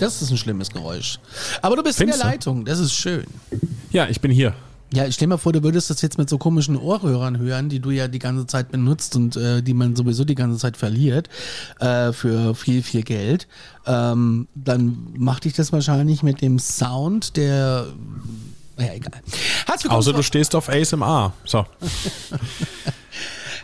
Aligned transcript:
Das 0.00 0.22
ist 0.22 0.30
ein 0.30 0.36
schlimmes 0.38 0.70
Geräusch. 0.70 1.18
Aber 1.62 1.76
du 1.76 1.82
bist 1.82 1.98
Findest 1.98 2.20
in 2.20 2.24
der 2.24 2.32
Leitung, 2.32 2.64
das 2.64 2.78
ist 2.80 2.92
schön. 2.94 3.24
Ja, 3.92 4.06
ich 4.08 4.20
bin 4.20 4.30
hier. 4.30 4.54
Ja, 4.92 5.06
ich 5.06 5.14
stell 5.14 5.28
mir 5.28 5.38
vor, 5.38 5.52
du 5.52 5.62
würdest 5.62 5.88
das 5.88 6.02
jetzt 6.02 6.18
mit 6.18 6.28
so 6.28 6.36
komischen 6.36 6.76
Ohrhörern 6.76 7.38
hören, 7.38 7.68
die 7.68 7.78
du 7.78 7.92
ja 7.92 8.08
die 8.08 8.18
ganze 8.18 8.44
Zeit 8.48 8.72
benutzt 8.72 9.14
und 9.14 9.36
äh, 9.36 9.62
die 9.62 9.72
man 9.72 9.94
sowieso 9.94 10.24
die 10.24 10.34
ganze 10.34 10.58
Zeit 10.58 10.76
verliert 10.76 11.28
äh, 11.78 12.12
für 12.12 12.56
viel, 12.56 12.82
viel 12.82 13.02
Geld. 13.02 13.46
Ähm, 13.86 14.48
dann 14.56 15.06
macht 15.16 15.44
dich 15.44 15.52
das 15.52 15.72
wahrscheinlich 15.72 16.24
mit 16.24 16.40
dem 16.40 16.58
Sound 16.58 17.36
der. 17.36 17.86
Naja, 18.78 18.94
egal. 18.94 19.12
Außer 19.88 20.10
zu- 20.10 20.16
du 20.16 20.22
stehst 20.24 20.56
auf 20.56 20.68
ASMR. 20.68 21.34
So. 21.44 21.58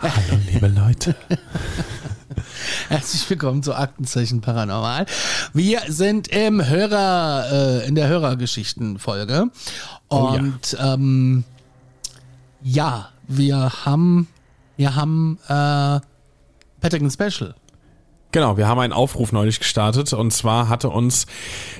Hallo, 0.00 0.41
liebe 0.53 0.69
Leute. 0.69 1.17
Herzlich 2.89 3.28
willkommen 3.28 3.62
zu 3.62 3.75
Aktenzeichen 3.75 4.41
Paranormal. 4.41 5.06
Wir 5.53 5.81
sind 5.89 6.28
im 6.28 6.67
Hörer, 6.67 7.47
äh, 7.50 7.89
in 7.89 7.95
der 7.95 8.09
Hörergeschichten-Folge. 8.09 9.50
Oh 10.09 10.33
ja. 10.33 10.41
Und 10.41 10.77
ähm, 10.81 11.44
ja, 12.62 13.11
wir 13.28 13.84
haben, 13.84 14.28
wir 14.77 14.94
haben 14.94 15.39
äh, 15.48 16.00
Pentagon 16.81 17.11
Special. 17.11 17.55
Genau, 18.33 18.56
wir 18.56 18.67
haben 18.67 18.81
einen 18.81 18.92
Aufruf 18.92 19.33
neulich 19.33 19.61
gestartet 19.61 20.12
und 20.12 20.31
zwar 20.33 20.69
hatte 20.69 20.91
uns 20.91 21.27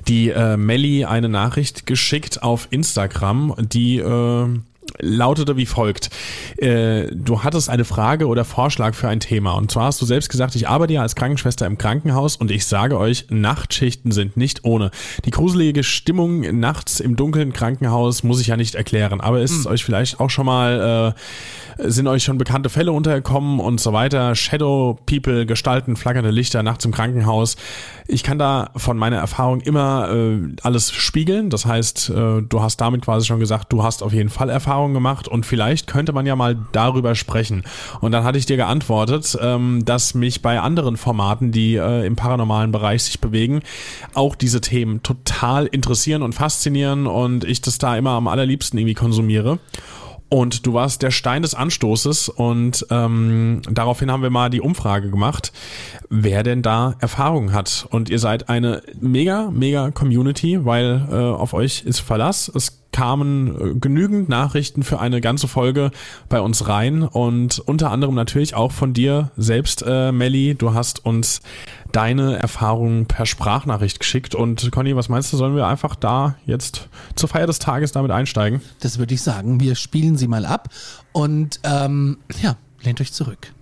die 0.09 0.31
äh, 0.31 0.57
Melli 0.57 1.05
eine 1.05 1.29
Nachricht 1.29 1.87
geschickt 1.87 2.43
auf 2.43 2.69
Instagram, 2.71 3.55
die 3.59 3.99
äh, 3.99 4.59
lautete 4.99 5.57
wie 5.57 5.67
folgt. 5.67 6.11
Äh, 6.57 7.09
du 7.13 7.43
hattest 7.43 7.69
eine 7.69 7.85
Frage 7.85 8.27
oder 8.27 8.45
Vorschlag 8.45 8.95
für 8.95 9.09
ein 9.09 9.21
Thema 9.21 9.53
und 9.53 9.71
zwar 9.71 9.87
hast 9.87 10.01
du 10.01 10.07
selbst 10.07 10.29
gesagt, 10.29 10.55
ich 10.57 10.69
arbeite 10.69 10.95
ja 10.95 11.03
als 11.03 11.17
Krankenschwester 11.17 11.67
im 11.67 11.79
Krankenhaus 11.79 12.37
und 12.37 12.51
ich 12.51 12.67
sage 12.67 12.99
euch, 12.99 13.27
Nachtschichten 13.29 14.13
sind 14.13 14.37
nicht 14.37 14.65
ohne. 14.65 14.91
Die 15.25 15.31
gruselige 15.31 15.85
Stimmung 15.85 16.59
nachts 16.61 17.01
im 17.01 17.17
dunklen 17.17 17.53
Krankenhaus 17.53 18.23
muss 18.23 18.41
ich 18.41 18.49
ja 18.49 18.57
nicht 18.57 18.75
erklären, 18.75 19.21
aber 19.21 19.41
ist 19.41 19.67
euch 19.67 19.85
vielleicht 19.85 20.21
auch 20.21 20.31
schon 20.31 20.47
mal 20.47 21.15
äh, 21.15 21.21
sind 21.79 22.07
euch 22.07 22.25
schon 22.25 22.39
bekannte 22.39 22.71
Fälle 22.71 22.93
untergekommen 22.93 23.61
und 23.61 23.81
so 23.81 23.93
weiter. 23.93 24.35
Shadow 24.35 24.99
People, 25.07 25.47
Gestalten, 25.47 25.97
flackernde 25.97 26.31
Lichter 26.31 26.63
nachts 26.63 26.85
im 26.85 26.93
Krankenhaus. 26.93 27.57
Ich 28.07 28.23
kann 28.23 28.39
da 28.39 28.71
von 28.77 28.97
meiner 28.97 29.17
Erfahrung 29.17 29.61
immer 29.61 30.11
äh, 30.11 30.39
alles 30.63 30.93
spiegeln. 30.93 31.51
Das 31.51 31.67
heißt, 31.67 32.11
äh, 32.11 32.43
du 32.43 32.63
hast 32.63 32.81
damit 32.81 33.03
quasi 33.03 33.27
schon 33.27 33.41
gesagt, 33.41 33.73
du 33.73 33.83
hast 33.83 34.03
auf 34.03 34.13
jeden 34.13 34.31
Fall 34.31 34.49
Erfahrungen 34.77 34.95
gemacht 34.95 35.27
und 35.27 35.47
vielleicht 35.47 35.87
könnte 35.87 36.13
man 36.13 36.27
ja 36.27 36.37
mal 36.37 36.55
darüber 36.73 37.15
sprechen. 37.15 37.63
Und 38.03 38.13
dann 38.13 38.25
hatte 38.25 38.37
ich 38.37 38.45
dir 38.45 38.57
geantwortet, 38.59 39.37
ähm, 39.41 39.83
dass 39.87 40.13
mich 40.15 40.43
bei 40.43 40.61
anderen 40.61 40.99
Formaten, 40.99 41.51
die 41.51 41.77
äh, 41.77 42.07
im 42.07 42.15
paranormalen 42.15 42.73
Bereich 42.73 43.05
sich 43.05 43.21
bewegen, 43.21 43.63
auch 44.13 44.35
diese 44.35 44.61
Themen 44.61 45.03
total 45.03 45.65
interessieren 45.65 46.21
und 46.21 46.35
faszinieren 46.35 47.07
und 47.07 47.45
ich 47.45 47.63
das 47.63 47.79
da 47.79 47.97
immer 47.97 48.11
am 48.11 48.29
allerliebsten 48.29 48.79
irgendwie 48.79 48.95
konsumiere. 48.95 49.59
Und 50.29 50.67
du 50.67 50.75
warst 50.75 51.03
der 51.03 51.13
Stein 51.13 51.43
des 51.43 51.55
Anstoßes 51.55 52.29
und 52.29 52.85
ähm, 52.91 53.63
daraufhin 53.71 54.11
haben 54.11 54.23
wir 54.23 54.31
mal 54.31 54.51
die 54.51 54.61
Umfrage 54.61 55.09
gemacht, 55.09 55.53
wer 56.11 56.43
denn 56.43 56.63
da 56.63 56.97
Erfahrung 56.99 57.53
hat. 57.53 57.87
Und 57.91 58.11
ihr 58.11 58.19
seid 58.19 58.49
eine 58.49 58.83
mega, 59.01 59.51
mega 59.53 59.93
Community, 59.93 60.65
weil 60.65 61.07
äh, 61.11 61.15
auf 61.15 61.55
euch 61.55 61.85
ist 61.85 62.01
Verlass. 62.01 62.51
Es 62.53 62.83
kamen 62.97 63.49
äh, 63.49 63.75
genügend 63.79 64.31
Nachrichten 64.31 64.83
für 64.83 64.99
eine 64.99 65.21
ganze 65.21 65.49
Folge 65.49 65.91
bei 66.31 66.41
uns 66.41 66.67
rein 66.67 67.03
und 67.03 67.59
unter 67.59 67.91
anderem 67.91 68.15
natürlich 68.15 68.55
auch 68.55 68.73
von 68.73 68.95
dir 68.95 69.33
selbst, 69.37 69.85
äh, 69.87 70.13
Melli. 70.13 70.55
Du 70.55 70.73
hast 70.73 71.05
uns 71.05 71.43
deine 71.93 72.39
Erfahrungen 72.39 73.05
per 73.05 73.27
Sprachnachricht 73.27 74.01
geschickt. 74.01 74.35
Und 74.35 74.73
Conny, 74.73 74.97
was 74.97 75.11
meinst 75.11 75.31
du, 75.31 75.37
sollen 75.37 75.55
wir 75.55 75.67
einfach 75.67 75.95
da 75.95 76.37
jetzt 76.47 76.89
zur 77.17 77.29
Feier 77.29 77.47
des 77.47 77.59
Tages 77.59 77.93
damit 77.93 78.11
einsteigen? 78.13 78.63
Das 78.81 78.99
würde 78.99 79.13
ich 79.13 79.21
sagen. 79.21 79.61
Wir 79.61 79.75
spielen 79.75 80.17
sie 80.17 80.27
mal 80.27 80.47
ab 80.47 80.71
und 81.13 81.61
ähm, 81.65 82.17
ja, 82.41 82.57
lehnt 82.83 83.03
euch 83.03 83.13
zurück. 83.13 83.53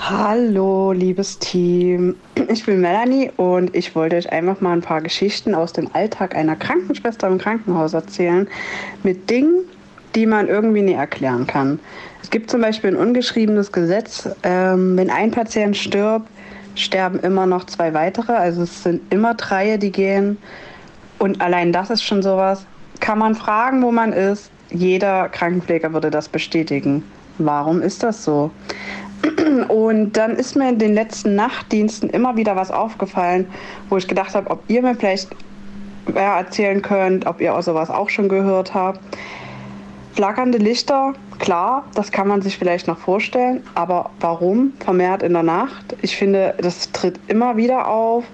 Hallo, 0.00 0.92
liebes 0.92 1.38
Team. 1.38 2.14
Ich 2.48 2.64
bin 2.64 2.80
Melanie 2.80 3.30
und 3.36 3.74
ich 3.74 3.94
wollte 3.94 4.16
euch 4.16 4.32
einfach 4.32 4.60
mal 4.60 4.72
ein 4.72 4.80
paar 4.80 5.02
Geschichten 5.02 5.54
aus 5.54 5.72
dem 5.72 5.90
Alltag 5.92 6.34
einer 6.36 6.56
Krankenschwester 6.56 7.26
im 7.26 7.36
Krankenhaus 7.36 7.92
erzählen. 7.92 8.48
Mit 9.02 9.28
Dingen, 9.28 9.64
die 10.14 10.24
man 10.24 10.48
irgendwie 10.48 10.82
nie 10.82 10.94
erklären 10.94 11.46
kann. 11.46 11.80
Es 12.22 12.30
gibt 12.30 12.48
zum 12.48 12.62
Beispiel 12.62 12.90
ein 12.90 12.96
ungeschriebenes 12.96 13.72
Gesetz, 13.72 14.28
ähm, 14.44 14.96
wenn 14.96 15.10
ein 15.10 15.32
Patient 15.32 15.76
stirbt, 15.76 16.28
sterben 16.76 17.18
immer 17.20 17.46
noch 17.46 17.64
zwei 17.64 17.92
weitere. 17.92 18.32
Also 18.32 18.62
es 18.62 18.84
sind 18.84 19.12
immer 19.12 19.34
drei, 19.34 19.76
die 19.76 19.92
gehen. 19.92 20.38
Und 21.18 21.40
allein 21.42 21.72
das 21.72 21.90
ist 21.90 22.04
schon 22.04 22.22
sowas. 22.22 22.64
Kann 23.00 23.18
man 23.18 23.34
fragen, 23.34 23.82
wo 23.82 23.90
man 23.90 24.12
ist? 24.12 24.50
Jeder 24.70 25.28
Krankenpfleger 25.28 25.92
würde 25.92 26.10
das 26.10 26.28
bestätigen. 26.28 27.02
Warum 27.38 27.82
ist 27.82 28.02
das 28.02 28.24
so? 28.24 28.50
Und 29.68 30.12
dann 30.16 30.36
ist 30.36 30.56
mir 30.56 30.68
in 30.68 30.78
den 30.78 30.94
letzten 30.94 31.34
Nachtdiensten 31.34 32.10
immer 32.10 32.36
wieder 32.36 32.56
was 32.56 32.70
aufgefallen, 32.70 33.46
wo 33.88 33.96
ich 33.96 34.06
gedacht 34.06 34.34
habe, 34.34 34.50
ob 34.50 34.62
ihr 34.68 34.82
mir 34.82 34.94
vielleicht 34.94 35.28
ja, 36.14 36.38
erzählen 36.38 36.82
könnt, 36.82 37.26
ob 37.26 37.40
ihr 37.40 37.54
auch 37.54 37.62
sowas 37.62 37.90
auch 37.90 38.10
schon 38.10 38.28
gehört 38.28 38.74
habt. 38.74 39.00
Flackernde 40.14 40.58
Lichter, 40.58 41.14
klar, 41.38 41.84
das 41.94 42.10
kann 42.10 42.26
man 42.26 42.42
sich 42.42 42.58
vielleicht 42.58 42.88
noch 42.88 42.98
vorstellen, 42.98 43.62
aber 43.74 44.10
warum 44.20 44.72
vermehrt 44.80 45.22
in 45.22 45.32
der 45.32 45.44
Nacht? 45.44 45.96
Ich 46.02 46.16
finde, 46.16 46.54
das 46.58 46.90
tritt 46.92 47.20
immer 47.28 47.56
wieder 47.56 47.88
auf. 47.88 48.24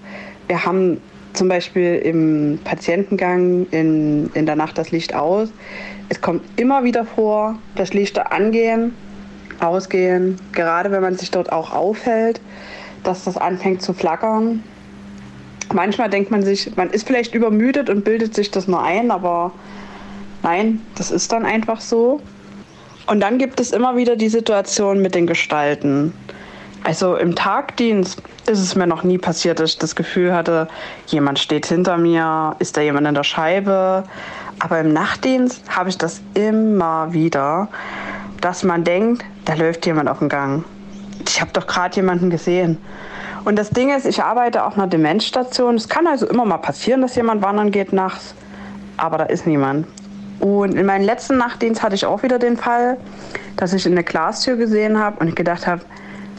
Wir 0.48 0.64
haben 0.64 1.00
zum 1.34 1.48
Beispiel 1.48 1.96
im 1.96 2.58
Patientengang 2.64 3.66
in, 3.70 4.30
in 4.34 4.46
der 4.46 4.56
Nacht 4.56 4.78
das 4.78 4.92
Licht 4.92 5.14
aus. 5.14 5.52
Es 6.08 6.20
kommt 6.20 6.42
immer 6.56 6.84
wieder 6.84 7.04
vor, 7.04 7.58
dass 7.74 7.92
Lichter 7.92 8.32
angehen, 8.32 8.94
ausgehen, 9.60 10.38
gerade 10.52 10.90
wenn 10.90 11.02
man 11.02 11.16
sich 11.16 11.30
dort 11.30 11.52
auch 11.52 11.72
aufhält, 11.72 12.40
dass 13.02 13.24
das 13.24 13.36
anfängt 13.36 13.82
zu 13.82 13.92
flackern. 13.92 14.62
Manchmal 15.72 16.10
denkt 16.10 16.30
man 16.30 16.42
sich, 16.42 16.76
man 16.76 16.90
ist 16.90 17.06
vielleicht 17.06 17.34
übermüdet 17.34 17.90
und 17.90 18.04
bildet 18.04 18.34
sich 18.34 18.50
das 18.50 18.68
nur 18.68 18.82
ein, 18.82 19.10
aber 19.10 19.52
nein, 20.42 20.80
das 20.94 21.10
ist 21.10 21.32
dann 21.32 21.44
einfach 21.44 21.80
so. 21.80 22.20
Und 23.06 23.20
dann 23.20 23.38
gibt 23.38 23.60
es 23.60 23.72
immer 23.72 23.96
wieder 23.96 24.16
die 24.16 24.28
Situation 24.28 25.02
mit 25.02 25.14
den 25.14 25.26
Gestalten. 25.26 26.12
Also 26.84 27.16
im 27.16 27.34
Tagdienst 27.34 28.22
ist 28.46 28.60
es 28.60 28.74
mir 28.76 28.86
noch 28.86 29.04
nie 29.04 29.18
passiert, 29.18 29.58
dass 29.58 29.70
ich 29.70 29.78
das 29.78 29.96
Gefühl 29.96 30.34
hatte, 30.34 30.68
jemand 31.06 31.38
steht 31.38 31.66
hinter 31.66 31.96
mir, 31.96 32.56
ist 32.58 32.76
da 32.76 32.82
jemand 32.82 33.06
in 33.06 33.14
der 33.14 33.24
Scheibe. 33.24 34.04
Aber 34.58 34.80
im 34.80 34.92
Nachtdienst 34.92 35.62
habe 35.68 35.88
ich 35.88 35.98
das 35.98 36.20
immer 36.34 37.12
wieder, 37.12 37.68
dass 38.44 38.62
man 38.62 38.84
denkt, 38.84 39.24
da 39.46 39.54
läuft 39.54 39.86
jemand 39.86 40.06
auf 40.10 40.18
dem 40.18 40.28
Gang. 40.28 40.64
Ich 41.26 41.40
habe 41.40 41.50
doch 41.54 41.66
gerade 41.66 41.96
jemanden 41.96 42.28
gesehen. 42.28 42.76
Und 43.46 43.58
das 43.58 43.70
Ding 43.70 43.88
ist, 43.88 44.04
ich 44.04 44.22
arbeite 44.22 44.64
auf 44.64 44.76
einer 44.76 44.86
Demenzstation. 44.86 45.76
Es 45.76 45.88
kann 45.88 46.06
also 46.06 46.26
immer 46.26 46.44
mal 46.44 46.58
passieren, 46.58 47.00
dass 47.00 47.16
jemand 47.16 47.42
wandern 47.42 47.70
geht 47.70 47.94
nachts, 47.94 48.34
aber 48.98 49.16
da 49.16 49.24
ist 49.24 49.46
niemand. 49.46 49.86
Und 50.40 50.74
in 50.74 50.84
meinem 50.84 51.06
letzten 51.06 51.38
Nachtdienst 51.38 51.82
hatte 51.82 51.94
ich 51.94 52.04
auch 52.04 52.22
wieder 52.22 52.38
den 52.38 52.58
Fall, 52.58 52.98
dass 53.56 53.72
ich 53.72 53.86
eine 53.86 54.04
Glastür 54.04 54.56
gesehen 54.56 54.98
habe 54.98 55.20
und 55.20 55.28
ich 55.28 55.34
gedacht 55.34 55.66
habe, 55.66 55.80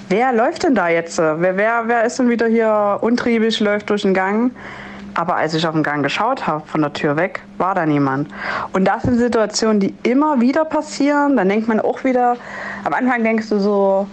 wer 0.09 0.31
läuft 0.31 0.61
denn 0.61 0.75
da 0.75 0.89
jetzt? 0.89 1.17
Wer, 1.17 1.57
wer, 1.57 1.83
wer 1.87 2.03
ist 2.03 2.19
denn 2.19 2.29
wieder 2.29 2.45
hier 2.45 2.99
untriebig, 3.01 3.59
läuft 3.61 3.89
durch 3.89 4.03
den 4.03 4.13
Gang? 4.13 4.51
Aber 5.15 5.37
als 5.37 5.53
ich 5.53 5.65
auf 5.65 5.73
den 5.73 5.81
Gang 5.81 6.03
geschaut 6.03 6.45
habe, 6.45 6.65
von 6.67 6.81
der 6.81 6.93
Tür 6.93 7.15
weg, 7.15 7.41
war 7.57 7.73
da 7.73 7.85
niemand. 7.85 8.29
Und 8.73 8.85
das 8.85 9.03
sind 9.03 9.17
Situationen, 9.17 9.79
die 9.79 9.95
immer 10.03 10.41
wieder 10.41 10.65
passieren. 10.65 11.37
Dann 11.37 11.49
denkt 11.49 11.67
man 11.67 11.79
auch 11.79 12.03
wieder, 12.03 12.35
am 12.83 12.93
Anfang 12.93 13.23
denkst 13.23 13.49
du 13.49 13.59
so, 13.59 14.07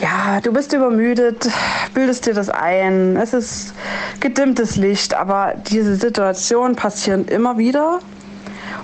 ja, 0.00 0.40
du 0.42 0.52
bist 0.52 0.72
übermüdet, 0.72 1.48
bildest 1.94 2.26
dir 2.26 2.34
das 2.34 2.50
ein, 2.50 3.16
es 3.16 3.32
ist 3.32 3.74
gedimmtes 4.20 4.76
Licht, 4.76 5.14
aber 5.14 5.54
diese 5.68 5.96
Situationen 5.96 6.76
passieren 6.76 7.26
immer 7.26 7.56
wieder. 7.56 8.00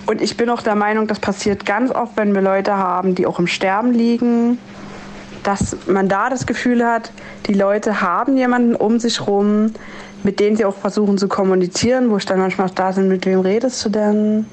Und 0.06 0.20
ich 0.20 0.36
bin 0.36 0.50
auch 0.50 0.62
der 0.62 0.74
Meinung, 0.74 1.06
das 1.06 1.20
passiert 1.20 1.66
ganz 1.66 1.90
oft, 1.90 2.16
wenn 2.16 2.34
wir 2.34 2.42
Leute 2.42 2.76
haben, 2.76 3.14
die 3.14 3.26
auch 3.26 3.38
im 3.38 3.46
Sterben 3.46 3.92
liegen, 3.92 4.58
dass 5.42 5.76
man 5.86 6.08
da 6.08 6.30
das 6.30 6.46
Gefühl 6.46 6.86
hat, 6.86 7.12
die 7.46 7.54
Leute 7.54 8.00
haben 8.00 8.36
jemanden 8.36 8.74
um 8.74 8.98
sich 8.98 9.26
rum, 9.26 9.72
mit 10.22 10.40
denen 10.40 10.56
sie 10.56 10.64
auch 10.64 10.76
versuchen 10.76 11.18
zu 11.18 11.28
kommunizieren, 11.28 12.10
wo 12.10 12.16
ich 12.16 12.26
dann 12.26 12.38
manchmal 12.38 12.70
da 12.74 12.90
bin, 12.92 13.08
mit 13.08 13.26
wem 13.26 13.40
redest 13.40 13.84
du 13.84 13.88
denn? 13.88 14.46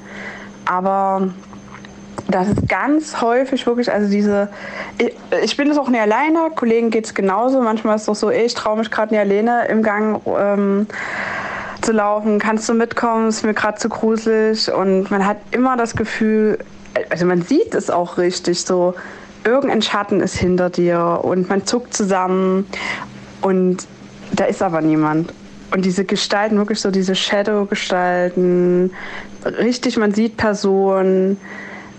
Aber 0.66 1.30
das 2.28 2.48
ist 2.48 2.68
ganz 2.68 3.22
häufig 3.22 3.66
wirklich, 3.66 3.92
also 3.92 4.10
diese, 4.10 4.50
ich, 4.98 5.14
ich 5.44 5.58
bin 5.58 5.70
es 5.70 5.78
auch 5.78 5.90
nicht 5.90 6.02
alleine, 6.02 6.52
Kollegen 6.56 6.90
geht 6.90 7.06
es 7.06 7.14
genauso. 7.14 7.62
Manchmal 7.62 7.96
ist 7.96 8.04
es 8.04 8.06
doch 8.08 8.16
so, 8.16 8.30
ich 8.30 8.54
traue 8.54 8.78
mich 8.78 8.92
gerade 8.92 9.14
nicht 9.14 9.22
alleine 9.22 9.68
im 9.68 9.82
Gang 9.82 10.22
ähm, 10.28 10.88
zu 11.82 11.92
laufen. 11.92 12.40
Kannst 12.40 12.70
du 12.70 12.74
mitkommen? 12.74 13.30
Ist 13.30 13.44
mir 13.44 13.54
gerade 13.54 13.78
zu 13.78 13.90
gruselig. 13.90 14.72
Und 14.72 15.10
man 15.10 15.26
hat 15.26 15.38
immer 15.52 15.78
das 15.78 15.96
Gefühl, 15.96 16.60
also 17.10 17.26
man 17.26 17.42
sieht 17.42 17.74
es 17.74 17.90
auch 17.90 18.18
richtig 18.18 18.62
so, 18.62 18.94
irgendein 19.44 19.82
Schatten 19.82 20.22
ist 20.22 20.36
hinter 20.36 20.70
dir 20.70 21.22
und 21.24 21.50
man 21.50 21.66
zuckt 21.66 21.94
zusammen 21.94 22.68
und 23.42 23.88
da 24.34 24.46
ist 24.46 24.62
aber 24.62 24.82
niemand. 24.82 25.34
Und 25.72 25.86
diese 25.86 26.06
Gestalten, 26.06 26.58
wirklich 26.58 26.80
so 26.80 26.92
diese 26.92 27.16
Shadow-Gestalten, 27.16 28.92
richtig, 29.46 29.98
man 29.98 30.14
sieht 30.14 30.38
Personen. 30.38 31.38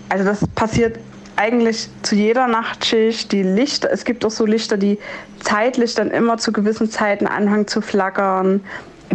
Also 0.09 0.25
das 0.25 0.45
passiert 0.55 0.99
eigentlich 1.37 1.89
zu 2.01 2.15
jeder 2.15 2.47
Nachtschicht. 2.47 3.31
Die 3.31 3.43
Lichter, 3.43 3.89
es 3.91 4.03
gibt 4.03 4.25
auch 4.25 4.31
so 4.31 4.45
Lichter, 4.45 4.77
die 4.77 4.99
zeitlich 5.39 5.95
dann 5.95 6.11
immer 6.11 6.37
zu 6.37 6.51
gewissen 6.51 6.89
Zeiten 6.89 7.27
anfangen 7.27 7.67
zu 7.67 7.81
flackern. 7.81 8.61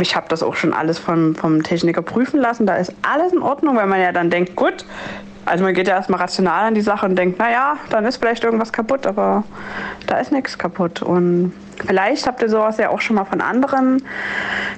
Ich 0.01 0.17
habe 0.17 0.27
das 0.29 0.43
auch 0.43 0.57
schon 0.57 0.73
alles 0.73 0.99
vom, 0.99 1.35
vom 1.35 1.63
Techniker 1.63 2.03
prüfen 2.03 2.41
lassen. 2.41 2.67
Da 2.67 2.77
ist 2.77 2.93
alles 3.03 3.33
in 3.33 3.43
Ordnung, 3.43 3.77
weil 3.77 3.87
man 3.87 4.01
ja 4.01 4.13
dann 4.13 4.31
denkt, 4.31 4.57
gut, 4.57 4.85
also 5.47 5.65
man 5.65 5.75
geht 5.75 5.89
ja 5.89 5.95
erstmal 5.95 6.21
rational 6.21 6.67
an 6.67 6.75
die 6.75 6.81
Sache 6.81 7.07
und 7.07 7.17
denkt, 7.17 7.39
naja, 7.39 7.77
dann 7.91 8.05
ist 8.05 8.17
vielleicht 8.17 8.45
irgendwas 8.45 8.73
kaputt, 8.73 9.07
aber 9.07 9.45
da 10.07 10.19
ist 10.19 10.33
nichts 10.33 10.59
kaputt. 10.59 11.03
Und 11.03 11.53
vielleicht 11.87 12.27
habt 12.27 12.43
ihr 12.43 12.49
sowas 12.49 12.79
ja 12.79 12.91
auch 12.91 13.01
schon 13.01 13.17
mal 13.17 13.25
von 13.25 13.41
anderen 13.41 14.03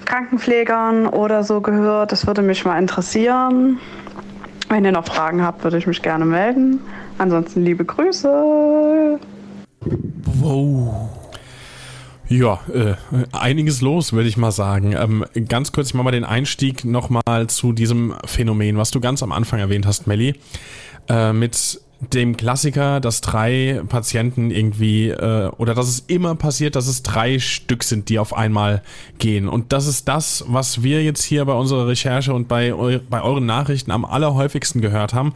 Krankenpflegern 0.04 1.06
oder 1.06 1.42
so 1.42 1.62
gehört. 1.62 2.12
Das 2.12 2.26
würde 2.26 2.42
mich 2.42 2.64
mal 2.64 2.78
interessieren. 2.78 3.78
Wenn 4.68 4.84
ihr 4.84 4.92
noch 4.92 5.06
Fragen 5.06 5.42
habt, 5.42 5.64
würde 5.64 5.78
ich 5.78 5.86
mich 5.86 6.02
gerne 6.02 6.26
melden. 6.26 6.80
Ansonsten 7.16 7.64
liebe 7.64 7.86
Grüße. 7.86 9.18
Wow. 10.40 11.08
Ja, 12.28 12.60
äh, 12.72 12.94
einiges 13.32 13.80
los, 13.80 14.12
würde 14.12 14.28
ich 14.28 14.36
mal 14.36 14.52
sagen. 14.52 14.92
Ähm, 14.92 15.24
ganz 15.48 15.72
kurz, 15.72 15.88
ich 15.88 15.94
mache 15.94 16.04
mal 16.04 16.10
den 16.10 16.24
Einstieg 16.24 16.84
nochmal 16.84 17.46
zu 17.48 17.72
diesem 17.72 18.14
Phänomen, 18.26 18.76
was 18.76 18.90
du 18.90 19.00
ganz 19.00 19.22
am 19.22 19.32
Anfang 19.32 19.60
erwähnt 19.60 19.86
hast, 19.86 20.06
Melli, 20.06 20.34
äh, 21.08 21.32
mit 21.32 21.80
dem 22.00 22.36
Klassiker, 22.36 23.00
dass 23.00 23.22
drei 23.22 23.80
Patienten 23.88 24.50
irgendwie, 24.50 25.08
äh, 25.08 25.50
oder 25.56 25.74
dass 25.74 25.88
es 25.88 26.00
immer 26.00 26.34
passiert, 26.36 26.76
dass 26.76 26.86
es 26.86 27.02
drei 27.02 27.38
Stück 27.38 27.82
sind, 27.82 28.08
die 28.08 28.18
auf 28.18 28.36
einmal 28.36 28.82
gehen. 29.18 29.48
Und 29.48 29.72
das 29.72 29.86
ist 29.86 30.06
das, 30.06 30.44
was 30.46 30.82
wir 30.82 31.02
jetzt 31.02 31.24
hier 31.24 31.44
bei 31.44 31.54
unserer 31.54 31.88
Recherche 31.88 32.34
und 32.34 32.46
bei, 32.46 32.72
eu 32.72 33.00
bei 33.08 33.22
euren 33.22 33.46
Nachrichten 33.46 33.90
am 33.90 34.04
allerhäufigsten 34.04 34.80
gehört 34.80 35.12
haben. 35.12 35.32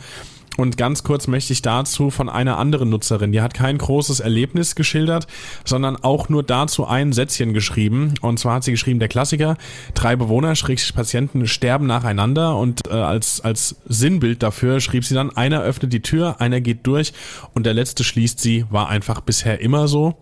Und 0.59 0.77
ganz 0.77 1.03
kurz 1.03 1.29
möchte 1.29 1.53
ich 1.53 1.63
dazu 1.63 2.11
von 2.11 2.29
einer 2.29 2.59
anderen 2.59 2.91
Nutzerin, 2.91 3.33
die 3.33 3.41
hat 3.41 3.55
kein 3.55 3.79
großes 3.79 4.21
Erlebnis 4.21 4.75
geschildert, 4.75 5.27
sondern 5.65 5.97
auch 5.97 6.29
nur 6.29 6.43
dazu 6.43 6.87
ein 6.87 7.13
Sätzchen 7.13 7.55
geschrieben. 7.55 8.15
Und 8.21 8.39
zwar 8.39 8.57
hat 8.57 8.65
sie 8.65 8.73
geschrieben, 8.73 8.99
der 8.99 9.09
Klassiker, 9.09 9.57
drei 9.95 10.17
Bewohner, 10.17 10.55
Patienten 10.95 11.47
sterben 11.47 11.87
nacheinander 11.87 12.57
und 12.57 12.87
äh, 12.89 12.93
als, 12.93 13.41
als 13.41 13.77
Sinnbild 13.87 14.43
dafür 14.43 14.81
schrieb 14.81 15.05
sie 15.05 15.15
dann, 15.15 15.35
einer 15.37 15.63
öffnet 15.63 15.93
die 15.93 16.03
Tür, 16.03 16.41
einer 16.41 16.61
geht 16.61 16.87
durch 16.87 17.13
und 17.55 17.65
der 17.65 17.75
letzte 17.75 18.05
schließt 18.05 18.39
sie, 18.39 18.67
war 18.71 18.89
einfach 18.89 19.21
bisher 19.23 19.61
immer 19.61 19.89
so. 19.89 20.17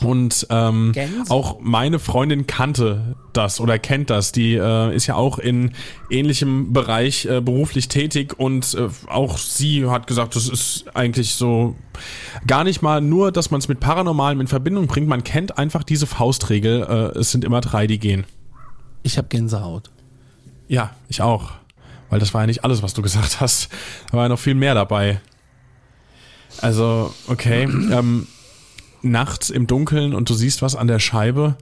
Und 0.00 0.46
ähm, 0.50 0.92
auch 1.28 1.58
meine 1.60 1.98
Freundin 1.98 2.46
kannte 2.46 3.16
das 3.32 3.60
oder 3.60 3.78
kennt 3.78 4.10
das. 4.10 4.32
Die 4.32 4.54
äh, 4.54 4.94
ist 4.94 5.06
ja 5.06 5.14
auch 5.14 5.38
in 5.38 5.72
ähnlichem 6.10 6.72
Bereich 6.72 7.24
äh, 7.26 7.40
beruflich 7.40 7.88
tätig 7.88 8.38
und 8.38 8.74
äh, 8.74 8.88
auch 9.08 9.38
sie 9.58 9.88
hat 9.88 10.06
gesagt, 10.06 10.36
das 10.36 10.48
ist 10.48 10.84
eigentlich 10.94 11.34
so 11.34 11.76
gar 12.46 12.64
nicht 12.64 12.80
mal 12.80 13.00
nur, 13.00 13.32
dass 13.32 13.50
man 13.50 13.58
es 13.58 13.68
mit 13.68 13.80
Paranormalem 13.80 14.40
in 14.40 14.46
Verbindung 14.46 14.86
bringt. 14.86 15.08
Man 15.08 15.24
kennt 15.24 15.58
einfach 15.58 15.82
diese 15.82 16.06
Faustregel. 16.06 16.82
Äh, 16.82 17.18
es 17.18 17.30
sind 17.30 17.44
immer 17.44 17.60
drei, 17.60 17.86
die 17.86 17.98
gehen. 17.98 18.24
Ich 19.02 19.18
habe 19.18 19.28
Gänsehaut. 19.28 19.90
Ja, 20.68 20.92
ich 21.08 21.20
auch. 21.20 21.52
Weil 22.10 22.20
das 22.20 22.32
war 22.32 22.42
ja 22.42 22.46
nicht 22.46 22.64
alles, 22.64 22.82
was 22.82 22.94
du 22.94 23.02
gesagt 23.02 23.40
hast. 23.40 23.68
Da 24.10 24.16
war 24.16 24.24
ja 24.24 24.28
noch 24.30 24.38
viel 24.38 24.54
mehr 24.54 24.74
dabei. 24.74 25.20
Also, 26.60 27.14
okay. 27.26 27.64
ähm, 27.64 28.26
nachts 29.02 29.50
im 29.50 29.66
Dunkeln 29.66 30.14
und 30.14 30.28
du 30.28 30.34
siehst 30.34 30.62
was 30.62 30.76
an 30.76 30.86
der 30.86 30.98
Scheibe. 30.98 31.56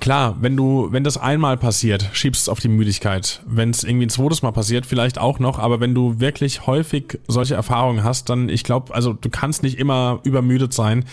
Klar, 0.00 0.36
wenn 0.40 0.56
du, 0.56 0.88
wenn 0.90 1.04
das 1.04 1.16
einmal 1.16 1.56
passiert, 1.56 2.10
schiebst 2.12 2.42
es 2.42 2.48
auf 2.48 2.60
die 2.60 2.68
Müdigkeit. 2.68 3.42
Wenn 3.46 3.70
es 3.70 3.84
irgendwie 3.84 4.06
ein 4.06 4.10
zweites 4.10 4.42
Mal 4.42 4.52
passiert, 4.52 4.86
vielleicht 4.86 5.18
auch 5.18 5.38
noch, 5.38 5.58
aber 5.58 5.80
wenn 5.80 5.94
du 5.94 6.20
wirklich 6.20 6.66
häufig 6.66 7.18
solche 7.28 7.54
Erfahrungen 7.54 8.04
hast, 8.04 8.28
dann, 8.28 8.48
ich 8.48 8.64
glaube, 8.64 8.94
also 8.94 9.12
du 9.12 9.30
kannst 9.30 9.62
nicht 9.62 9.78
immer 9.78 10.20
übermüdet 10.24 10.72
sein. 10.72 11.04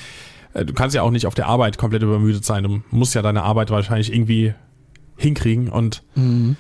Äh, 0.54 0.66
du 0.66 0.74
kannst 0.74 0.96
ja 0.96 1.02
auch 1.04 1.12
nicht 1.12 1.28
auf 1.28 1.36
der 1.36 1.48
Arbeit 1.48 1.78
komplett 1.78 2.04
übermüdet 2.04 2.46
sein. 2.46 2.64
Du 2.64 2.82
musst 2.92 3.16
ja 3.16 3.22
deine 3.22 3.44
Arbeit 3.44 3.70
wahrscheinlich 3.70 4.14
irgendwie 4.14 4.54
hinkriegen 5.18 5.70
und 5.70 6.04
mhm. 6.16 6.56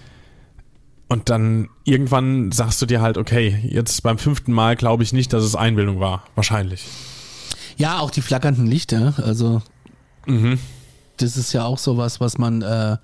Und 1.11 1.29
dann 1.29 1.69
irgendwann 1.85 2.51
sagst 2.51 2.79
du 2.83 2.85
dir 2.85 3.01
halt, 3.01 3.17
okay, 3.17 3.59
jetzt 3.63 4.03
beim 4.03 4.19
fünften 4.19 4.53
Mal 4.53 4.75
glaube 4.75 5.01
ich 5.01 5.11
nicht, 5.11 5.33
dass 5.33 5.43
es 5.43 5.55
Einbildung 5.55 5.99
war. 5.99 6.23
Wahrscheinlich. 6.35 6.85
Ja, 7.79 7.99
auch 7.99 8.11
die 8.11 8.21
flackernden 8.21 8.67
Lichter. 8.67 9.13
Also 9.23 9.61
mhm. 10.27 10.59
das 11.17 11.37
ist 11.37 11.53
ja 11.53 11.63
auch 11.63 11.77
sowas, 11.77 12.19
was 12.19 12.37
man 12.37 12.61
äh, 12.61 12.97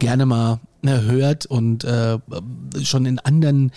gerne 0.00 0.26
mal 0.26 0.58
hört 0.82 1.46
und 1.46 1.84
äh, 1.84 2.18
schon 2.82 3.06
in 3.06 3.18
anderen 3.18 3.72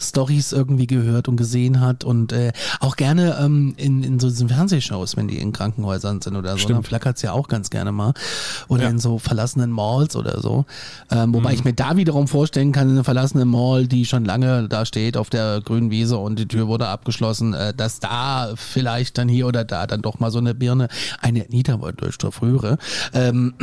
Stories 0.00 0.52
irgendwie 0.52 0.86
gehört 0.86 1.28
und 1.28 1.36
gesehen 1.36 1.80
hat 1.80 2.04
und 2.04 2.32
äh, 2.32 2.52
auch 2.80 2.96
gerne 2.96 3.38
ähm, 3.40 3.74
in, 3.76 4.02
in 4.02 4.18
so 4.18 4.28
diesen 4.28 4.48
Fernsehshows, 4.48 5.16
wenn 5.16 5.28
die 5.28 5.38
in 5.38 5.52
Krankenhäusern 5.52 6.20
sind 6.20 6.36
oder 6.36 6.52
so, 6.52 6.58
Stimmt. 6.58 6.78
dann 6.78 6.82
flackert 6.84 7.16
es 7.16 7.22
ja 7.22 7.32
auch 7.32 7.48
ganz 7.48 7.70
gerne 7.70 7.92
mal. 7.92 8.14
Oder 8.68 8.84
ja. 8.84 8.90
in 8.90 8.98
so 8.98 9.18
verlassenen 9.18 9.70
Malls 9.70 10.16
oder 10.16 10.40
so. 10.40 10.64
Ähm, 11.10 11.34
wobei 11.34 11.50
mhm. 11.50 11.54
ich 11.56 11.64
mir 11.64 11.74
da 11.74 11.96
wiederum 11.96 12.26
vorstellen 12.28 12.72
kann, 12.72 12.88
in 12.88 12.94
einer 12.94 13.04
verlassenen 13.04 13.48
Mall, 13.48 13.86
die 13.86 14.06
schon 14.06 14.24
lange 14.24 14.68
da 14.68 14.86
steht 14.86 15.16
auf 15.16 15.30
der 15.30 15.60
grünen 15.60 15.90
Wiese 15.90 16.16
und 16.16 16.38
die 16.38 16.48
Tür 16.48 16.68
wurde 16.68 16.88
abgeschlossen, 16.88 17.54
äh, 17.54 17.74
dass 17.74 18.00
da 18.00 18.54
vielleicht 18.56 19.18
dann 19.18 19.28
hier 19.28 19.46
oder 19.46 19.64
da 19.64 19.86
dann 19.86 20.02
doch 20.02 20.20
mal 20.20 20.30
so 20.30 20.38
eine 20.38 20.54
Birne, 20.54 20.88
eine 21.20 21.46
Niederwolddurchstoff 21.48 22.40
rühre. 22.42 22.78
Ähm, 23.12 23.54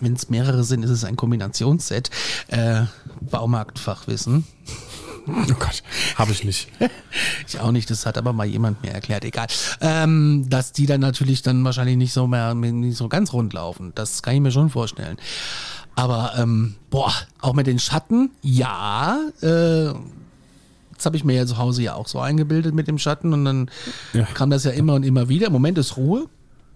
wenn 0.00 0.14
es 0.14 0.28
mehrere 0.30 0.64
sind, 0.64 0.84
ist 0.84 0.90
es 0.90 1.04
ein 1.04 1.16
Kombinationsset. 1.16 2.10
Äh, 2.48 2.82
Baumarktfachwissen. 3.20 4.46
Oh 5.26 5.54
Gott, 5.58 5.82
habe 6.16 6.32
ich 6.32 6.44
nicht. 6.44 6.68
ich 7.46 7.60
auch 7.60 7.72
nicht, 7.72 7.90
das 7.90 8.06
hat 8.06 8.18
aber 8.18 8.32
mal 8.32 8.46
jemand 8.46 8.82
mir 8.82 8.90
erklärt, 8.90 9.24
egal. 9.24 9.46
Ähm, 9.80 10.46
dass 10.48 10.72
die 10.72 10.86
dann 10.86 11.00
natürlich 11.00 11.42
dann 11.42 11.64
wahrscheinlich 11.64 11.96
nicht 11.96 12.12
so 12.12 12.26
mehr, 12.26 12.54
nicht 12.54 12.96
so 12.96 13.08
ganz 13.08 13.32
rund 13.32 13.52
laufen. 13.52 13.92
Das 13.94 14.22
kann 14.22 14.34
ich 14.34 14.40
mir 14.40 14.50
schon 14.50 14.70
vorstellen. 14.70 15.18
Aber 15.94 16.32
ähm, 16.38 16.76
boah, 16.88 17.12
auch 17.40 17.52
mit 17.52 17.66
den 17.66 17.78
Schatten, 17.78 18.30
ja, 18.42 19.18
äh, 19.42 19.92
das 20.94 21.06
habe 21.06 21.16
ich 21.16 21.24
mir 21.24 21.34
ja 21.34 21.46
zu 21.46 21.58
Hause 21.58 21.82
ja 21.82 21.94
auch 21.94 22.08
so 22.08 22.20
eingebildet 22.20 22.74
mit 22.74 22.88
dem 22.88 22.98
Schatten 22.98 23.32
und 23.32 23.44
dann 23.44 23.70
ja. 24.12 24.24
kam 24.24 24.50
das 24.50 24.64
ja 24.64 24.70
immer 24.70 24.94
und 24.94 25.02
immer 25.02 25.28
wieder. 25.28 25.46
Im 25.46 25.52
Moment 25.52 25.78
ist 25.78 25.96
Ruhe. 25.96 26.26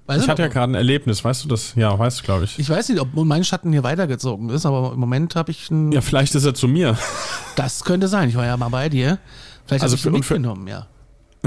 Weiß 0.06 0.22
ich 0.22 0.28
hatte 0.28 0.42
ja 0.42 0.48
gerade 0.48 0.72
ein 0.72 0.74
Erlebnis, 0.74 1.24
weißt 1.24 1.44
du 1.44 1.48
das? 1.48 1.74
Ja, 1.76 1.98
weißt 1.98 2.20
du, 2.20 2.24
glaube 2.24 2.44
ich. 2.44 2.58
Ich 2.58 2.68
weiß 2.68 2.90
nicht, 2.90 3.00
ob 3.00 3.08
mein 3.14 3.42
Schatten 3.42 3.72
hier 3.72 3.82
weitergezogen 3.82 4.50
ist, 4.50 4.66
aber 4.66 4.92
im 4.92 5.00
Moment 5.00 5.34
habe 5.34 5.50
ich 5.50 5.70
einen. 5.70 5.92
Ja, 5.92 6.02
vielleicht 6.02 6.34
ist 6.34 6.44
er 6.44 6.54
zu 6.54 6.68
mir. 6.68 6.98
Das 7.56 7.84
könnte 7.84 8.08
sein. 8.08 8.28
Ich 8.28 8.36
war 8.36 8.44
ja 8.44 8.56
mal 8.56 8.68
bei 8.68 8.88
dir. 8.88 9.18
Vielleicht 9.66 9.82
also 9.82 9.96
habe 9.96 10.00
ich 10.00 10.06
ihn 10.06 10.12
mitgenommen, 10.12 10.66
ja. 10.66 10.88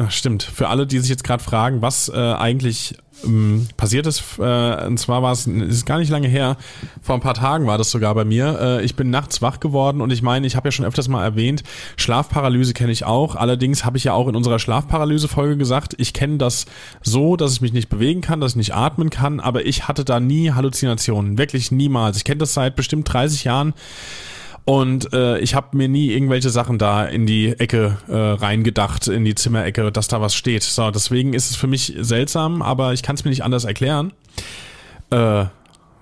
Stimmt. 0.10 0.44
Für 0.44 0.70
alle, 0.70 0.86
die 0.86 1.00
sich 1.00 1.10
jetzt 1.10 1.24
gerade 1.24 1.44
fragen, 1.44 1.82
was 1.82 2.10
äh, 2.10 2.16
eigentlich 2.16 2.96
ähm, 3.24 3.68
passiert 3.78 4.06
ist, 4.06 4.38
äh, 4.38 4.86
und 4.86 5.00
zwar 5.00 5.24
war 5.24 5.32
es, 5.32 5.48
ist 5.48 5.88
gar 5.88 5.98
nicht 5.98 6.12
lange 6.12 6.28
her, 6.28 6.56
vor 7.02 7.16
ein 7.16 7.22
paar 7.22 7.34
Tagen 7.34 7.66
war 7.66 7.80
das 7.80 7.90
sogar 7.90 8.14
bei 8.14 8.24
mir. 8.24 8.60
Äh, 8.62 8.86
ich 8.86 8.96
bin 8.96 9.10
nachts 9.10 9.42
wach 9.42 9.60
geworden 9.60 10.02
und 10.02 10.14
ich 10.14 10.22
meine, 10.22 10.46
ich 10.46 10.56
habe 10.56 10.68
ja 10.68 10.72
schon 10.72 10.86
öfters 10.86 11.08
mal 11.08 11.24
erwähnt, 11.24 11.64
Schlafparalyse 11.96 12.74
kenne 12.74 12.92
ich 12.92 13.06
auch. 13.06 13.36
Allerdings 13.36 13.86
habe 13.86 13.98
ich 13.98 14.04
ja 14.04 14.14
auch 14.14 14.28
in 14.28 14.36
unserer 14.36 14.60
Schlafparalyse-Folge 14.60 15.58
gesagt, 15.58 15.96
ich 15.98 16.14
kenne 16.14 16.38
das 16.38 16.68
so, 17.02 17.36
dass 17.36 17.54
ich 17.54 17.62
mich 17.62 17.74
nicht 17.74 17.90
bewegen 17.90 18.22
kann, 18.22 18.40
dass 18.40 18.52
ich 18.52 18.58
nicht 18.58 18.76
atmen 18.76 19.10
kann, 19.10 19.40
aber 19.40 19.66
ich 19.66 19.88
hatte 19.88 20.06
da 20.06 20.20
nie 20.20 20.52
Halluzinationen. 20.52 21.40
Wirklich 21.40 21.72
niemals. 21.72 22.18
Ich 22.18 22.24
kenne 22.24 22.38
das 22.38 22.54
seit 22.54 22.76
bestimmt 22.76 23.12
30 23.12 23.46
Jahren. 23.46 23.74
Und 24.70 25.14
äh, 25.14 25.40
ich 25.40 25.56
habe 25.56 25.78
mir 25.78 25.88
nie 25.88 26.12
irgendwelche 26.12 26.50
Sachen 26.50 26.78
da 26.78 27.06
in 27.06 27.26
die 27.26 27.58
Ecke 27.58 28.00
äh, 28.10 28.14
reingedacht, 28.14 29.08
in 29.08 29.24
die 29.24 29.34
Zimmerecke, 29.34 29.94
dass 29.94 30.10
da 30.10 30.20
was 30.20 30.36
steht. 30.36 30.62
So, 30.62 30.92
deswegen 30.92 31.34
ist 31.34 31.50
es 31.50 31.56
für 31.56 31.68
mich 31.68 31.94
seltsam, 32.00 32.62
aber 32.62 32.92
ich 32.92 33.02
kann 33.02 33.16
es 33.16 33.24
mir 33.24 33.30
nicht 33.30 33.46
anders 33.46 33.64
erklären. 33.64 34.12
Äh, 35.10 35.46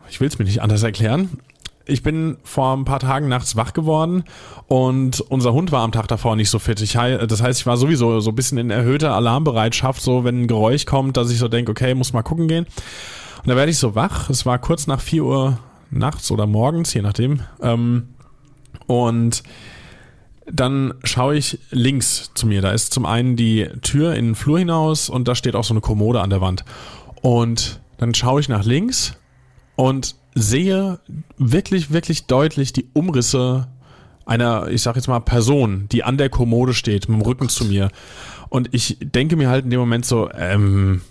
ich 0.10 0.20
will 0.20 0.28
es 0.30 0.40
mir 0.40 0.46
nicht 0.46 0.64
anders 0.64 0.82
erklären. 0.82 1.38
Ich 1.86 2.02
bin 2.02 2.38
vor 2.44 2.76
ein 2.76 2.86
paar 2.86 3.00
Tagen 3.00 3.28
nachts 3.28 3.56
wach 3.56 3.74
geworden 3.74 4.24
und 4.66 5.22
unser 5.22 5.54
Hund 5.54 5.72
war 5.72 5.84
am 5.84 5.92
Tag 5.92 6.08
davor 6.08 6.36
nicht 6.36 6.50
so 6.50 6.58
fit. 6.58 6.82
Ich, 6.82 6.94
das 6.94 7.44
heißt, 7.44 7.60
ich 7.60 7.68
war 7.68 7.78
sowieso 7.78 8.20
so 8.20 8.32
ein 8.32 8.36
bisschen 8.36 8.58
in 8.58 8.72
erhöhter 8.72 9.14
Alarmbereitschaft, 9.14 10.02
so 10.02 10.24
wenn 10.24 10.42
ein 10.42 10.48
Geräusch 10.48 10.88
kommt, 10.88 11.18
dass 11.18 11.30
ich 11.30 11.38
so 11.38 11.50
denke, 11.50 11.70
okay, 11.70 11.94
muss 11.94 12.14
mal 12.14 12.24
gucken 12.24 12.48
gehen. 12.48 12.66
Und 13.44 13.48
da 13.48 13.56
werde 13.56 13.70
ich 13.70 13.78
so 13.78 13.94
wach. 13.94 14.32
Es 14.32 14.48
war 14.48 14.58
kurz 14.58 14.88
nach 14.88 15.02
4 15.02 15.24
Uhr 15.24 15.60
nachts 15.92 16.32
oder 16.32 16.48
morgens, 16.48 16.96
je 16.96 17.04
nachdem. 17.04 17.42
Ähm, 17.62 18.15
und 18.88 19.44
dann 20.46 20.94
schaue 21.04 21.36
ich 21.36 21.60
links 21.72 22.32
zu 22.36 22.46
mir. 22.46 22.62
Da 22.62 22.72
ist 22.72 22.94
zum 22.94 23.06
einen 23.06 23.36
die 23.36 23.68
Tür 23.82 24.14
in 24.16 24.26
den 24.26 24.36
Flur 24.36 24.60
hinaus 24.60 25.10
und 25.10 25.28
da 25.28 25.36
steht 25.36 25.56
auch 25.56 25.64
so 25.64 25.74
eine 25.74 25.82
Kommode 25.82 26.22
an 26.22 26.30
der 26.30 26.42
Wand. 26.42 26.64
Und 27.22 27.80
dann 27.98 28.14
schaue 28.14 28.42
ich 28.42 28.50
nach 28.50 28.64
links 28.64 29.16
und 29.76 30.16
sehe 30.36 31.00
wirklich, 31.38 31.92
wirklich 31.92 32.26
deutlich 32.26 32.74
die 32.74 32.88
Umrisse 32.94 33.68
einer, 34.26 34.68
ich 34.68 34.82
sag 34.82 34.96
jetzt 34.96 35.08
mal, 35.08 35.20
Person, 35.20 35.88
die 35.92 36.04
an 36.04 36.18
der 36.18 36.30
Kommode 36.30 36.74
steht, 36.74 37.08
mit 37.08 37.20
dem 37.20 37.22
Rücken 37.22 37.50
zu 37.50 37.66
mir. 37.66 37.90
Und 38.50 38.74
ich 38.74 38.98
denke 39.02 39.36
mir 39.36 39.50
halt 39.50 39.66
in 39.66 39.72
dem 39.72 39.80
Moment 39.80 40.06
so, 40.06 40.30
ähm, 40.32 41.02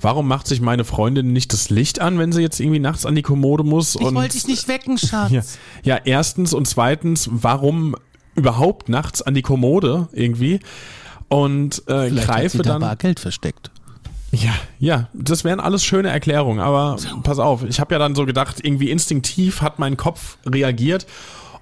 warum 0.00 0.28
macht 0.28 0.46
sich 0.46 0.60
meine 0.60 0.84
Freundin 0.84 1.32
nicht 1.32 1.52
das 1.52 1.70
Licht 1.70 2.00
an, 2.00 2.18
wenn 2.18 2.32
sie 2.32 2.42
jetzt 2.42 2.60
irgendwie 2.60 2.78
nachts 2.78 3.06
an 3.06 3.14
die 3.14 3.22
Kommode 3.22 3.64
muss? 3.64 3.94
Ich 3.94 4.00
wollte 4.00 4.34
dich 4.34 4.46
nicht 4.46 4.68
wecken, 4.68 4.98
Schatz. 4.98 5.30
Ja, 5.30 5.42
ja, 5.82 6.00
erstens 6.04 6.52
und 6.54 6.66
zweitens, 6.66 7.28
warum 7.32 7.96
überhaupt 8.34 8.88
nachts 8.88 9.22
an 9.22 9.34
die 9.34 9.42
Kommode 9.42 10.08
irgendwie? 10.12 10.60
Und 11.28 11.82
äh, 11.88 12.08
Vielleicht 12.08 12.26
greife 12.26 12.44
hat 12.44 12.50
sie 12.52 12.58
dann. 12.58 12.80
da 12.80 12.86
Bargeld 12.88 13.20
versteckt. 13.20 13.70
Ja, 14.30 14.52
ja, 14.78 15.08
das 15.14 15.44
wären 15.44 15.58
alles 15.58 15.84
schöne 15.84 16.10
Erklärungen, 16.10 16.60
aber 16.60 16.96
pass 17.22 17.38
auf, 17.38 17.64
ich 17.64 17.80
habe 17.80 17.94
ja 17.94 17.98
dann 17.98 18.14
so 18.14 18.26
gedacht, 18.26 18.56
irgendwie 18.62 18.90
instinktiv 18.90 19.62
hat 19.62 19.78
mein 19.78 19.96
Kopf 19.96 20.36
reagiert 20.44 21.06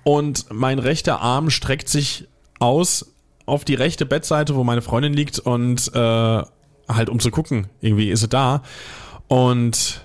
und 0.03 0.47
mein 0.53 0.81
rechter 0.81 1.21
Arm 1.21 1.51
streckt 1.51 1.89
sich 1.89 2.27
aus 2.59 3.13
auf 3.47 3.65
die 3.65 3.75
rechte 3.75 4.05
Bettseite, 4.05 4.57
wo 4.57 4.65
meine 4.65 4.83
Freundin 4.83 5.13
liegt 5.13 5.39
und 5.39 5.93
äh, 5.95 6.43
halt 6.89 7.09
um 7.09 7.21
zu 7.21 7.31
gucken, 7.31 7.67
irgendwie 7.81 8.11
ist 8.11 8.21
sie 8.21 8.29
da 8.29 8.63
und 9.29 10.03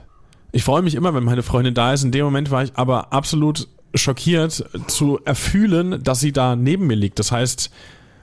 ich 0.52 0.64
freue 0.64 0.82
mich 0.82 0.96
immer, 0.96 1.14
wenn 1.14 1.24
meine 1.24 1.44
Freundin 1.44 1.74
da 1.74 1.94
ist. 1.94 2.04
In 2.04 2.12
dem 2.12 2.26
Moment 2.26 2.52
war 2.52 2.64
ich 2.64 2.72
aber 2.76 3.14
absolut 3.14 3.68
schockiert 3.94 4.66
zu 4.88 5.20
erfühlen, 5.26 6.04
dass 6.04 6.20
sie 6.20 6.32
da 6.32 6.56
neben 6.56 6.88
mir 6.88 6.96
liegt. 6.96 7.20
Das 7.20 7.32
heißt, 7.32 7.72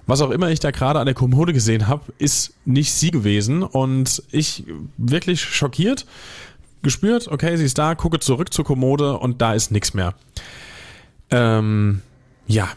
was 0.07 0.23
auch 0.23 0.31
immer 0.31 0.51
ich 0.51 0.61
da 0.61 0.71
gerade 0.71 0.99
an 0.99 1.07
der 1.07 1.15
Kommode 1.15 1.53
gesehen 1.53 1.87
habe, 1.87 2.03
ist 2.19 2.55
nicht 2.65 2.93
sie 2.93 3.11
gewesen. 3.11 3.63
Und 3.63 4.23
ich 4.31 4.65
wirklich 4.97 5.43
schockiert, 5.43 6.07
gespürt, 6.83 7.29
okay, 7.29 7.57
sie 7.57 7.65
ist 7.65 7.79
da, 7.79 7.95
gucke 7.95 8.19
zurück 8.21 8.53
zur 8.53 8.65
Kommode 8.65 9.19
und 9.19 9.41
da 9.43 9.55
ist 9.55 9.71
nichts 9.71 9.95
mehr. 9.95 10.15
Ähm, 11.31 12.03
ja. 12.47 12.69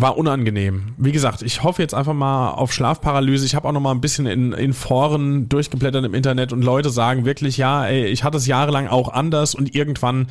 War 0.00 0.16
unangenehm. 0.16 0.94
Wie 0.96 1.12
gesagt, 1.12 1.42
ich 1.42 1.62
hoffe 1.62 1.82
jetzt 1.82 1.94
einfach 1.94 2.14
mal 2.14 2.52
auf 2.52 2.72
Schlafparalyse. 2.72 3.44
Ich 3.44 3.54
habe 3.54 3.68
auch 3.68 3.72
noch 3.72 3.80
mal 3.80 3.90
ein 3.90 4.00
bisschen 4.00 4.26
in, 4.26 4.52
in 4.52 4.72
Foren 4.72 5.48
durchgeblättert 5.48 6.04
im 6.04 6.14
Internet 6.14 6.52
und 6.52 6.62
Leute 6.62 6.90
sagen 6.90 7.24
wirklich, 7.24 7.56
ja, 7.56 7.86
ey, 7.86 8.06
ich 8.06 8.24
hatte 8.24 8.38
es 8.38 8.46
jahrelang 8.46 8.88
auch 8.88 9.08
anders 9.08 9.54
und 9.54 9.74
irgendwann 9.74 10.28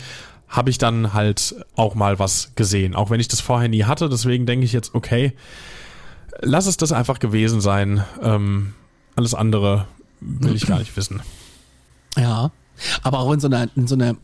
habe 0.48 0.72
ich 0.72 0.80
dann 0.80 1.14
halt 1.14 1.56
auch 1.76 1.94
mal 1.94 2.18
was 2.18 2.52
gesehen. 2.56 2.96
Auch 2.96 3.12
wenn 3.12 3.20
ich 3.20 3.28
das 3.28 3.40
vorher 3.40 3.70
nie 3.70 3.84
hatte. 3.84 4.10
Deswegen 4.10 4.46
denke 4.46 4.66
ich 4.66 4.74
jetzt, 4.74 4.96
okay, 4.96 5.34
lass 6.42 6.66
es 6.66 6.78
das 6.78 6.92
einfach 6.92 7.20
gewesen 7.20 7.62
sein. 7.62 8.04
Ähm, 8.24 8.74
alles 9.16 9.36
andere 9.36 9.86
will 10.20 10.56
ich 10.56 10.66
gar 10.66 10.80
nicht 10.80 10.98
wissen. 10.98 11.22
Ja. 12.18 12.52
Aber 13.04 13.20
auch 13.20 13.32
in 13.34 13.40
so 13.40 13.48
einer, 13.48 13.68
in 13.76 13.88
so 13.88 13.96
einer, 13.96 14.16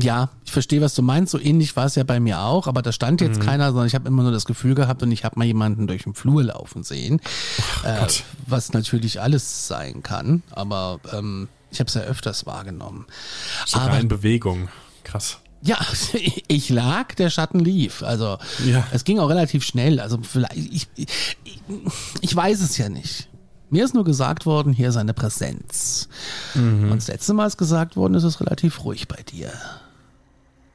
ja, 0.00 0.30
ich 0.44 0.52
verstehe, 0.52 0.80
was 0.80 0.94
du 0.94 1.02
meinst. 1.02 1.30
So 1.32 1.38
ähnlich 1.38 1.76
war 1.76 1.86
es 1.86 1.94
ja 1.94 2.04
bei 2.04 2.20
mir 2.20 2.40
auch, 2.40 2.66
aber 2.66 2.82
da 2.82 2.92
stand 2.92 3.20
jetzt 3.20 3.40
keiner, 3.40 3.68
sondern 3.68 3.86
ich 3.86 3.94
habe 3.94 4.08
immer 4.08 4.22
nur 4.22 4.32
das 4.32 4.44
Gefühl 4.44 4.74
gehabt 4.74 5.02
und 5.02 5.12
ich 5.12 5.24
habe 5.24 5.38
mal 5.38 5.44
jemanden 5.44 5.86
durch 5.86 6.02
den 6.04 6.14
Flur 6.14 6.42
laufen 6.42 6.82
sehen. 6.82 7.20
Äh, 7.84 7.98
Gott. 8.00 8.24
was 8.46 8.72
natürlich 8.72 9.20
alles 9.20 9.68
sein 9.68 10.02
kann, 10.02 10.42
aber 10.50 11.00
ähm, 11.12 11.48
ich 11.70 11.78
habe 11.80 11.88
es 11.88 11.94
ja 11.94 12.02
öfters 12.02 12.46
wahrgenommen. 12.46 13.06
Sogar 13.66 13.88
aber 13.90 14.00
in 14.00 14.08
Bewegung. 14.08 14.68
Krass. 15.04 15.38
ja, 15.62 15.78
ich 16.48 16.68
lag, 16.68 17.14
der 17.14 17.30
Schatten 17.30 17.60
lief. 17.60 18.02
Also 18.02 18.38
Ja. 18.66 18.84
es 18.90 19.04
ging 19.04 19.18
auch 19.20 19.28
relativ 19.30 19.64
schnell. 19.64 20.00
Also 20.00 20.18
vielleicht, 20.22 20.56
ich, 20.56 20.88
ich, 20.96 21.08
ich 22.20 22.34
weiß 22.36 22.60
es 22.60 22.76
ja 22.76 22.88
nicht. 22.88 23.28
Mir 23.70 23.84
ist 23.84 23.94
nur 23.94 24.04
gesagt 24.04 24.46
worden, 24.46 24.72
hier 24.72 24.88
ist 24.88 24.96
eine 24.96 25.14
Präsenz. 25.14 26.08
Mhm. 26.54 26.90
Und 26.90 26.96
das 26.96 27.08
letzte 27.08 27.34
Mal 27.34 27.46
ist 27.46 27.56
gesagt 27.56 27.96
worden, 27.96 28.14
es 28.14 28.24
ist 28.24 28.40
relativ 28.40 28.84
ruhig 28.84 29.08
bei 29.08 29.22
dir. 29.22 29.52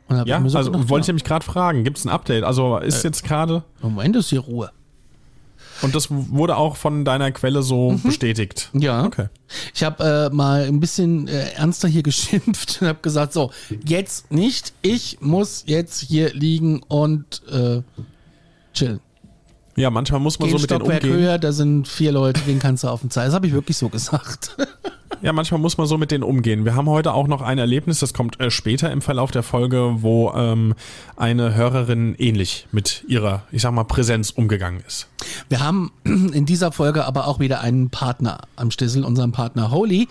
Ja, 0.10 0.40
so 0.48 0.58
also 0.58 0.72
gedacht, 0.72 0.90
wollte 0.90 1.04
ich 1.04 1.08
ja, 1.08 1.12
nämlich 1.14 1.24
gerade 1.24 1.44
fragen, 1.44 1.84
gibt 1.84 1.98
es 1.98 2.06
ein 2.06 2.10
Update? 2.10 2.44
Also 2.44 2.78
ist 2.78 3.04
jetzt 3.04 3.24
gerade, 3.24 3.64
im 3.82 3.90
Moment 3.90 4.16
ist 4.16 4.30
hier 4.30 4.42
Ruhe. 4.42 4.72
und 5.82 5.96
das 5.96 6.08
wurde 6.10 6.58
auch 6.58 6.78
von 6.78 7.06
deiner 7.06 7.32
Quelle 7.32 7.64
so 7.64 8.00
bestätigt. 8.04 8.70
Ja. 8.74 9.04
Okay. 9.04 9.30
Ich 9.74 9.84
habe 9.84 10.30
äh, 10.32 10.34
mal 10.34 10.66
ein 10.66 10.80
bisschen 10.80 11.28
äh, 11.28 11.54
ernster 11.54 11.88
hier 11.88 12.04
geschimpft 12.04 12.82
und 12.82 12.88
habe 12.88 13.00
gesagt, 13.02 13.34
so, 13.34 13.52
jetzt 13.84 14.32
nicht, 14.32 14.74
ich 14.84 15.18
muss 15.22 15.64
jetzt 15.66 16.02
hier 16.02 16.32
liegen 16.34 16.84
und 16.84 17.42
äh, 17.52 17.82
chillen. 18.74 19.00
Ja, 19.78 19.90
manchmal 19.90 20.22
muss 20.22 20.40
man 20.40 20.48
Geh 20.48 20.54
so 20.54 20.62
mit 20.62 20.70
Stockwerk 20.70 21.04
umgehen. 21.04 21.20
höher, 21.20 21.38
da 21.38 21.52
sind 21.52 21.88
vier 21.88 22.12
Leute, 22.14 22.40
denen 22.42 22.60
kannst 22.60 22.84
du 22.84 22.88
auf 22.88 23.02
den 23.02 23.10
Zeit. 23.12 23.28
Das 23.28 23.34
habe 23.34 23.48
ich 23.48 23.54
wirklich 23.54 23.76
so 23.78 23.90
gesagt. 23.90 24.56
Ja, 25.22 25.34
manchmal 25.34 25.60
muss 25.60 25.78
man 25.78 25.88
so 25.88 25.98
mit 25.98 26.12
denen 26.12 26.24
umgehen. 26.24 26.66
Wir 26.66 26.76
haben 26.76 26.90
heute 26.90 27.14
auch 27.14 27.28
noch 27.28 27.42
ein 27.42 27.58
Erlebnis, 27.58 28.00
das 28.00 28.14
kommt 28.14 28.40
äh, 28.40 28.52
später 28.52 28.92
im 28.92 29.02
Verlauf 29.02 29.32
der 29.32 29.44
Folge, 29.44 29.98
wo 29.98 30.32
ähm, 30.36 30.76
eine 31.16 31.56
Hörerin 31.56 32.16
ähnlich 32.18 32.68
mit 32.72 33.04
ihrer, 33.08 33.44
ich 33.52 33.62
sag 33.62 33.72
mal, 33.72 33.84
Präsenz 33.84 34.32
umgegangen 34.32 34.82
ist. 34.86 35.08
Wir 35.50 35.60
haben 35.60 35.92
in 36.04 36.46
dieser 36.46 36.72
Folge 36.72 37.06
aber 37.06 37.28
auch 37.28 37.40
wieder 37.40 37.62
einen 37.62 37.90
Partner 37.90 38.40
am 38.56 38.72
Stissel, 38.72 39.04
unseren 39.04 39.32
Partner 39.32 39.72
Holy. 39.72 40.08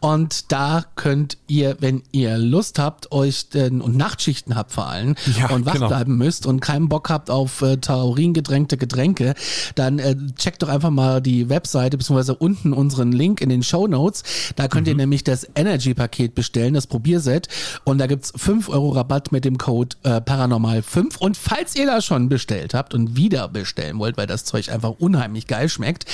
Und 0.00 0.52
da 0.52 0.84
könnt 0.96 1.38
ihr, 1.46 1.76
wenn 1.80 2.02
ihr 2.12 2.38
Lust 2.38 2.78
habt, 2.78 3.12
euch 3.12 3.48
denn, 3.48 3.80
und 3.80 3.96
Nachtschichten 3.96 4.54
habt 4.54 4.72
vor 4.72 4.88
allem 4.88 5.14
Ja, 5.38 5.50
und 5.50 5.66
wach 5.66 5.74
genau. 5.74 5.88
bleiben 5.88 6.16
müsst 6.16 6.46
und 6.46 6.60
keinen 6.60 6.88
Bock 6.88 7.10
habt 7.10 7.30
auf 7.30 7.62
äh, 7.62 7.76
Taurin-gedrängte 7.76 8.76
Getränke, 8.76 9.34
dann 9.74 9.98
äh, 9.98 10.16
checkt 10.36 10.62
doch 10.62 10.68
einfach 10.68 10.90
mal 10.90 11.20
die 11.20 11.48
Webseite 11.48 11.98
beziehungsweise 11.98 12.34
unten 12.34 12.72
unseren 12.72 13.12
Link 13.12 13.40
in 13.40 13.48
den 13.48 13.62
Show 13.62 13.86
Notes. 13.86 14.22
Da 14.56 14.68
könnt 14.68 14.86
Mhm. 14.86 14.92
ihr 14.92 14.96
nämlich 14.96 15.24
das 15.24 15.46
Energy-Paket 15.54 16.34
bestellen, 16.34 16.74
das 16.74 16.86
Probierset. 16.86 17.48
Und 17.84 17.98
da 17.98 18.06
gibt's 18.06 18.32
5 18.36 18.68
Euro 18.68 18.90
Rabatt 18.90 19.32
mit 19.32 19.44
dem 19.44 19.58
Code 19.58 19.96
äh, 20.02 20.20
Paranormal5. 20.20 21.18
Und 21.18 21.36
falls 21.36 21.74
ihr 21.76 21.86
da 21.86 22.00
schon 22.00 22.28
bestellt 22.28 22.74
habt 22.74 22.94
und 22.94 23.16
wieder 23.16 23.48
bestellen 23.48 23.98
wollt, 23.98 24.16
weil 24.16 24.26
das 24.26 24.44
Zeug 24.44 24.70
einfach 24.70 24.90
unheimlich 24.98 25.46
geil 25.46 25.68
schmeckt, 25.68 26.06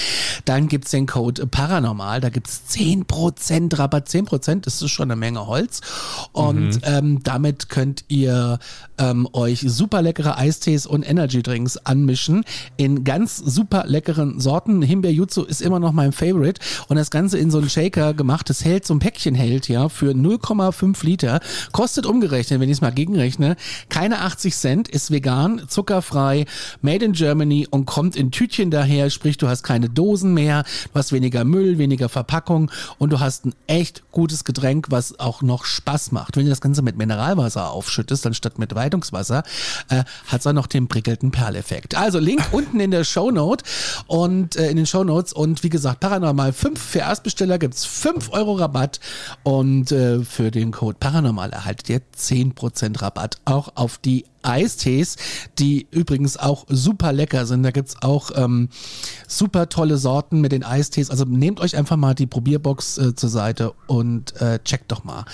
dann 0.45 0.69
gibt's 0.69 0.91
den 0.91 1.07
Code 1.07 1.47
Paranormal. 1.47 2.21
Da 2.21 2.29
gibt's 2.29 2.63
10% 2.71 3.79
Rabatt. 3.79 4.09
10% 4.09 4.67
das 4.67 4.81
ist 4.83 4.91
schon 4.91 5.11
eine 5.11 5.17
Menge 5.19 5.47
Holz. 5.47 5.81
Und 6.33 6.81
ähm, 6.85 7.23
damit 7.23 7.69
könnt 7.69 8.05
ihr 8.09 8.59
ähm, 8.99 9.29
euch 9.33 9.61
super 9.67 10.03
leckere 10.03 10.37
Eistees 10.39 10.87
und 10.87 11.09
Energy-Drinks 11.09 11.79
anmischen 11.79 12.45
in 12.77 13.05
ganz 13.05 13.37
super 13.37 13.85
leckeren 13.87 14.41
Sorten. 14.41 14.83
Himbeer-Jutsu 14.83 15.43
ist 15.43 15.63
immer 15.63 15.81
noch 15.81 15.93
mein 15.93 16.13
Favorite. 16.13 16.61
Und 16.89 16.97
das 16.97 17.11
Ganze 17.11 17.39
in 17.39 17.51
so 17.51 17.59
einen 17.59 17.71
Shaker 17.71 18.15
gemacht. 18.21 18.51
Das 18.51 18.67
hält, 18.67 18.87
so 18.87 18.93
ein 18.93 18.99
Päckchen 18.99 19.35
hält, 19.35 19.67
ja, 19.69 19.89
für 19.89 20.13
0,5 20.13 21.07
Liter. 21.07 21.41
Kostet 21.73 22.05
umgerechnet, 22.05 22.61
wenn 22.61 22.69
ich 22.69 22.77
es 22.77 22.81
mal 22.83 22.93
gegenrechne, 22.93 23.57
keine 23.89 24.21
80 24.21 24.55
Cent, 24.55 24.89
ist 24.89 25.11
vegan, 25.11 25.63
zuckerfrei, 25.69 26.45
made 26.83 27.03
in 27.03 27.13
Germany 27.13 27.67
und 27.71 27.87
kommt 27.87 28.17
in 28.17 28.31
Tütchen 28.31 28.71
daher. 28.71 29.09
Sprich, 29.09 29.39
du 29.39 29.49
hast 29.49 29.63
keine 29.63 29.89
Dosen 29.89 30.35
mehr, 30.35 30.65
du 30.93 30.99
hast 30.99 31.13
weniger 31.13 31.45
Müll, 31.45 31.79
weniger 31.79 32.11
Verpackung 32.11 32.71
und 32.99 33.11
du 33.11 33.21
hast 33.21 33.47
ein 33.47 33.55
echt 33.67 34.03
gutes 34.13 34.45
Getränk, 34.45 34.89
was 34.91 35.19
auch 35.19 35.41
noch 35.41 35.65
Spaß 35.65 36.13
macht. 36.13 36.37
Wenn 36.37 36.45
du 36.45 36.51
das 36.51 36.61
Ganze 36.61 36.83
mit 36.83 36.99
Mineralwasser 36.99 37.71
aufschüttest, 37.71 38.27
dann 38.27 38.35
statt 38.35 38.59
mit 38.59 38.73
Leitungswasser, 38.73 39.45
äh, 39.89 40.05
hat 40.27 40.41
es 40.41 40.47
auch 40.47 40.53
noch 40.53 40.67
den 40.67 40.89
prickelnden 40.89 41.31
Perleffekt. 41.31 41.97
Also 41.97 42.19
Link 42.19 42.43
unten 42.53 42.81
in 42.81 42.91
der 42.91 43.05
Shownote 43.05 43.65
und 44.09 44.57
äh, 44.57 44.69
in 44.69 44.77
den 44.77 44.87
Shownotes 44.87 45.33
und 45.33 45.63
wie 45.63 45.71
gesagt, 45.71 46.01
Paranormal 46.01 46.53
5 46.53 46.79
für 46.79 46.99
Erstbesteller 46.99 47.59
gibt's 47.59 47.87
5 47.87 48.10
Euro 48.31 48.55
Rabatt 48.55 49.01
und 49.43 49.93
äh, 49.93 50.25
für 50.25 50.51
den 50.51 50.73
Code 50.73 50.97
Paranormal 50.99 51.51
erhaltet 51.51 51.89
ihr 51.89 52.01
10% 52.17 53.01
Rabatt 53.03 53.41
auch 53.45 53.77
auf 53.77 53.99
die 53.99 54.25
Eistees, 54.43 55.17
die 55.59 55.87
übrigens 55.91 56.37
auch 56.37 56.65
super 56.69 57.13
lecker 57.13 57.47
sind. 57.47 57.63
Da 57.63 57.71
gibt's 57.71 57.97
auch 58.03 58.31
ähm, 58.35 58.69
super 59.29 59.69
tolle 59.69 59.99
Sorten 59.99 60.41
mit 60.41 60.53
den 60.53 60.65
Eistees. 60.65 61.11
Also 61.11 61.25
nehmt 61.25 61.61
euch 61.61 61.77
einfach 61.77 61.97
mal 61.97 62.15
die 62.15 62.27
Probierbox 62.27 62.99
äh, 62.99 63.15
zur 63.15 63.29
Seite 63.29 63.75
und 63.87 64.41
äh, 64.41 64.59
checkt 64.65 64.91
doch 64.93 65.05
mal 65.05 65.25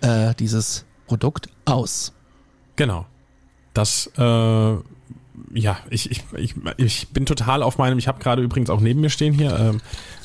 äh, 0.00 0.34
dieses 0.34 0.84
Produkt 1.06 1.48
aus. 1.64 2.12
Genau. 2.76 3.06
Das, 3.74 4.08
äh, 4.16 4.76
ja, 5.54 5.78
ich, 5.90 6.10
ich, 6.10 6.24
ich, 6.36 6.54
ich 6.76 7.08
bin 7.08 7.26
total 7.26 7.62
auf 7.62 7.78
meinem, 7.78 7.98
ich 7.98 8.08
habe 8.08 8.18
gerade 8.18 8.42
übrigens 8.42 8.70
auch 8.70 8.80
neben 8.80 9.00
mir 9.00 9.10
stehen 9.10 9.34
hier, 9.34 9.58
ähm, 9.58 9.80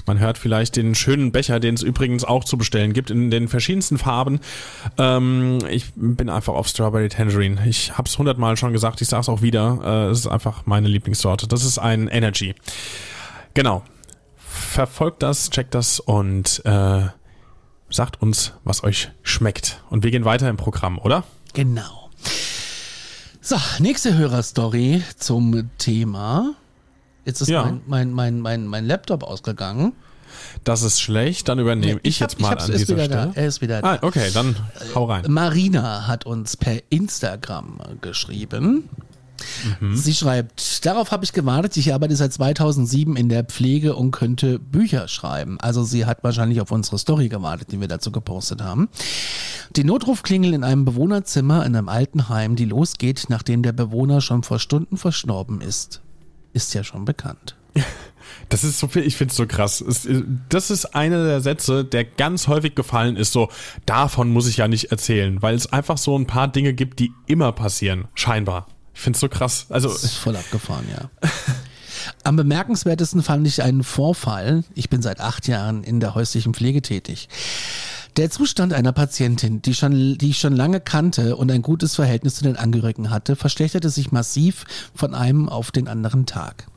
man 0.05 0.19
hört 0.19 0.37
vielleicht 0.37 0.75
den 0.75 0.95
schönen 0.95 1.31
Becher, 1.31 1.59
den 1.59 1.75
es 1.75 1.81
übrigens 1.81 2.23
auch 2.23 2.43
zu 2.43 2.57
bestellen 2.57 2.93
gibt, 2.93 3.09
in 3.09 3.31
den 3.31 3.47
verschiedensten 3.47 3.97
Farben. 3.97 4.39
Ähm, 4.97 5.59
ich 5.69 5.91
bin 5.95 6.29
einfach 6.29 6.53
auf 6.53 6.67
Strawberry 6.67 7.09
Tangerine. 7.09 7.65
Ich 7.67 7.97
habe 7.97 8.07
es 8.07 8.17
hundertmal 8.17 8.57
schon 8.57 8.73
gesagt, 8.73 9.01
ich 9.01 9.07
sage 9.07 9.21
es 9.21 9.29
auch 9.29 9.41
wieder. 9.41 9.79
Äh, 9.83 10.11
es 10.11 10.19
ist 10.19 10.27
einfach 10.27 10.65
meine 10.65 10.87
Lieblingssorte. 10.87 11.47
Das 11.47 11.63
ist 11.63 11.77
ein 11.77 12.07
Energy. 12.07 12.53
Genau. 13.53 13.83
Verfolgt 14.35 15.23
das, 15.23 15.49
checkt 15.49 15.73
das 15.73 15.99
und 15.99 16.61
äh, 16.65 17.07
sagt 17.89 18.21
uns, 18.21 18.53
was 18.63 18.83
euch 18.83 19.11
schmeckt. 19.21 19.81
Und 19.89 20.03
wir 20.03 20.11
gehen 20.11 20.25
weiter 20.25 20.49
im 20.49 20.57
Programm, 20.57 20.99
oder? 20.99 21.23
Genau. 21.53 22.09
So, 23.45 23.57
nächste 23.79 24.17
Hörerstory 24.17 25.03
zum 25.17 25.69
Thema. 25.77 26.53
Jetzt 27.25 27.41
ist 27.41 27.49
Ja. 27.49 27.63
mein, 27.65 27.81
mein, 27.87 28.11
mein, 28.13 28.39
mein, 28.39 28.67
mein 28.67 28.85
Laptop 28.85 29.21
ausgegangen. 29.23 29.91
Das 30.63 30.81
ist 30.81 31.01
schlecht, 31.01 31.49
dann 31.49 31.59
übernehme 31.59 31.99
ich, 32.03 32.21
hab- 32.21 32.31
jetzt 32.31 32.39
mal 32.41 32.51
hab's, 32.51 32.65
an 32.65 32.71
dieser 32.71 32.85
Stelle. 32.85 33.09
Da. 33.09 33.31
Er 33.35 33.47
ist 33.47 33.59
wieder 33.61 33.81
da. 33.81 33.95
Ah, 33.95 33.99
okay, 34.01 34.29
dann 34.33 34.55
hau 34.95 35.05
rein. 35.05 35.25
Marina 35.27 36.07
hat 36.07 36.25
uns 36.25 36.55
per 36.55 36.81
Instagram 36.89 37.79
geschrieben. 37.99 38.87
Mhm. 39.79 39.95
Sie 39.95 40.13
schreibt, 40.13 40.85
darauf 40.85 41.11
habe 41.11 41.23
ich 41.23 41.33
gewartet. 41.33 41.77
Ich 41.77 41.93
arbeite 41.93 42.15
seit 42.15 42.33
2007 42.33 43.15
in 43.15 43.29
der 43.29 43.43
Pflege 43.43 43.95
und 43.95 44.11
könnte 44.11 44.59
Bücher 44.59 45.07
schreiben. 45.07 45.59
Also 45.59 45.83
sie 45.83 46.05
hat 46.05 46.23
wahrscheinlich 46.23 46.61
auf 46.61 46.71
unsere 46.71 46.97
Story 46.97 47.29
gewartet, 47.29 47.71
die 47.71 47.79
wir 47.79 47.87
dazu 47.87 48.11
gepostet 48.11 48.61
haben. 48.61 48.89
Die 49.75 49.83
Notrufklingel 49.83 50.53
in 50.53 50.63
einem 50.63 50.85
Bewohnerzimmer 50.85 51.65
in 51.65 51.75
einem 51.75 51.89
Altenheim, 51.89 52.55
die 52.55 52.65
losgeht, 52.65 53.25
nachdem 53.29 53.63
der 53.63 53.73
Bewohner 53.73 54.21
schon 54.21 54.43
vor 54.43 54.59
Stunden 54.59 54.97
verstorben 54.97 55.61
ist, 55.61 56.01
ist 56.53 56.73
ja 56.73 56.83
schon 56.83 57.05
bekannt. 57.05 57.55
Das 58.49 58.63
ist 58.63 58.79
so 58.79 58.87
viel, 58.87 59.03
ich 59.03 59.15
finde 59.15 59.31
es 59.31 59.37
so 59.37 59.47
krass. 59.47 59.81
Äh, 59.81 60.23
das 60.49 60.69
ist 60.69 60.95
einer 60.95 61.23
der 61.23 61.41
Sätze, 61.41 61.83
der 61.85 62.03
ganz 62.03 62.47
häufig 62.47 62.75
gefallen 62.75 63.15
ist, 63.15 63.31
so, 63.31 63.49
davon 63.85 64.29
muss 64.29 64.47
ich 64.47 64.57
ja 64.57 64.67
nicht 64.67 64.91
erzählen, 64.91 65.41
weil 65.41 65.55
es 65.55 65.71
einfach 65.71 65.97
so 65.97 66.17
ein 66.17 66.27
paar 66.27 66.47
Dinge 66.47 66.73
gibt, 66.73 66.99
die 66.99 67.11
immer 67.25 67.51
passieren, 67.51 68.05
scheinbar. 68.15 68.67
Ich 68.93 69.01
finde 69.01 69.17
es 69.17 69.21
so 69.21 69.29
krass. 69.29 69.65
Also, 69.69 69.89
Das 69.89 70.03
ist 70.03 70.15
voll 70.15 70.35
abgefahren, 70.35 70.85
ja. 70.91 71.09
Am 72.23 72.35
bemerkenswertesten 72.35 73.23
fand 73.23 73.47
ich 73.47 73.61
einen 73.63 73.83
Vorfall. 73.83 74.63
Ich 74.75 74.89
bin 74.89 75.01
seit 75.01 75.19
acht 75.19 75.47
Jahren 75.47 75.83
in 75.83 75.99
der 75.99 76.15
häuslichen 76.15 76.53
Pflege 76.53 76.81
tätig. 76.81 77.29
Der 78.15 78.29
Zustand 78.29 78.73
einer 78.73 78.91
Patientin, 78.91 79.63
die, 79.63 79.73
schon, 79.73 80.19
die 80.19 80.29
ich 80.29 80.39
schon 80.39 80.55
lange 80.55 80.79
kannte 80.79 81.35
und 81.35 81.49
ein 81.49 81.63
gutes 81.63 81.95
Verhältnis 81.95 82.35
zu 82.35 82.43
den 82.43 82.57
Angehörigen 82.57 83.09
hatte, 83.09 83.35
verschlechterte 83.35 83.89
sich 83.89 84.11
massiv 84.11 84.65
von 84.93 85.15
einem 85.15 85.49
auf 85.49 85.71
den 85.71 85.87
anderen 85.87 86.27
Tag. 86.27 86.67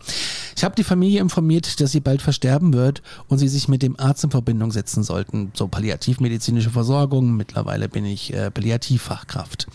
Ich 0.57 0.65
habe 0.65 0.75
die 0.75 0.85
Familie 0.85 1.21
informiert, 1.21 1.83
dass 1.83 1.93
sie 1.93 2.01
bald 2.01 2.23
versterben 2.23 2.73
wird 2.73 3.03
und 3.29 3.37
sie 3.37 3.49
sich 3.49 3.69
mit 3.69 3.83
dem 3.83 4.01
Arzt 4.01 4.25
in 4.25 4.31
Verbindung 4.31 4.73
setzen 4.73 5.03
sollten. 5.03 5.53
So 5.53 5.69
palliativmedizinische 5.69 6.71
Versorgung. 6.71 7.37
Mittlerweile 7.37 7.91
bin 7.91 8.07
ich 8.07 8.33
äh, 8.33 8.51
Palliativfachkraft. 8.51 9.67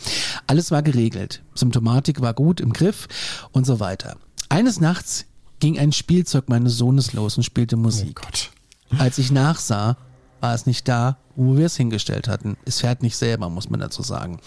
Alles 0.48 0.72
war 0.72 0.82
geregelt. 0.82 1.44
Symptomatik 1.53 2.22
war 2.22 2.34
gut 2.34 2.60
im 2.60 2.74
Griff 2.74 3.08
und 3.51 3.68
so 3.68 3.80
weiter. 3.80 4.18
Eines 4.50 4.82
Nachts 4.82 5.25
ging 5.60 5.77
ein 5.77 5.91
Spielzeug 5.91 6.50
meines 6.50 6.75
Sohnes 6.75 7.13
los 7.13 7.38
und 7.38 7.44
spielte 7.44 7.77
Musik. 7.77 8.15
Gott. 8.15 8.50
Als 8.98 9.20
ich 9.20 9.32
nachsah, 9.32 9.96
war 10.42 10.54
es 10.54 10.66
nicht 10.66 10.88
da, 10.88 11.18
wo 11.36 11.56
wir 11.56 11.68
es 11.68 11.78
hingestellt 11.78 12.28
hatten. 12.28 12.58
Es 12.66 12.82
fährt 12.82 13.02
nicht 13.02 13.16
selber, 13.16 13.50
muss 13.50 13.70
man 13.70 13.80
dazu 13.80 14.02
sagen. 14.02 14.40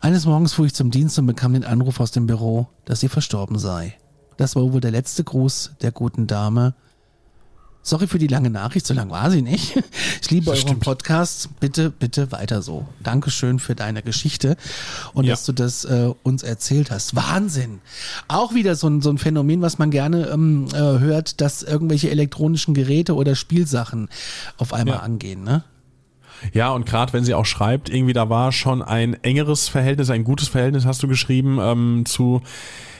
Eines 0.00 0.26
Morgens 0.26 0.54
fuhr 0.54 0.66
ich 0.66 0.74
zum 0.74 0.90
Dienst 0.90 1.18
und 1.18 1.26
bekam 1.26 1.52
den 1.52 1.64
Anruf 1.64 2.00
aus 2.00 2.10
dem 2.10 2.26
Büro, 2.26 2.66
dass 2.84 3.00
sie 3.00 3.08
verstorben 3.08 3.58
sei. 3.58 3.96
Das 4.36 4.56
war 4.56 4.72
wohl 4.72 4.80
der 4.80 4.90
letzte 4.90 5.24
Gruß 5.24 5.76
der 5.80 5.92
guten 5.92 6.26
Dame. 6.26 6.74
Sorry 7.86 8.06
für 8.06 8.18
die 8.18 8.28
lange 8.28 8.48
Nachricht, 8.48 8.86
so 8.86 8.94
lang 8.94 9.10
war 9.10 9.30
sie 9.30 9.42
nicht. 9.42 9.76
Ich 10.22 10.30
liebe 10.30 10.46
Das 10.46 10.54
euren 10.60 10.68
stimmt. 10.68 10.84
Podcast. 10.84 11.50
Bitte, 11.60 11.90
bitte 11.90 12.32
weiter 12.32 12.62
so. 12.62 12.88
Dankeschön 13.02 13.58
für 13.58 13.74
deine 13.74 14.02
Geschichte 14.02 14.56
und 15.12 15.24
Ja. 15.26 15.32
dass 15.34 15.44
du 15.44 15.52
das 15.52 15.84
äh, 15.84 16.10
uns 16.22 16.42
erzählt 16.42 16.90
hast. 16.90 17.14
Wahnsinn. 17.14 17.80
Auch 18.26 18.54
wieder 18.54 18.74
so 18.74 18.88
ein, 18.88 19.02
so 19.02 19.10
ein 19.10 19.18
Phänomen, 19.18 19.60
was 19.60 19.76
man 19.76 19.90
gerne 19.90 20.28
ähm, 20.28 20.66
äh, 20.72 20.78
hört, 20.78 21.42
dass 21.42 21.62
irgendwelche 21.62 22.10
elektronischen 22.10 22.72
Geräte 22.72 23.14
oder 23.14 23.34
Spielsachen 23.34 24.08
auf 24.56 24.72
einmal 24.72 24.96
Ja. 24.96 25.02
angehen, 25.02 25.44
ne? 25.44 25.62
Ja, 26.52 26.70
und 26.70 26.86
gerade 26.86 27.12
wenn 27.12 27.24
sie 27.24 27.34
auch 27.34 27.46
schreibt, 27.46 27.88
irgendwie 27.88 28.12
da 28.12 28.28
war 28.28 28.52
schon 28.52 28.82
ein 28.82 29.14
engeres 29.22 29.68
Verhältnis, 29.68 30.10
ein 30.10 30.24
gutes 30.24 30.48
Verhältnis, 30.48 30.84
hast 30.84 31.02
du 31.02 31.08
geschrieben, 31.08 31.58
ähm, 31.60 32.04
zu 32.06 32.42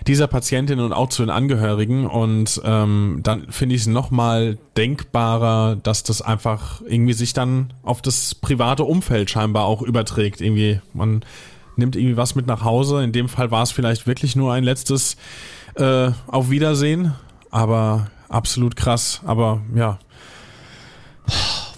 dieser 0.06 0.26
Patientin 0.26 0.80
und 0.80 0.92
auch 0.92 1.08
zu 1.08 1.22
den 1.22 1.30
Angehörigen. 1.30 2.06
Und 2.06 2.60
ähm, 2.64 3.20
dann 3.22 3.50
finde 3.50 3.74
ich 3.74 3.82
es 3.82 3.86
nochmal 3.86 4.58
denkbarer, 4.76 5.76
dass 5.76 6.02
das 6.02 6.22
einfach 6.22 6.80
irgendwie 6.86 7.14
sich 7.14 7.32
dann 7.32 7.72
auf 7.82 8.02
das 8.02 8.34
private 8.34 8.84
Umfeld 8.84 9.30
scheinbar 9.30 9.64
auch 9.64 9.82
überträgt. 9.82 10.40
Irgendwie, 10.40 10.80
man 10.92 11.24
nimmt 11.76 11.96
irgendwie 11.96 12.16
was 12.16 12.34
mit 12.34 12.46
nach 12.46 12.64
Hause. 12.64 13.02
In 13.02 13.12
dem 13.12 13.28
Fall 13.28 13.50
war 13.50 13.62
es 13.62 13.70
vielleicht 13.70 14.06
wirklich 14.06 14.36
nur 14.36 14.52
ein 14.52 14.64
letztes 14.64 15.16
äh, 15.76 16.10
Auf 16.26 16.50
Wiedersehen. 16.50 17.14
Aber 17.50 18.10
absolut 18.28 18.76
krass. 18.76 19.20
Aber 19.24 19.62
ja, 19.74 19.98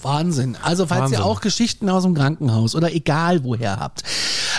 Wahnsinn. 0.07 0.57
Also 0.63 0.87
falls 0.87 1.03
Wahnsinn. 1.03 1.19
ihr 1.19 1.25
auch 1.25 1.41
Geschichten 1.41 1.89
aus 1.91 2.05
dem 2.05 2.15
Krankenhaus 2.15 2.75
oder 2.75 2.95
egal 2.95 3.45
woher 3.45 3.79
habt. 3.79 4.03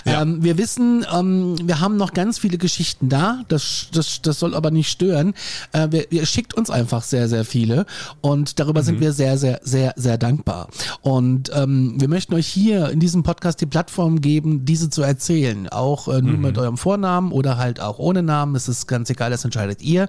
Ja. 0.07 0.21
Ähm, 0.21 0.43
wir 0.43 0.57
wissen, 0.57 1.05
ähm, 1.13 1.55
wir 1.63 1.79
haben 1.79 1.97
noch 1.97 2.13
ganz 2.13 2.39
viele 2.39 2.57
Geschichten 2.57 3.09
da. 3.09 3.41
Das, 3.49 3.87
das, 3.91 4.21
das 4.21 4.39
soll 4.39 4.55
aber 4.55 4.71
nicht 4.71 4.89
stören. 4.89 5.33
Äh, 5.73 5.87
wir, 5.91 6.11
ihr 6.11 6.25
schickt 6.25 6.53
uns 6.55 6.69
einfach 6.69 7.03
sehr, 7.03 7.27
sehr 7.27 7.43
viele 7.45 7.85
und 8.21 8.59
darüber 8.59 8.81
Mhm. 8.81 8.85
sind 8.85 8.99
wir 9.01 9.11
sehr, 9.13 9.37
sehr, 9.37 9.59
sehr, 9.63 9.93
sehr 9.97 10.17
dankbar. 10.17 10.67
Und 11.01 11.51
ähm, 11.53 11.95
wir 11.99 12.07
möchten 12.07 12.33
euch 12.35 12.47
hier 12.47 12.89
in 12.89 12.99
diesem 12.99 13.23
Podcast 13.23 13.59
die 13.61 13.65
Plattform 13.65 14.21
geben, 14.21 14.65
diese 14.65 14.89
zu 14.89 15.01
erzählen. 15.01 15.67
Auch 15.69 16.07
äh, 16.07 16.21
nur 16.21 16.33
Mhm. 16.37 16.41
mit 16.41 16.57
eurem 16.57 16.77
Vornamen 16.77 17.31
oder 17.31 17.57
halt 17.57 17.79
auch 17.81 17.99
ohne 17.99 18.23
Namen. 18.23 18.53
Das 18.53 18.67
ist 18.69 18.87
ganz 18.87 19.09
egal, 19.09 19.29
das 19.31 19.43
entscheidet 19.45 19.81
ihr. 19.81 20.07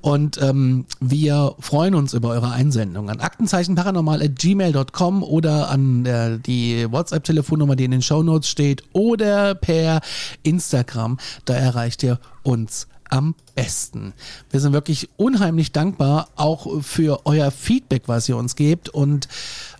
Und 0.00 0.40
ähm, 0.40 0.86
wir 1.00 1.54
freuen 1.60 1.94
uns 1.94 2.14
über 2.14 2.30
eure 2.30 2.50
Einsendung 2.52 3.10
an 3.10 3.20
aktenzeichenparanormal.gmail.com 3.20 5.22
oder 5.22 5.68
an 5.70 6.06
äh, 6.06 6.38
die 6.38 6.86
WhatsApp-Telefonnummer, 6.90 7.76
die 7.76 7.84
in 7.84 7.90
den 7.90 8.02
Shownotes 8.02 8.48
steht, 8.48 8.82
oder 8.92 9.25
per 9.60 10.00
Instagram. 10.42 11.18
Da 11.44 11.54
erreicht 11.54 12.02
ihr 12.02 12.18
uns 12.42 12.88
am 13.08 13.34
besten. 13.54 14.12
Wir 14.50 14.60
sind 14.60 14.72
wirklich 14.72 15.08
unheimlich 15.16 15.72
dankbar, 15.72 16.28
auch 16.36 16.82
für 16.82 17.24
euer 17.24 17.50
Feedback, 17.50 18.04
was 18.06 18.28
ihr 18.28 18.36
uns 18.36 18.56
gebt. 18.56 18.88
Und 18.88 19.28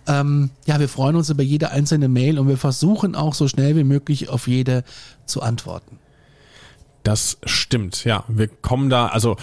ähm, 0.07 0.51
ja, 0.65 0.79
wir 0.79 0.89
freuen 0.89 1.15
uns 1.15 1.29
über 1.29 1.43
jede 1.43 1.71
einzelne 1.71 2.07
Mail 2.07 2.39
und 2.39 2.47
wir 2.47 2.57
versuchen 2.57 3.15
auch 3.15 3.33
so 3.33 3.47
schnell 3.47 3.75
wie 3.75 3.83
möglich 3.83 4.29
auf 4.29 4.47
jede 4.47 4.83
zu 5.25 5.41
antworten. 5.41 5.99
Das 7.03 7.37
stimmt, 7.45 8.03
ja. 8.03 8.23
Wir 8.27 8.47
kommen 8.47 8.89
da, 8.89 9.07
also 9.07 9.37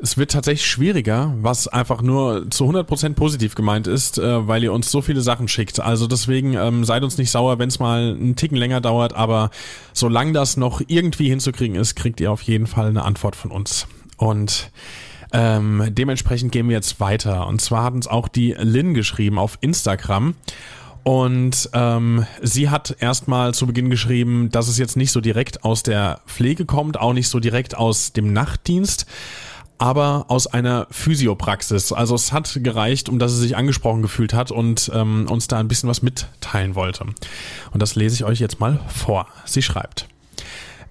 es 0.00 0.16
wird 0.16 0.30
tatsächlich 0.30 0.66
schwieriger, 0.66 1.34
was 1.40 1.68
einfach 1.68 2.02
nur 2.02 2.50
zu 2.50 2.64
100% 2.64 3.14
positiv 3.14 3.54
gemeint 3.54 3.86
ist, 3.86 4.18
äh, 4.18 4.46
weil 4.46 4.62
ihr 4.62 4.72
uns 4.72 4.90
so 4.90 5.02
viele 5.02 5.20
Sachen 5.20 5.48
schickt. 5.48 5.80
Also 5.80 6.06
deswegen 6.06 6.54
ähm, 6.54 6.84
seid 6.84 7.02
uns 7.02 7.18
nicht 7.18 7.30
sauer, 7.30 7.58
wenn 7.58 7.68
es 7.68 7.78
mal 7.78 8.14
einen 8.14 8.36
Ticken 8.36 8.56
länger 8.56 8.80
dauert, 8.80 9.14
aber 9.14 9.50
solange 9.92 10.32
das 10.32 10.56
noch 10.56 10.80
irgendwie 10.86 11.28
hinzukriegen 11.28 11.76
ist, 11.76 11.96
kriegt 11.96 12.20
ihr 12.20 12.30
auf 12.30 12.42
jeden 12.42 12.66
Fall 12.66 12.88
eine 12.88 13.04
Antwort 13.04 13.34
von 13.36 13.50
uns. 13.50 13.86
Und 14.16 14.70
ähm, 15.32 15.84
dementsprechend 15.90 16.52
gehen 16.52 16.68
wir 16.68 16.76
jetzt 16.76 17.00
weiter. 17.00 17.46
Und 17.46 17.60
zwar 17.60 17.84
hat 17.84 17.94
uns 17.94 18.06
auch 18.06 18.28
die 18.28 18.54
Lynn 18.58 18.94
geschrieben 18.94 19.38
auf 19.38 19.58
Instagram. 19.60 20.34
Und 21.02 21.70
ähm, 21.72 22.26
sie 22.42 22.70
hat 22.70 22.96
erstmal 23.00 23.54
zu 23.54 23.66
Beginn 23.66 23.88
geschrieben, 23.88 24.50
dass 24.50 24.68
es 24.68 24.78
jetzt 24.78 24.96
nicht 24.96 25.10
so 25.10 25.20
direkt 25.20 25.64
aus 25.64 25.82
der 25.82 26.20
Pflege 26.26 26.66
kommt, 26.66 27.00
auch 27.00 27.12
nicht 27.12 27.28
so 27.28 27.40
direkt 27.40 27.76
aus 27.76 28.12
dem 28.12 28.32
Nachtdienst, 28.32 29.06
aber 29.78 30.26
aus 30.28 30.46
einer 30.46 30.86
Physiopraxis. 30.90 31.92
Also 31.92 32.14
es 32.14 32.32
hat 32.32 32.58
gereicht, 32.62 33.08
um 33.08 33.18
dass 33.18 33.32
sie 33.32 33.38
sich 33.38 33.56
angesprochen 33.56 34.02
gefühlt 34.02 34.34
hat 34.34 34.50
und 34.50 34.90
ähm, 34.94 35.26
uns 35.30 35.48
da 35.48 35.58
ein 35.58 35.68
bisschen 35.68 35.88
was 35.88 36.02
mitteilen 36.02 36.74
wollte. 36.74 37.06
Und 37.72 37.80
das 37.80 37.94
lese 37.94 38.16
ich 38.16 38.24
euch 38.24 38.40
jetzt 38.40 38.60
mal 38.60 38.80
vor. 38.88 39.26
Sie 39.44 39.62
schreibt. 39.62 40.08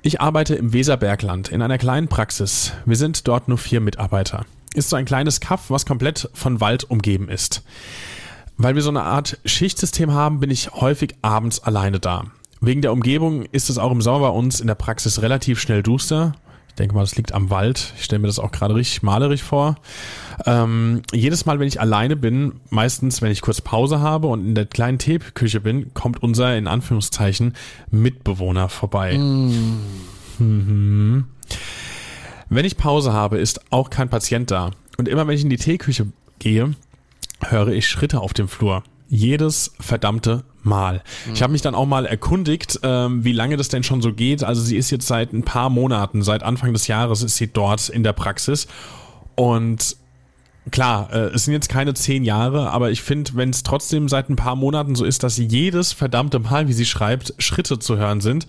Ich 0.02 0.22
arbeite 0.22 0.56
im 0.56 0.74
Weserbergland 0.74 1.50
in 1.50 1.62
einer 1.62 1.78
kleinen 1.78 2.08
Praxis. 2.08 2.72
Wir 2.86 2.96
sind 2.96 3.28
dort 3.28 3.50
nur 3.50 3.58
vier 3.58 3.82
Mitarbeiter. 3.82 4.46
Ist 4.74 4.90
so 4.90 4.96
ein 4.96 5.06
kleines 5.06 5.42
Kaff, 5.42 5.70
was 5.70 5.86
komplett 5.86 6.30
von 6.34 6.62
Wald 6.62 6.90
umgeben 6.90 7.30
ist. 7.30 7.64
Weil 8.58 8.76
wir 8.76 8.82
so 8.82 8.90
eine 8.90 9.04
Art 9.04 9.38
Schichtsystem 9.46 10.14
haben, 10.14 10.40
bin 10.40 10.50
ich 10.50 10.72
häufig 10.72 11.16
abends 11.22 11.60
alleine 11.60 12.00
da. 12.00 12.26
Wegen 12.60 12.82
der 12.82 12.92
Umgebung 12.92 13.44
ist 13.52 13.70
es 13.70 13.78
auch 13.78 13.92
im 13.92 14.02
Sommer 14.02 14.20
bei 14.20 14.30
uns 14.30 14.60
in 14.60 14.68
der 14.68 14.76
Praxis 14.76 15.22
relativ 15.22 15.60
schnell 15.60 15.84
duster. 15.84 16.36
Ich 16.78 16.80
denke 16.80 16.94
mal, 16.94 17.02
das 17.02 17.16
liegt 17.16 17.34
am 17.34 17.50
Wald. 17.50 17.92
Ich 17.98 18.04
stelle 18.04 18.20
mir 18.20 18.28
das 18.28 18.38
auch 18.38 18.52
gerade 18.52 18.76
richtig 18.76 19.02
malerisch 19.02 19.42
vor. 19.42 19.78
Ähm, 20.46 21.02
jedes 21.12 21.48
Mal, 21.48 21.60
wenn 21.60 21.68
ich 21.68 21.82
alleine 21.82 22.16
bin, 22.16 22.54
meistens, 22.70 23.20
wenn 23.24 23.32
ich 23.32 23.42
kurz 23.42 23.62
Pause 23.62 24.00
habe 24.00 24.28
und 24.28 24.46
in 24.46 24.54
der 24.54 24.68
kleinen 24.68 25.00
Teeküche 25.00 25.60
bin, 25.60 25.92
kommt 25.96 26.22
unser, 26.22 26.56
in 26.56 26.68
Anführungszeichen, 26.68 27.56
Mitbewohner 27.90 28.70
vorbei. 28.70 29.18
Wenn 30.38 31.26
ich 32.52 32.78
Pause 32.78 33.12
habe, 33.12 33.40
ist 33.40 33.72
auch 33.72 33.90
kein 33.90 34.10
Patient 34.10 34.52
da. 34.52 34.70
Und 35.00 35.08
immer 35.08 35.26
wenn 35.26 35.34
ich 35.34 35.42
in 35.42 35.50
die 35.50 35.58
Teeküche 35.58 36.06
gehe, 36.38 36.76
höre 37.44 37.70
ich 37.70 37.88
Schritte 37.88 38.20
auf 38.20 38.34
dem 38.34 38.48
Flur. 38.48 38.84
Jedes 39.10 39.74
verdammte 39.80 40.44
Mal. 40.68 41.02
Ich 41.34 41.42
habe 41.42 41.52
mich 41.52 41.62
dann 41.62 41.76
auch 41.76 41.86
mal 41.86 42.06
erkundigt, 42.06 42.80
ähm, 42.84 43.24
wie 43.24 43.32
lange 43.32 43.58
das 43.58 43.70
denn 43.70 43.84
schon 43.84 44.02
so 44.02 44.14
geht. 44.14 44.44
Also 44.44 44.62
sie 44.62 44.78
ist 44.78 44.92
jetzt 44.92 45.08
seit 45.08 45.34
ein 45.34 45.44
paar 45.44 45.70
Monaten, 45.70 46.22
seit 46.22 46.44
Anfang 46.44 46.74
des 46.74 46.88
Jahres 46.88 47.24
ist 47.24 47.38
sie 47.38 47.48
dort 47.48 47.90
in 47.90 48.04
der 48.04 48.14
Praxis. 48.14 48.68
Und 49.36 49.98
klar, 50.72 51.10
äh, 51.12 51.30
es 51.34 51.46
sind 51.46 51.54
jetzt 51.54 51.70
keine 51.70 51.94
zehn 51.94 52.24
Jahre, 52.24 52.72
aber 52.72 52.92
ich 52.92 53.02
finde, 53.02 53.32
wenn 53.36 53.50
es 53.50 53.64
trotzdem 53.64 54.10
seit 54.10 54.30
ein 54.30 54.36
paar 54.36 54.56
Monaten 54.56 54.96
so 54.96 55.06
ist, 55.06 55.24
dass 55.24 55.38
jedes 55.38 55.94
verdammte 55.94 56.40
Mal, 56.40 56.68
wie 56.68 56.74
sie 56.74 56.86
schreibt, 56.86 57.34
Schritte 57.38 57.80
zu 57.80 57.98
hören 57.98 58.22
sind, 58.22 58.48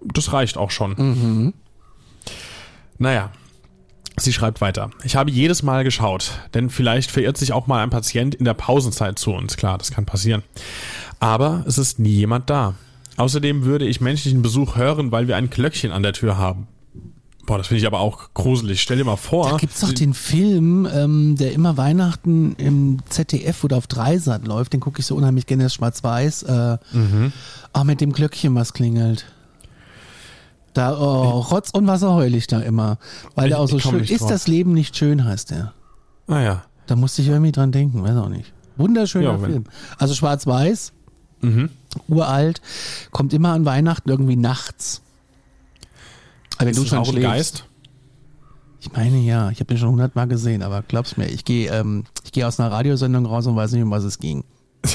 das 0.00 0.32
reicht 0.32 0.56
auch 0.56 0.70
schon. 0.70 0.94
Naja, 2.98 3.30
sie 4.22 4.32
schreibt 4.32 4.60
weiter. 4.60 4.90
Ich 5.04 5.16
habe 5.16 5.30
jedes 5.30 5.62
Mal 5.62 5.84
geschaut, 5.84 6.32
denn 6.54 6.70
vielleicht 6.70 7.10
verirrt 7.10 7.36
sich 7.36 7.52
auch 7.52 7.66
mal 7.66 7.82
ein 7.82 7.90
Patient 7.90 8.34
in 8.34 8.44
der 8.44 8.54
Pausenzeit 8.54 9.18
zu 9.18 9.32
uns. 9.32 9.56
Klar, 9.56 9.78
das 9.78 9.90
kann 9.90 10.06
passieren. 10.06 10.42
Aber 11.20 11.64
es 11.66 11.78
ist 11.78 11.98
nie 11.98 12.10
jemand 12.10 12.48
da. 12.50 12.74
Außerdem 13.16 13.64
würde 13.64 13.86
ich 13.86 14.00
menschlichen 14.00 14.42
Besuch 14.42 14.76
hören, 14.76 15.10
weil 15.10 15.26
wir 15.26 15.36
ein 15.36 15.50
Glöckchen 15.50 15.90
an 15.90 16.02
der 16.02 16.12
Tür 16.12 16.38
haben. 16.38 16.68
Boah, 17.46 17.56
das 17.58 17.68
finde 17.68 17.80
ich 17.80 17.86
aber 17.86 18.00
auch 18.00 18.34
gruselig. 18.34 18.82
Stell 18.82 18.98
dir 18.98 19.04
mal 19.04 19.16
vor. 19.16 19.48
Da 19.50 19.56
gibt's 19.56 19.80
doch 19.80 19.92
den 19.92 20.12
Film, 20.12 20.86
ähm, 20.92 21.34
der 21.36 21.52
immer 21.52 21.78
Weihnachten 21.78 22.54
im 22.56 22.98
ZDF 23.08 23.64
oder 23.64 23.78
auf 23.78 23.86
Dreisat 23.86 24.46
läuft, 24.46 24.74
den 24.74 24.80
gucke 24.80 25.00
ich 25.00 25.06
so 25.06 25.16
unheimlich 25.16 25.46
gerne, 25.46 25.64
ist 25.64 25.74
schwarz-weiß. 25.74 26.42
Äh, 26.42 26.78
Auch 27.72 27.84
mit 27.84 28.02
dem 28.02 28.12
Glöckchen, 28.12 28.54
was 28.54 28.74
klingelt. 28.74 29.24
Da, 30.74 30.96
oh, 30.98 31.40
Rotz 31.40 31.70
und 31.70 31.86
Wasser 31.86 32.14
heul 32.14 32.34
ich 32.34 32.46
da 32.46 32.60
immer. 32.60 32.98
Weil 33.34 33.46
Ich- 33.46 33.50
der 33.52 33.60
auch 33.60 33.68
so 33.68 33.78
schön 33.78 34.00
ist. 34.00 34.20
drauf. 34.20 34.28
Das 34.30 34.46
Leben 34.46 34.72
nicht 34.74 34.96
schön, 34.96 35.24
heißt 35.24 35.50
der. 35.50 35.72
Ah 36.28 36.40
ja. 36.40 36.64
Da 36.86 36.94
musste 36.96 37.22
ich 37.22 37.28
irgendwie 37.28 37.52
dran 37.52 37.72
denken, 37.72 38.02
weiß 38.02 38.16
auch 38.16 38.28
nicht. 38.28 38.52
Wunderschöner 38.76 39.32
Ja, 39.32 39.42
wenn- 39.42 39.50
Film. 39.50 39.64
Also 39.98 40.14
schwarz-weiß, 40.14 40.92
Mhm. 41.40 41.70
uralt, 42.08 42.60
kommt 43.10 43.32
immer 43.32 43.52
an 43.52 43.64
Weihnachten 43.64 44.08
irgendwie 44.08 44.36
nachts. 44.36 45.02
Aber 46.56 46.66
wenn 46.66 46.68
Ist 46.70 46.76
du 46.78 46.82
das 46.82 46.88
schon 46.90 46.98
auch 46.98 47.06
ein 47.08 47.12
schläfst, 47.12 47.26
Geist? 47.28 47.64
Ich 48.80 48.92
meine 48.92 49.18
ja, 49.18 49.50
ich 49.50 49.58
habe 49.58 49.66
den 49.66 49.78
schon 49.78 49.90
hundertmal 49.90 50.28
gesehen, 50.28 50.62
aber 50.62 50.82
glaub's 50.82 51.16
mir, 51.16 51.26
ich 51.26 51.44
gehe 51.44 51.70
ähm, 51.72 52.04
ich 52.24 52.30
gehe 52.32 52.46
aus 52.46 52.60
einer 52.60 52.70
Radiosendung 52.70 53.26
raus 53.26 53.46
und 53.46 53.56
weiß 53.56 53.72
nicht, 53.72 53.82
um 53.82 53.90
was 53.90 54.04
es 54.04 54.18
ging. 54.20 54.44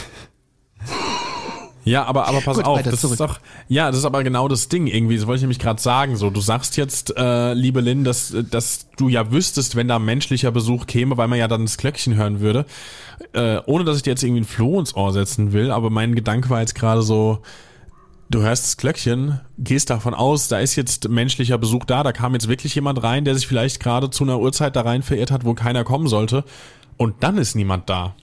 Ja, 1.85 2.05
aber, 2.05 2.27
aber 2.27 2.41
pass 2.41 2.57
Gut, 2.57 2.65
auf, 2.65 2.81
das 2.81 3.01
zurück. 3.01 3.13
ist 3.13 3.19
doch, 3.19 3.39
ja, 3.67 3.87
das 3.89 3.99
ist 3.99 4.05
aber 4.05 4.23
genau 4.23 4.47
das 4.47 4.69
Ding 4.69 4.87
irgendwie, 4.87 5.17
das 5.17 5.27
wollte 5.27 5.37
ich 5.37 5.41
nämlich 5.41 5.59
gerade 5.59 5.81
sagen, 5.81 6.15
so, 6.15 6.29
du 6.29 6.39
sagst 6.39 6.77
jetzt, 6.77 7.15
äh, 7.17 7.53
liebe 7.53 7.81
Lynn, 7.81 8.03
dass, 8.03 8.33
dass 8.49 8.87
du 8.95 9.09
ja 9.09 9.31
wüsstest, 9.31 9.75
wenn 9.75 9.87
da 9.87 9.99
menschlicher 9.99 10.51
Besuch 10.51 10.87
käme, 10.87 11.17
weil 11.17 11.27
man 11.27 11.39
ja 11.39 11.47
dann 11.47 11.63
das 11.63 11.77
Glöckchen 11.77 12.15
hören 12.15 12.39
würde, 12.39 12.65
äh, 13.33 13.59
ohne 13.65 13.83
dass 13.83 13.97
ich 13.97 14.03
dir 14.03 14.11
jetzt 14.11 14.23
irgendwie 14.23 14.41
ein 14.41 14.45
Floh 14.45 14.79
ins 14.79 14.95
Ohr 14.95 15.11
setzen 15.11 15.51
will, 15.51 15.71
aber 15.71 15.89
mein 15.89 16.15
Gedanke 16.15 16.49
war 16.49 16.61
jetzt 16.61 16.75
gerade 16.75 17.01
so, 17.01 17.39
du 18.29 18.41
hörst 18.41 18.63
das 18.63 18.77
Glöckchen, 18.77 19.41
gehst 19.57 19.89
davon 19.89 20.13
aus, 20.13 20.47
da 20.47 20.59
ist 20.59 20.75
jetzt 20.75 21.09
menschlicher 21.09 21.57
Besuch 21.57 21.83
da, 21.85 22.03
da 22.03 22.13
kam 22.13 22.33
jetzt 22.33 22.47
wirklich 22.47 22.73
jemand 22.75 23.03
rein, 23.03 23.25
der 23.25 23.35
sich 23.35 23.45
vielleicht 23.45 23.81
gerade 23.81 24.09
zu 24.09 24.23
einer 24.23 24.39
Uhrzeit 24.39 24.75
da 24.75 24.81
rein 24.81 25.03
verirrt 25.03 25.31
hat, 25.31 25.43
wo 25.43 25.53
keiner 25.53 25.83
kommen 25.83 26.07
sollte, 26.07 26.45
und 26.95 27.23
dann 27.23 27.37
ist 27.37 27.55
niemand 27.55 27.89
da. 27.89 28.15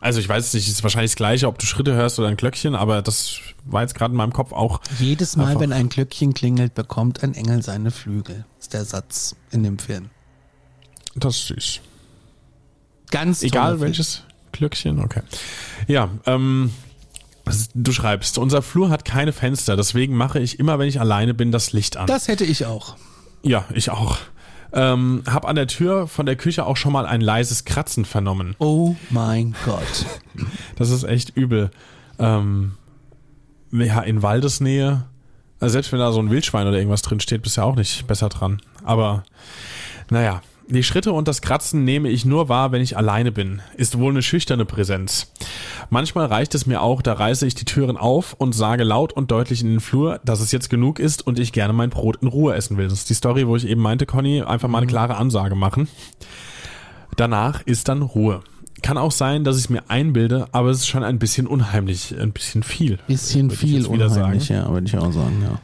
Also 0.00 0.20
ich 0.20 0.28
weiß 0.28 0.46
es 0.46 0.54
nicht, 0.54 0.68
es 0.68 0.74
ist 0.74 0.82
wahrscheinlich 0.82 1.12
das 1.12 1.16
gleiche, 1.16 1.48
ob 1.48 1.58
du 1.58 1.66
Schritte 1.66 1.94
hörst 1.94 2.18
oder 2.18 2.28
ein 2.28 2.36
Glöckchen, 2.36 2.74
aber 2.74 3.02
das 3.02 3.38
war 3.64 3.82
jetzt 3.82 3.94
gerade 3.94 4.12
in 4.12 4.16
meinem 4.16 4.32
Kopf 4.32 4.52
auch. 4.52 4.80
Jedes 4.98 5.36
Mal, 5.36 5.58
wenn 5.58 5.72
ein 5.72 5.88
Glöckchen 5.88 6.34
klingelt, 6.34 6.74
bekommt 6.74 7.22
ein 7.22 7.34
Engel 7.34 7.62
seine 7.62 7.90
Flügel. 7.90 8.44
Ist 8.60 8.74
der 8.74 8.84
Satz 8.84 9.36
in 9.50 9.62
dem 9.62 9.78
Film. 9.78 10.10
Das 11.14 11.36
ist 11.36 11.46
süß. 11.46 11.80
Ganz 13.10 13.42
Egal 13.42 13.80
welches 13.80 14.22
Glöckchen, 14.52 15.00
okay. 15.00 15.22
Ja, 15.86 16.10
ähm, 16.26 16.72
du 17.74 17.92
schreibst, 17.92 18.38
unser 18.38 18.62
Flur 18.62 18.90
hat 18.90 19.04
keine 19.04 19.32
Fenster, 19.32 19.76
deswegen 19.76 20.16
mache 20.16 20.40
ich 20.40 20.58
immer, 20.58 20.78
wenn 20.78 20.88
ich 20.88 21.00
alleine 21.00 21.34
bin, 21.34 21.52
das 21.52 21.72
Licht 21.72 21.96
an. 21.96 22.06
Das 22.06 22.28
hätte 22.28 22.44
ich 22.44 22.66
auch. 22.66 22.96
ja, 23.42 23.64
ich 23.72 23.90
auch. 23.90 24.18
Ähm, 24.72 25.22
hab 25.26 25.46
an 25.46 25.56
der 25.56 25.66
Tür 25.66 26.06
von 26.06 26.26
der 26.26 26.36
Küche 26.36 26.66
auch 26.66 26.76
schon 26.76 26.92
mal 26.92 27.06
ein 27.06 27.20
leises 27.20 27.64
Kratzen 27.64 28.04
vernommen. 28.04 28.54
Oh 28.58 28.96
mein 29.10 29.54
Gott. 29.64 30.06
Das 30.76 30.90
ist 30.90 31.04
echt 31.04 31.36
übel. 31.36 31.70
Ähm, 32.18 32.74
ja, 33.72 34.00
in 34.00 34.22
Waldesnähe, 34.22 35.04
also 35.60 35.72
selbst 35.72 35.92
wenn 35.92 35.98
da 35.98 36.12
so 36.12 36.20
ein 36.20 36.30
Wildschwein 36.30 36.66
oder 36.66 36.76
irgendwas 36.76 37.02
drin 37.02 37.20
steht, 37.20 37.42
bist 37.42 37.56
du 37.56 37.62
ja 37.62 37.66
auch 37.66 37.76
nicht 37.76 38.06
besser 38.06 38.28
dran. 38.28 38.60
Aber 38.84 39.24
naja, 40.10 40.42
die 40.68 40.82
Schritte 40.82 41.12
und 41.12 41.28
das 41.28 41.42
Kratzen 41.42 41.84
nehme 41.84 42.08
ich 42.08 42.24
nur 42.24 42.48
wahr, 42.48 42.72
wenn 42.72 42.82
ich 42.82 42.96
alleine 42.96 43.32
bin. 43.32 43.62
Ist 43.76 43.98
wohl 43.98 44.10
eine 44.12 44.22
schüchterne 44.22 44.64
Präsenz. 44.64 45.32
Manchmal 45.90 46.26
reicht 46.26 46.54
es 46.54 46.66
mir 46.66 46.82
auch, 46.82 47.02
da 47.02 47.14
reiße 47.14 47.46
ich 47.46 47.54
die 47.54 47.64
Türen 47.64 47.96
auf 47.96 48.34
und 48.34 48.54
sage 48.54 48.84
laut 48.84 49.12
und 49.12 49.30
deutlich 49.30 49.62
in 49.62 49.68
den 49.68 49.80
Flur, 49.80 50.20
dass 50.24 50.40
es 50.40 50.52
jetzt 50.52 50.70
genug 50.70 50.98
ist 50.98 51.26
und 51.26 51.38
ich 51.38 51.52
gerne 51.52 51.72
mein 51.72 51.90
Brot 51.90 52.18
in 52.22 52.28
Ruhe 52.28 52.54
essen 52.54 52.76
will. 52.76 52.88
Das 52.88 52.98
ist 52.98 53.10
die 53.10 53.14
Story, 53.14 53.46
wo 53.46 53.56
ich 53.56 53.66
eben 53.66 53.80
meinte, 53.80 54.06
Conny, 54.06 54.42
einfach 54.42 54.68
mal 54.68 54.78
eine 54.78 54.86
klare 54.86 55.16
Ansage 55.16 55.54
machen. 55.54 55.88
Danach 57.16 57.62
ist 57.62 57.88
dann 57.88 58.02
Ruhe. 58.02 58.42
Kann 58.82 58.98
auch 58.98 59.10
sein, 59.12 59.42
dass 59.42 59.56
ich 59.56 59.64
es 59.64 59.70
mir 59.70 59.88
einbilde, 59.88 60.48
aber 60.52 60.68
es 60.70 60.78
ist 60.78 60.88
schon 60.88 61.02
ein 61.02 61.18
bisschen 61.18 61.46
unheimlich, 61.46 62.14
ein 62.18 62.32
bisschen 62.32 62.62
viel. 62.62 62.98
Bisschen 63.06 63.50
viel 63.50 63.86
unheimlich, 63.86 64.46
sagen. 64.46 64.60
ja, 64.60 64.70
würde 64.70 64.86
ich 64.86 64.96
auch 64.96 65.12
sagen, 65.12 65.42
ja. 65.42 65.58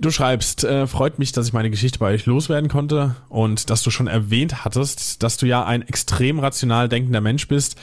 Du 0.00 0.10
schreibst, 0.10 0.64
äh, 0.64 0.86
freut 0.86 1.18
mich, 1.18 1.32
dass 1.32 1.46
ich 1.46 1.52
meine 1.52 1.70
Geschichte 1.70 1.98
bei 1.98 2.14
euch 2.14 2.24
loswerden 2.24 2.70
konnte 2.70 3.16
und 3.28 3.68
dass 3.68 3.82
du 3.82 3.90
schon 3.90 4.06
erwähnt 4.06 4.64
hattest, 4.64 5.22
dass 5.22 5.36
du 5.36 5.46
ja 5.46 5.64
ein 5.64 5.82
extrem 5.82 6.38
rational 6.38 6.88
denkender 6.88 7.20
Mensch 7.20 7.46
bist 7.48 7.76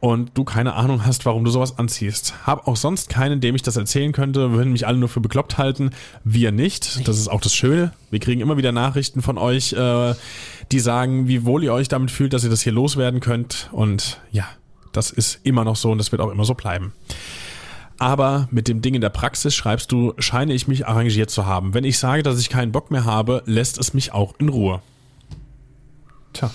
und 0.00 0.32
du 0.34 0.44
keine 0.44 0.74
Ahnung 0.74 1.04
hast, 1.06 1.24
warum 1.26 1.44
du 1.44 1.50
sowas 1.50 1.78
anziehst. 1.78 2.34
Hab 2.46 2.68
auch 2.68 2.76
sonst 2.76 3.08
keinen, 3.08 3.40
dem 3.40 3.54
ich 3.54 3.62
das 3.62 3.76
erzählen 3.76 4.12
könnte, 4.12 4.52
würden 4.52 4.72
mich 4.72 4.86
alle 4.86 4.98
nur 4.98 5.08
für 5.08 5.20
bekloppt 5.20 5.58
halten. 5.58 5.90
Wir 6.24 6.52
nicht. 6.52 7.06
Das 7.08 7.18
ist 7.18 7.28
auch 7.28 7.40
das 7.40 7.54
Schöne. 7.54 7.92
Wir 8.10 8.20
kriegen 8.20 8.40
immer 8.40 8.56
wieder 8.56 8.72
Nachrichten 8.72 9.22
von 9.22 9.38
euch, 9.38 9.72
äh, 9.72 10.14
die 10.72 10.80
sagen, 10.80 11.28
wie 11.28 11.44
wohl 11.44 11.64
ihr 11.64 11.72
euch 11.72 11.88
damit 11.88 12.10
fühlt, 12.10 12.32
dass 12.32 12.44
ihr 12.44 12.50
das 12.50 12.60
hier 12.60 12.72
loswerden 12.72 13.20
könnt. 13.20 13.70
Und 13.72 14.20
ja, 14.32 14.46
das 14.92 15.10
ist 15.10 15.40
immer 15.44 15.64
noch 15.64 15.76
so 15.76 15.90
und 15.90 15.98
das 15.98 16.12
wird 16.12 16.20
auch 16.22 16.30
immer 16.30 16.44
so 16.44 16.54
bleiben. 16.54 16.92
Aber 17.98 18.48
mit 18.50 18.68
dem 18.68 18.82
Ding 18.82 18.94
in 18.94 19.00
der 19.00 19.10
Praxis 19.10 19.54
schreibst 19.54 19.90
du, 19.90 20.12
scheine 20.18 20.52
ich 20.52 20.68
mich 20.68 20.86
arrangiert 20.86 21.30
zu 21.30 21.46
haben. 21.46 21.72
Wenn 21.72 21.84
ich 21.84 21.98
sage, 21.98 22.22
dass 22.22 22.38
ich 22.38 22.50
keinen 22.50 22.72
Bock 22.72 22.90
mehr 22.90 23.04
habe, 23.04 23.42
lässt 23.46 23.78
es 23.78 23.94
mich 23.94 24.12
auch 24.12 24.34
in 24.38 24.50
Ruhe. 24.50 24.82
Tja. 26.34 26.50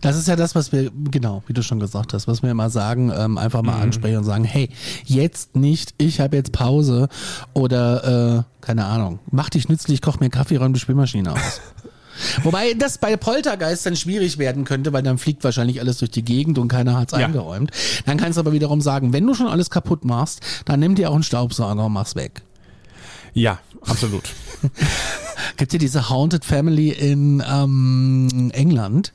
Das 0.00 0.16
ist 0.16 0.28
ja 0.28 0.36
das, 0.36 0.54
was 0.54 0.72
wir, 0.72 0.90
genau, 1.10 1.42
wie 1.46 1.52
du 1.52 1.62
schon 1.62 1.80
gesagt 1.80 2.12
hast, 2.14 2.28
was 2.28 2.42
wir 2.42 2.50
immer 2.50 2.70
sagen, 2.70 3.12
ähm, 3.14 3.38
einfach 3.38 3.60
Mhm. 3.62 3.66
mal 3.66 3.80
ansprechen 3.80 4.18
und 4.18 4.24
sagen, 4.24 4.44
hey, 4.44 4.68
jetzt 5.04 5.56
nicht, 5.56 5.94
ich 5.98 6.20
habe 6.20 6.36
jetzt 6.36 6.52
Pause 6.52 7.08
oder, 7.54 8.38
äh, 8.38 8.64
keine 8.64 8.84
Ahnung, 8.86 9.18
mach 9.30 9.50
dich 9.50 9.68
nützlich, 9.68 10.00
koch 10.02 10.20
mir 10.20 10.30
Kaffee, 10.30 10.56
räum 10.56 10.72
die 10.72 10.80
Spülmaschine 10.80 11.32
aus. 11.32 11.60
Wobei 12.42 12.74
das 12.74 12.98
bei 12.98 13.16
Poltergeist 13.16 13.86
dann 13.86 13.96
schwierig 13.96 14.36
werden 14.38 14.64
könnte, 14.64 14.92
weil 14.92 15.02
dann 15.02 15.16
fliegt 15.16 15.42
wahrscheinlich 15.42 15.80
alles 15.80 15.98
durch 15.98 16.10
die 16.10 16.22
Gegend 16.24 16.58
und 16.58 16.68
keiner 16.68 16.98
hat's 16.98 17.12
Ja. 17.12 17.26
eingeräumt. 17.26 17.70
Dann 18.04 18.18
kannst 18.18 18.36
du 18.36 18.40
aber 18.40 18.52
wiederum 18.52 18.80
sagen, 18.82 19.12
wenn 19.14 19.26
du 19.26 19.34
schon 19.34 19.46
alles 19.48 19.70
kaputt 19.70 20.04
machst, 20.04 20.40
dann 20.66 20.80
nimm 20.80 20.94
dir 20.94 21.08
auch 21.10 21.14
einen 21.14 21.22
Staubsauger 21.22 21.86
und 21.86 21.92
mach's 21.92 22.16
weg. 22.16 22.42
Ja, 23.32 23.58
absolut. 23.86 24.24
Gibt 25.56 25.72
ja 25.72 25.78
diese 25.78 26.08
Haunted 26.10 26.44
Family 26.44 26.90
in 26.90 27.42
ähm, 27.46 28.50
England, 28.52 29.12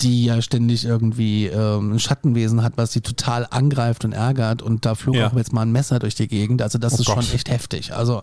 die 0.00 0.24
ja 0.26 0.40
ständig 0.42 0.84
irgendwie 0.84 1.46
ähm, 1.46 1.92
ein 1.94 1.98
Schattenwesen 1.98 2.62
hat, 2.62 2.74
was 2.76 2.92
sie 2.92 3.00
total 3.00 3.46
angreift 3.50 4.04
und 4.04 4.12
ärgert 4.12 4.62
und 4.62 4.84
da 4.86 4.94
flog 4.94 5.14
Ja. 5.16 5.28
auch 5.28 5.36
jetzt 5.36 5.52
mal 5.52 5.62
ein 5.62 5.72
Messer 5.72 5.98
durch 5.98 6.14
die 6.14 6.28
Gegend. 6.28 6.60
Also 6.62 6.78
das 6.78 6.94
Oh 6.94 7.00
ist 7.00 7.06
Gott. 7.06 7.24
schon 7.24 7.34
echt 7.34 7.50
heftig. 7.50 7.92
Also 7.94 8.22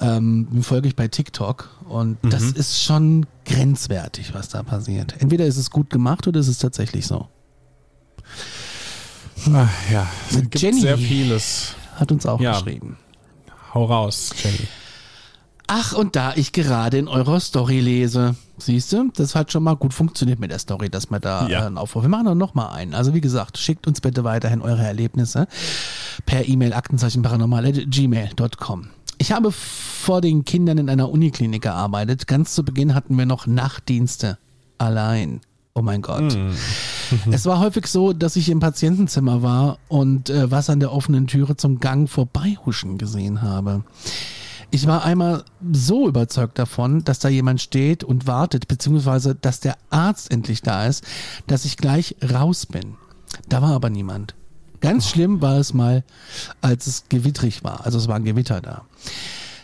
ähm, 0.00 0.62
folge 0.62 0.88
ich 0.88 0.96
bei 0.96 1.08
TikTok 1.08 1.70
und 1.88 2.22
Mhm. 2.24 2.30
das 2.30 2.42
ist 2.44 2.82
schon 2.82 3.26
grenzwertig, 3.44 4.34
was 4.34 4.48
da 4.48 4.62
passiert. 4.62 5.14
Entweder 5.20 5.46
ist 5.46 5.56
es 5.56 5.70
gut 5.70 5.90
gemacht 5.90 6.26
oder 6.26 6.40
ist 6.40 6.48
es 6.48 6.58
tatsächlich 6.58 7.06
so. 7.06 7.28
Ah, 9.52 9.68
ja, 9.92 10.06
es 10.30 10.36
gibt 10.36 10.60
Jenny. 10.60 10.80
sehr 10.80 10.96
vieles. 10.98 11.74
Hat 11.96 12.10
uns 12.12 12.24
auch 12.26 12.40
Ja. 12.40 12.52
geschrieben. 12.52 12.96
Hau 13.74 13.84
raus, 13.86 14.30
Jenny. 14.42 14.68
Ach, 15.66 15.94
und 15.94 16.14
da 16.14 16.34
ich 16.36 16.52
gerade 16.52 16.98
in 16.98 17.08
eurer 17.08 17.40
Story 17.40 17.80
lese, 17.80 18.36
siehst 18.58 18.92
du, 18.92 19.10
das 19.16 19.34
hat 19.34 19.50
schon 19.50 19.62
mal 19.62 19.76
gut 19.76 19.94
funktioniert 19.94 20.38
mit 20.38 20.50
der 20.50 20.58
Story, 20.58 20.90
dass 20.90 21.10
wir 21.10 21.20
da 21.20 21.48
Ja. 21.48 21.62
äh, 21.62 21.66
einen 21.66 21.78
Aufruf. 21.78 22.02
Wir 22.02 22.10
machen 22.10 22.26
dann 22.26 22.36
noch 22.38 22.52
mal 22.54 22.68
einen. 22.68 22.92
Also 22.94 23.14
wie 23.14 23.22
gesagt, 23.22 23.56
schickt 23.58 23.86
uns 23.86 24.00
bitte 24.02 24.24
weiterhin 24.24 24.60
eure 24.60 24.82
Erlebnisse 24.84 25.48
per 26.26 26.46
E-Mail 26.46 26.74
aktenzeichenparanormal@gmail.com. 26.74 28.88
Ich 29.18 29.32
habe 29.32 29.52
vor 29.52 30.20
den 30.20 30.44
Kindern 30.44 30.78
in 30.78 30.90
einer 30.90 31.08
Uniklinik 31.10 31.62
gearbeitet. 31.62 32.26
Ganz 32.26 32.54
zu 32.54 32.64
Beginn 32.64 32.94
hatten 32.94 33.16
wir 33.16 33.26
noch 33.26 33.46
Nachtdienste 33.46 34.38
allein. 34.78 35.40
Oh 35.74 35.82
mein 35.82 36.02
Gott. 36.02 36.36
Es 37.30 37.44
war 37.44 37.60
häufig 37.60 37.86
so, 37.86 38.14
dass 38.14 38.34
ich 38.34 38.48
im 38.48 38.60
Patientenzimmer 38.60 39.42
war 39.42 39.78
und 39.88 40.30
äh, 40.30 40.50
was 40.50 40.70
an 40.70 40.80
der 40.80 40.90
offenen 40.90 41.26
Türe 41.26 41.54
zum 41.54 41.78
Gang 41.78 42.08
vorbeihuschen 42.08 42.96
gesehen 42.96 43.42
habe. 43.42 43.84
Ich 44.70 44.86
war 44.86 45.04
einmal 45.04 45.44
so 45.70 46.08
überzeugt 46.08 46.58
davon, 46.58 47.04
dass 47.04 47.18
da 47.18 47.28
jemand 47.28 47.60
steht 47.60 48.02
und 48.02 48.26
wartet, 48.26 48.68
beziehungsweise 48.68 49.34
dass 49.34 49.60
der 49.60 49.76
Arzt 49.90 50.32
endlich 50.32 50.62
da 50.62 50.86
ist, 50.86 51.04
dass 51.46 51.66
ich 51.66 51.76
gleich 51.76 52.16
raus 52.32 52.64
bin. 52.66 52.96
Da 53.48 53.60
war 53.60 53.72
aber 53.72 53.90
niemand. 53.90 54.34
Ganz 54.80 55.08
schlimm 55.08 55.42
war 55.42 55.58
es 55.58 55.74
mal, 55.74 56.04
als 56.62 56.86
es 56.86 57.04
gewittrig 57.08 57.62
war. 57.62 57.84
Also 57.84 57.98
es 57.98 58.08
war 58.08 58.16
ein 58.16 58.24
Gewitter 58.24 58.60
da. 58.60 58.86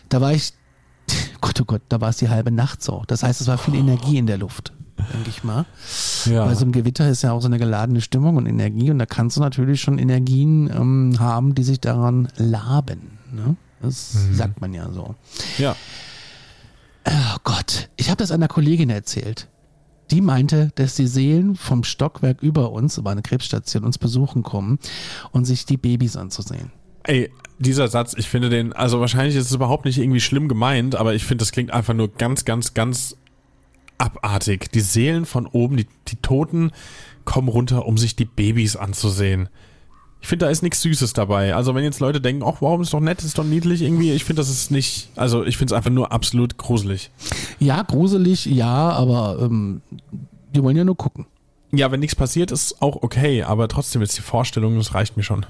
Da 0.09 0.21
war 0.21 0.31
ich, 0.31 0.53
Gott, 1.41 1.59
oh 1.59 1.65
Gott, 1.65 1.81
da 1.89 1.99
war 1.99 2.09
es 2.09 2.17
die 2.17 2.29
halbe 2.29 2.51
Nacht 2.51 2.83
so. 2.83 3.03
Das 3.07 3.23
heißt, 3.23 3.41
es 3.41 3.47
war 3.47 3.57
viel 3.57 3.75
Energie 3.75 4.17
in 4.17 4.27
der 4.27 4.37
Luft, 4.37 4.71
denke 5.13 5.29
ich 5.29 5.43
mal. 5.43 5.65
Ja. 6.25 6.45
Bei 6.45 6.55
so 6.55 6.63
einem 6.63 6.71
Gewitter 6.71 7.09
ist 7.09 7.21
ja 7.21 7.31
auch 7.31 7.41
so 7.41 7.47
eine 7.47 7.57
geladene 7.57 8.01
Stimmung 8.01 8.37
und 8.37 8.45
Energie 8.45 8.91
und 8.91 8.99
da 8.99 9.05
kannst 9.05 9.37
du 9.37 9.41
natürlich 9.41 9.81
schon 9.81 9.97
Energien 9.97 10.69
ähm, 10.69 11.19
haben, 11.19 11.55
die 11.55 11.63
sich 11.63 11.79
daran 11.79 12.27
laben. 12.37 13.19
Ne? 13.31 13.55
Das 13.81 14.15
sagt 14.33 14.61
man 14.61 14.73
ja 14.73 14.91
so. 14.91 15.15
ja. 15.57 15.75
Oh 17.07 17.37
Gott, 17.43 17.89
ich 17.95 18.09
habe 18.09 18.17
das 18.17 18.31
einer 18.31 18.47
Kollegin 18.47 18.91
erzählt. 18.91 19.47
Die 20.11 20.21
meinte, 20.21 20.71
dass 20.75 20.95
die 20.95 21.07
Seelen 21.07 21.55
vom 21.55 21.83
Stockwerk 21.83 22.43
über 22.43 22.71
uns, 22.71 23.03
war 23.03 23.13
eine 23.13 23.21
Krebsstation, 23.21 23.85
uns 23.85 23.97
besuchen 23.97 24.43
kommen 24.43 24.77
und 25.31 25.45
sich 25.45 25.65
die 25.65 25.77
Babys 25.77 26.17
anzusehen. 26.17 26.71
Ey, 27.03 27.31
dieser 27.57 27.87
Satz, 27.87 28.13
ich 28.17 28.27
finde 28.27 28.49
den, 28.49 28.73
also 28.73 28.99
wahrscheinlich 28.99 29.35
ist 29.35 29.45
es 29.45 29.55
überhaupt 29.55 29.85
nicht 29.85 29.97
irgendwie 29.97 30.19
schlimm 30.19 30.47
gemeint, 30.47 30.95
aber 30.95 31.15
ich 31.15 31.23
finde, 31.23 31.41
das 31.41 31.51
klingt 31.51 31.71
einfach 31.71 31.93
nur 31.93 32.09
ganz, 32.09 32.45
ganz, 32.45 32.73
ganz 32.73 33.17
abartig. 34.01 34.71
Die 34.71 34.81
Seelen 34.81 35.25
von 35.25 35.45
oben, 35.45 35.77
die, 35.77 35.87
die 36.07 36.17
Toten 36.17 36.71
kommen 37.23 37.47
runter, 37.47 37.85
um 37.85 37.97
sich 37.97 38.15
die 38.15 38.25
Babys 38.25 38.75
anzusehen. 38.75 39.49
Ich 40.21 40.27
finde, 40.27 40.45
da 40.45 40.51
ist 40.51 40.61
nichts 40.61 40.81
Süßes 40.81 41.13
dabei. 41.13 41.55
Also 41.55 41.73
wenn 41.73 41.83
jetzt 41.83 41.99
Leute 41.99 42.21
denken, 42.21 42.43
ach, 42.45 42.61
warum 42.61 42.81
ist 42.81 42.93
doch 42.93 42.99
nett, 42.99 43.23
ist 43.23 43.37
doch 43.37 43.43
niedlich 43.43 43.81
irgendwie, 43.81 44.11
ich 44.11 44.23
finde, 44.23 44.41
das 44.41 44.49
ist 44.49 44.69
nicht, 44.69 45.09
also 45.15 45.43
ich 45.43 45.57
finde 45.57 45.73
es 45.73 45.77
einfach 45.77 45.89
nur 45.89 46.11
absolut 46.11 46.57
gruselig. 46.57 47.09
Ja, 47.59 47.81
gruselig, 47.81 48.45
ja, 48.45 48.89
aber 48.91 49.39
ähm, 49.41 49.81
die 50.53 50.61
wollen 50.61 50.77
ja 50.77 50.83
nur 50.83 50.97
gucken. 50.97 51.25
Ja, 51.73 51.89
wenn 51.89 52.01
nichts 52.01 52.15
passiert, 52.15 52.51
ist 52.51 52.81
auch 52.81 53.01
okay, 53.01 53.43
aber 53.43 53.69
trotzdem 53.69 54.01
ist 54.01 54.17
die 54.17 54.21
Vorstellung, 54.21 54.77
das 54.77 54.93
reicht 54.93 55.15
mir 55.15 55.23
schon. 55.23 55.45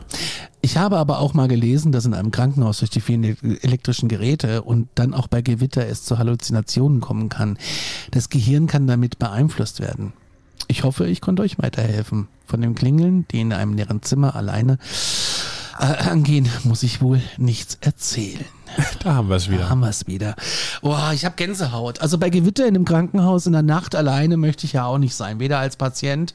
Ich 0.62 0.78
habe 0.78 0.98
aber 0.98 1.20
auch 1.20 1.34
mal 1.34 1.48
gelesen, 1.48 1.92
dass 1.92 2.06
in 2.06 2.14
einem 2.14 2.30
Krankenhaus 2.30 2.78
durch 2.80 2.92
die 2.92 3.02
vielen 3.02 3.24
elektrischen 3.64 4.08
Geräte 4.08 4.62
und 4.62 4.88
dann 4.94 5.16
auch 5.16 5.28
bei 5.28 5.42
Gewitter 5.42 5.88
es 5.88 6.04
zu 6.04 6.20
Halluzinationen 6.20 7.02
kommen 7.02 7.30
kann. 7.30 7.58
Das 8.12 8.30
Gehirn 8.30 8.68
kann 8.68 8.86
damit 8.86 9.18
beeinflusst 9.18 9.80
werden. 9.80 10.14
Ich 10.68 10.84
hoffe, 10.84 11.08
ich 11.08 11.22
konnte 11.22 11.42
euch 11.42 11.58
weiterhelfen. 11.58 12.28
Von 12.46 12.62
dem 12.62 12.76
Klingeln, 12.76 13.26
die 13.32 13.42
in 13.42 13.54
einem 13.54 13.74
leeren 13.74 14.04
Zimmer 14.04 14.36
alleine 14.36 14.78
angehen, 15.82 16.48
muss 16.64 16.84
ich 16.84 17.02
wohl 17.02 17.22
nichts 17.38 17.78
erzählen. 17.82 18.46
Da 19.04 19.16
haben 19.16 19.28
wir 19.30 19.36
es 19.36 19.46
Da 19.48 19.52
wieder. 19.52 19.70
haben 19.70 19.80
wir 19.82 19.90
es 19.90 20.08
wieder. 20.08 20.36
Boah, 20.82 21.12
ich 21.14 21.26
habe 21.26 21.36
Gänsehaut. 21.36 22.00
Also 22.02 22.18
bei 22.18 22.30
Gewitter 22.30 22.66
in 22.68 22.76
einem 22.76 22.86
Krankenhaus 22.86 23.46
in 23.46 23.52
der 23.54 23.64
Nacht 23.64 23.96
alleine 23.96 24.38
möchte 24.38 24.66
ich 24.66 24.74
ja 24.74 24.86
auch 24.86 24.98
nicht 24.98 25.16
sein. 25.16 25.40
Weder 25.40 25.60
als 25.60 25.76
Patient. 25.76 26.34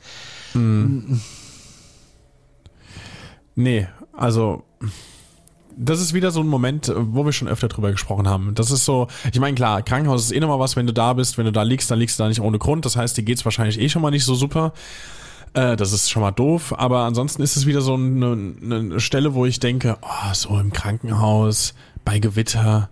Nee, 3.55 3.89
also 4.13 4.65
das 5.79 6.01
ist 6.01 6.15
wieder 6.15 6.31
so 6.31 6.41
ein 6.41 6.47
Moment, 6.47 6.91
wo 6.95 7.25
wir 7.25 7.33
schon 7.33 7.49
öfter 7.49 7.69
drüber 7.69 7.91
gesprochen 7.91 8.29
haben. 8.29 8.55
Das 8.55 8.71
ist 8.71 8.85
so, 8.85 9.09
ich 9.33 9.39
meine, 9.41 9.55
klar, 9.55 9.83
Krankenhaus 9.83 10.25
ist 10.25 10.33
eh 10.33 10.41
nochmal 10.41 10.59
was, 10.59 10.75
wenn 10.77 10.87
du 10.87 10.93
da 10.93 11.13
bist, 11.13 11.37
wenn 11.39 11.45
du 11.47 11.53
da 11.53 11.63
liegst, 11.63 11.91
dann 11.91 11.99
liegst 11.99 12.19
du 12.19 12.23
da 12.23 12.29
nicht 12.29 12.41
ohne 12.41 12.59
Grund. 12.59 12.85
Das 12.85 12.97
heißt, 12.97 13.17
dir 13.17 13.23
geht's 13.25 13.45
wahrscheinlich 13.45 13.79
eh 13.81 13.89
schon 13.89 14.03
mal 14.03 14.11
nicht 14.11 14.25
so 14.25 14.35
super. 14.35 14.73
Äh, 15.55 15.77
das 15.77 15.93
ist 15.93 16.11
schon 16.11 16.23
mal 16.23 16.33
doof, 16.33 16.75
aber 16.77 17.01
ansonsten 17.01 17.43
ist 17.43 17.57
es 17.57 17.67
wieder 17.67 17.81
so 17.81 17.95
eine, 17.95 18.55
eine 18.63 19.01
Stelle, 19.01 19.35
wo 19.35 19.47
ich 19.47 19.61
denke, 19.61 19.97
oh, 20.03 20.35
so 20.35 20.59
im 20.59 20.73
Krankenhaus, 20.73 21.75
bei 22.05 22.19
Gewitter, 22.19 22.91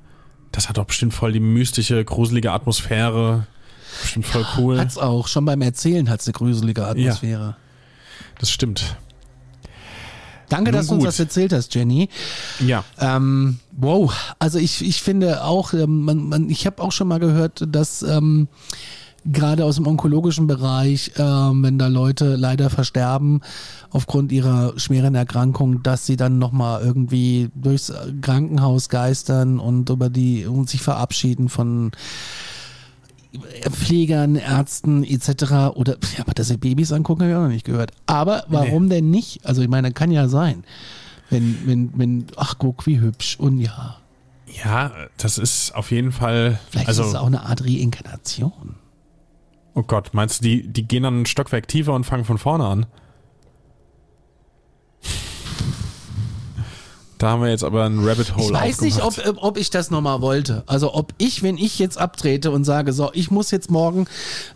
das 0.53 0.69
hat 0.69 0.79
doch 0.79 0.87
bestimmt 0.87 1.15
voll 1.15 1.33
die 1.33 1.41
mystische, 1.41 2.05
gruselige 2.05 2.53
Atmosphäre. 2.53 3.47
Bestimmt 4.03 4.27
voll 4.27 4.47
cool. 4.57 4.79
Hat's 4.79 4.99
auch. 4.99 5.29
Schon 5.29 5.45
beim 5.45 5.63
Erzählen 5.63 6.09
hat's 6.09 6.27
eine 6.27 6.33
gruselige 6.33 6.87
Atmosphäre. 6.87 7.57
Das 8.39 8.51
stimmt. 8.51 8.97
Danke, 10.49 10.71
Nun 10.71 10.79
dass 10.79 10.87
du 10.87 10.95
uns 10.95 11.01
gut. 11.01 11.09
das 11.09 11.21
erzählt 11.21 11.53
hast, 11.53 11.75
Jenny. 11.75 12.09
Ja. 12.61 12.85
Ähm, 12.99 13.59
wow, 13.73 14.15
also 14.39 14.59
ich, 14.59 14.87
ich 14.87 15.03
finde 15.03 15.43
auch, 15.45 15.73
ähm, 15.73 16.05
man, 16.05 16.29
man, 16.29 16.51
ich 16.51 16.67
habe 16.67 16.83
auch 16.83 16.93
schon 16.93 17.09
mal 17.09 17.19
gehört, 17.19 17.65
dass 17.67 18.03
ähm, 18.03 18.49
gerade 19.25 19.65
aus 19.65 19.77
dem 19.77 19.87
onkologischen 19.87 20.47
Bereich, 20.47 21.13
ähm, 21.17 21.63
wenn 21.63 21.79
da 21.79 21.87
Leute 21.89 22.37
leider 22.37 22.71
versterben 22.71 23.41
aufgrund 23.91 24.33
ihrer 24.33 24.79
schweren 24.79 25.15
Erkrankung, 25.15 25.83
dass 25.83 26.07
sie 26.07 26.17
dann 26.17 26.39
nochmal 26.39 26.83
irgendwie 26.83 27.51
durchs 27.55 27.93
Krankenhaus 28.21 28.89
geistern 28.89 29.59
und 29.59 29.89
über 29.89 30.11
die 30.11 30.47
und 30.47 30.69
sich 30.69 30.83
verabschieden 30.83 31.49
von 31.49 31.93
Pflegern, 33.71 34.37
Ärzten 34.37 35.03
etc. 35.05 35.75
Oder 35.75 35.97
ja, 36.17 36.21
aber 36.21 36.35
dass 36.35 36.49
sie 36.49 36.57
Babys 36.57 36.93
angucken, 36.93 37.23
habe 37.23 37.31
ich 37.33 37.37
auch 37.37 37.43
noch 37.43 37.49
nicht 37.49 37.67
gehört. 37.67 37.93
Aber 38.07 38.45
warum 38.49 38.89
denn 38.89 39.11
nicht? 39.11 39.45
Also 39.45 39.63
ich 39.63 39.69
meine, 39.69 39.93
kann 39.93 40.11
ja 40.11 40.29
sein. 40.29 40.65
Wenn, 41.31 41.59
wenn, 41.67 41.91
wenn, 41.97 42.27
ach 42.37 42.57
guck, 42.59 42.87
wie 42.87 43.01
hübsch 43.01 43.37
und 43.41 43.59
ja. 43.59 43.97
Ja, 44.63 44.93
das 45.17 45.39
ist 45.39 45.75
auf 45.75 45.91
jeden 45.91 46.13
Fall. 46.13 46.61
Vielleicht 46.71 46.89
also, 46.89 47.03
ist 47.03 47.09
es 47.09 47.15
auch 47.15 47.27
eine 47.27 47.45
Art 47.45 47.65
Reinkarnation. 47.65 48.77
Oh 49.75 49.83
Gott, 49.83 50.15
meinst 50.15 50.41
du, 50.41 50.45
die, 50.45 50.67
die 50.69 50.87
gehen 50.87 51.03
dann 51.03 51.23
ein 51.23 51.27
Stockwerk 51.27 51.69
tiefer 51.69 51.93
und 51.93 52.05
fangen 52.05 52.25
von 52.25 52.39
vorne 52.39 52.67
an? 52.67 52.87
Da 57.25 57.31
haben 57.31 57.41
wir 57.41 57.49
jetzt 57.49 57.65
aber 57.65 57.85
ein 57.85 58.01
Rabbit 58.01 58.37
Hole 58.37 58.49
Ich 58.49 58.53
weiß 58.53 58.81
nicht, 58.83 58.99
ob, 58.99 59.07
aufgemacht. 59.07 59.43
ob 59.43 59.57
ich 59.57 59.71
das 59.71 59.91
nochmal 59.91 60.21
wollte. 60.21 60.63
Also 60.67 60.93
ob 60.93 61.15
ich, 61.17 61.43
wenn 61.43 61.57
ich 61.57 61.79
jetzt 61.79 61.97
abtrete 61.97 62.51
und 62.51 62.65
sage, 62.65 62.93
so, 62.93 63.13
ich 63.15 63.31
muss 63.31 63.51
jetzt 63.51 63.71
morgen 63.71 64.05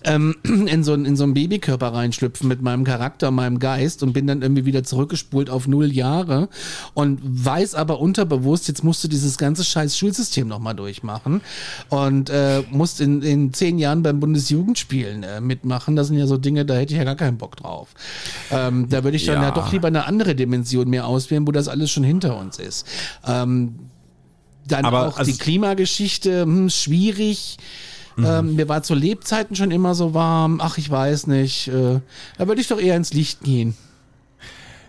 ähm, 0.05 0.37
in, 0.45 0.85
so, 0.85 0.93
in 0.93 1.17
so 1.17 1.25
einen 1.25 1.33
Babykörper 1.33 1.95
reinschlüpfen 1.95 2.47
mit 2.47 2.61
meinem 2.61 2.85
Charakter, 2.85 3.31
meinem 3.31 3.59
Geist 3.59 4.03
und 4.03 4.13
bin 4.13 4.27
dann 4.27 4.43
irgendwie 4.43 4.67
wieder 4.67 4.85
zurückgespult 4.85 5.49
auf 5.49 5.67
null 5.67 5.91
Jahre 5.91 6.51
und 6.93 7.21
weiß 7.23 7.75
aber 7.75 8.01
unterbewusst, 8.01 8.69
jetzt 8.69 8.85
musst 8.85 9.03
du 9.03 9.09
dieses 9.09 9.39
ganze 9.39 9.65
scheiß 9.65 9.97
Schulsystem 9.97 10.47
nochmal 10.47 10.75
durchmachen 10.75 11.41
und 11.89 12.29
äh, 12.29 12.65
musst 12.71 13.01
in, 13.01 13.23
in 13.23 13.55
zehn 13.55 13.79
Jahren 13.79 14.03
beim 14.03 14.21
Bundesjugendspielen 14.21 15.23
äh, 15.23 15.41
mitmachen. 15.41 15.97
Das 15.97 16.09
sind 16.09 16.19
ja 16.19 16.27
so 16.27 16.37
Dinge, 16.37 16.67
da 16.67 16.75
hätte 16.75 16.93
ich 16.93 16.99
ja 16.99 17.05
gar 17.05 17.17
keinen 17.17 17.39
Bock 17.39 17.57
drauf. 17.57 17.89
Ähm, 18.51 18.91
da 18.91 19.05
würde 19.05 19.17
ich 19.17 19.25
dann 19.25 19.37
ja. 19.37 19.49
Ja. 19.49 19.51
doch 19.53 19.73
lieber 19.73 19.89
eine 19.89 20.05
andere 20.05 20.35
Dimension 20.35 20.91
mir 20.91 21.07
auswählen, 21.07 21.47
wo 21.47 21.53
das 21.53 21.69
alles 21.69 21.91
schon 21.91 22.05
hinter 22.05 22.39
uns 22.39 22.58
ist. 22.61 22.87
Ähm, 23.27 23.79
dann 24.67 24.85
Aber 24.85 25.09
auch 25.09 25.19
also- 25.19 25.31
die 25.31 25.39
Klimageschichte, 25.39 26.43
hm, 26.43 26.71
schwierig. 26.71 27.57
Ähm, 28.19 28.57
mir 28.57 28.69
war 28.69 28.83
zu 28.83 28.95
Lebzeiten 28.95 29.55
schon 29.55 29.71
immer 29.71 29.95
so 29.95 30.13
warm. 30.13 30.61
Ach, 30.61 30.77
ich 30.77 30.91
weiß 30.91 31.29
nicht. 31.29 31.69
Äh, 31.69 32.01
da 32.37 32.49
würde 32.49 32.61
ich 32.61 32.67
doch 32.67 32.81
eher 32.81 32.97
ins 32.97 33.13
Licht 33.13 33.43
gehen. 33.43 33.77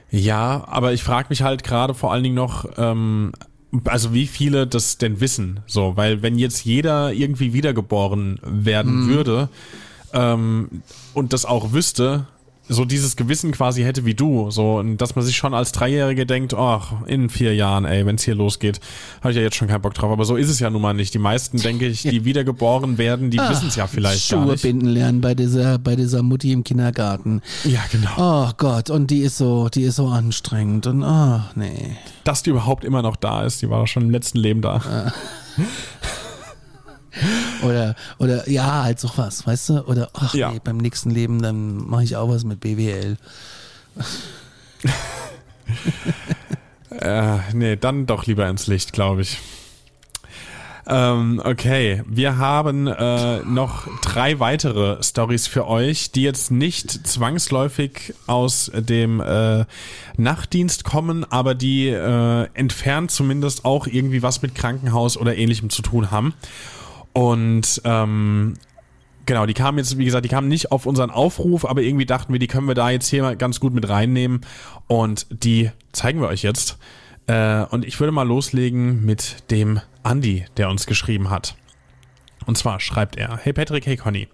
Ja, 0.09 0.63
aber 0.67 0.93
ich 0.93 1.03
frage 1.03 1.27
mich 1.29 1.43
halt 1.43 1.63
gerade 1.63 1.93
vor 1.93 2.11
allen 2.11 2.23
Dingen 2.23 2.35
noch, 2.35 2.65
ähm, 2.77 3.31
also 3.85 4.13
wie 4.13 4.25
viele 4.25 4.65
das 4.65 4.97
denn 4.97 5.21
wissen. 5.21 5.59
So, 5.67 5.95
weil 5.95 6.23
wenn 6.23 6.39
jetzt 6.39 6.65
jeder 6.65 7.13
irgendwie 7.13 7.53
wiedergeboren 7.53 8.39
werden 8.43 9.07
würde 9.07 9.49
ähm, 10.13 10.81
und 11.13 11.31
das 11.33 11.45
auch 11.45 11.71
wüsste, 11.71 12.25
so 12.69 12.85
dieses 12.85 13.15
Gewissen 13.15 13.51
quasi 13.51 13.83
hätte 13.83 14.05
wie 14.05 14.13
du, 14.13 14.51
so 14.51 14.77
und 14.77 14.97
dass 14.97 15.15
man 15.15 15.25
sich 15.25 15.35
schon 15.35 15.53
als 15.55 15.71
Dreijährige 15.71 16.25
denkt, 16.25 16.53
ach, 16.53 16.93
in 17.07 17.29
vier 17.29 17.55
Jahren, 17.55 17.85
ey, 17.85 18.05
wenn 18.05 18.15
es 18.15 18.23
hier 18.23 18.35
losgeht, 18.35 18.79
habe 19.21 19.31
ich 19.31 19.37
ja 19.37 19.43
jetzt 19.43 19.55
schon 19.55 19.67
keinen 19.67 19.81
Bock 19.81 19.95
drauf. 19.95 20.11
Aber 20.11 20.23
so 20.23 20.35
ist 20.35 20.49
es 20.49 20.59
ja 20.59 20.69
nun 20.69 20.81
mal 20.81 20.93
nicht. 20.93 21.13
Die 21.13 21.19
meisten, 21.19 21.57
denke 21.57 21.87
ich, 21.87 22.03
die 22.03 22.25
wiedergeboren 22.25 22.97
werden, 22.97 23.31
die 23.31 23.39
wissen 23.39 23.69
es 23.69 23.75
ja 23.75 23.87
vielleicht 23.87 24.29
gar 24.29 24.43
Schuhe 24.43 24.51
nicht. 24.53 24.61
binden 24.61 24.85
lernen 24.85 25.19
bei 25.19 25.33
dieser, 25.33 25.79
bei 25.79 25.95
dieser 25.95 26.21
Mutti 26.21 26.51
im 26.51 26.63
Kindergarten. 26.63 27.41
Ja, 27.63 27.81
genau. 27.91 28.11
Oh 28.17 28.51
Gott, 28.57 28.89
und 28.91 29.09
die 29.09 29.21
ist 29.21 29.37
so, 29.37 29.69
die 29.69 29.83
ist 29.83 29.95
so 29.95 30.07
anstrengend 30.07 30.85
und 30.85 31.03
oh, 31.03 31.41
nee. 31.55 31.97
Dass 32.23 32.43
die 32.43 32.51
überhaupt 32.51 32.83
immer 32.83 33.01
noch 33.01 33.15
da 33.15 33.43
ist, 33.43 33.63
die 33.63 33.69
war 33.69 33.79
doch 33.79 33.87
schon 33.87 34.03
im 34.03 34.09
letzten 34.11 34.37
Leben 34.37 34.61
da. 34.61 35.11
Oder, 37.63 37.95
oder 38.19 38.49
ja, 38.49 38.83
halt 38.83 38.99
so 38.99 39.09
was, 39.15 39.45
weißt 39.45 39.69
du? 39.69 39.85
Oder 39.85 40.09
ach 40.13 40.33
Ja. 40.33 40.51
nee, 40.51 40.61
beim 40.63 40.77
nächsten 40.77 41.09
Leben, 41.09 41.41
dann 41.41 41.75
mache 41.89 42.03
ich 42.03 42.15
auch 42.15 42.29
was 42.29 42.43
mit 42.43 42.59
BWL. 42.61 43.17
Äh, 46.91 47.37
nee, 47.53 47.75
dann 47.75 48.07
doch 48.07 48.25
lieber 48.25 48.49
ins 48.49 48.67
Licht, 48.67 48.93
glaube 48.93 49.21
ich. 49.21 49.37
Ähm, 50.87 51.39
okay, 51.45 52.01
wir 52.07 52.37
haben 52.37 52.87
äh, 52.87 53.39
noch 53.43 53.87
drei 54.01 54.39
weitere 54.39 55.01
Stories 55.03 55.45
für 55.45 55.67
euch, 55.67 56.11
die 56.11 56.23
jetzt 56.23 56.49
nicht 56.49 57.05
zwangsläufig 57.07 58.15
aus 58.25 58.71
dem 58.73 59.21
äh, 59.21 59.65
Nachtdienst 60.17 60.83
kommen, 60.83 61.31
aber 61.31 61.53
die 61.53 61.89
äh, 61.89 62.47
entfernt 62.55 63.11
zumindest 63.11 63.65
auch 63.65 63.85
irgendwie 63.85 64.23
was 64.23 64.41
mit 64.41 64.55
Krankenhaus 64.55 65.15
oder 65.15 65.37
ähnlichem 65.37 65.69
zu 65.69 65.83
tun 65.83 66.09
haben. 66.09 66.33
Und 67.13 67.81
ähm, 67.85 68.55
Genau, 69.29 69.45
die 69.45 69.53
kamen 69.53 69.77
jetzt, 69.77 69.95
wie 69.99 70.05
gesagt, 70.05 70.25
die 70.25 70.29
kamen 70.29 70.47
nicht 70.47 70.71
auf 70.71 70.87
unseren 70.87 71.11
Aufruf, 71.11 71.63
aber 71.63 71.83
irgendwie 71.83 72.07
dachten 72.07 72.33
wir, 72.33 72.39
die 72.39 72.47
können 72.47 72.67
wir 72.67 72.73
da 72.73 72.89
jetzt 72.89 73.07
hier 73.09 73.21
mal 73.21 73.37
ganz 73.37 73.59
gut 73.59 73.75
mit 73.75 73.87
reinnehmen 73.87 74.41
und 74.87 75.27
die 75.29 75.69
zeigen 75.91 76.19
wir 76.19 76.29
euch 76.29 76.41
jetzt. 76.41 76.79
Äh, 77.27 77.63
und 77.65 77.85
ich 77.85 77.99
würde 77.99 78.11
mal 78.11 78.27
loslegen 78.27 79.05
mit 79.05 79.51
dem 79.51 79.81
Andi, 80.01 80.45
der 80.57 80.67
uns 80.67 80.87
geschrieben 80.87 81.29
hat. 81.29 81.55
Und 82.47 82.57
zwar 82.57 82.79
schreibt 82.79 83.17
er, 83.17 83.37
hey 83.37 83.53
Patrick, 83.53 83.85
hey 83.85 83.97
Conny, 83.97 84.27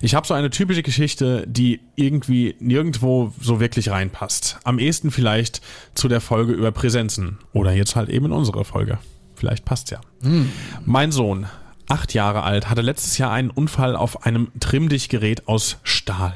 ich 0.00 0.16
habe 0.16 0.26
so 0.26 0.34
eine 0.34 0.50
typische 0.50 0.82
Geschichte, 0.82 1.44
die 1.46 1.78
irgendwie 1.94 2.56
nirgendwo 2.58 3.32
so 3.40 3.60
wirklich 3.60 3.90
reinpasst. 3.90 4.58
Am 4.64 4.80
ehesten 4.80 5.12
vielleicht 5.12 5.62
zu 5.94 6.08
der 6.08 6.20
Folge 6.20 6.52
über 6.52 6.72
Präsenzen 6.72 7.38
oder 7.52 7.72
jetzt 7.72 7.94
halt 7.94 8.08
eben 8.08 8.26
in 8.26 8.32
unsere 8.32 8.64
Folge. 8.64 8.98
Vielleicht 9.36 9.64
passt's 9.64 9.90
ja. 9.90 10.00
Mm. 10.22 10.50
Mein 10.84 11.12
Sohn, 11.12 11.46
acht 11.92 12.14
Jahre 12.14 12.42
alt, 12.42 12.70
hatte 12.70 12.80
letztes 12.80 13.18
Jahr 13.18 13.30
einen 13.30 13.50
Unfall 13.50 13.96
auf 13.96 14.24
einem 14.24 14.48
Trimmdichtgerät 14.58 15.46
aus 15.46 15.76
Stahl. 15.82 16.34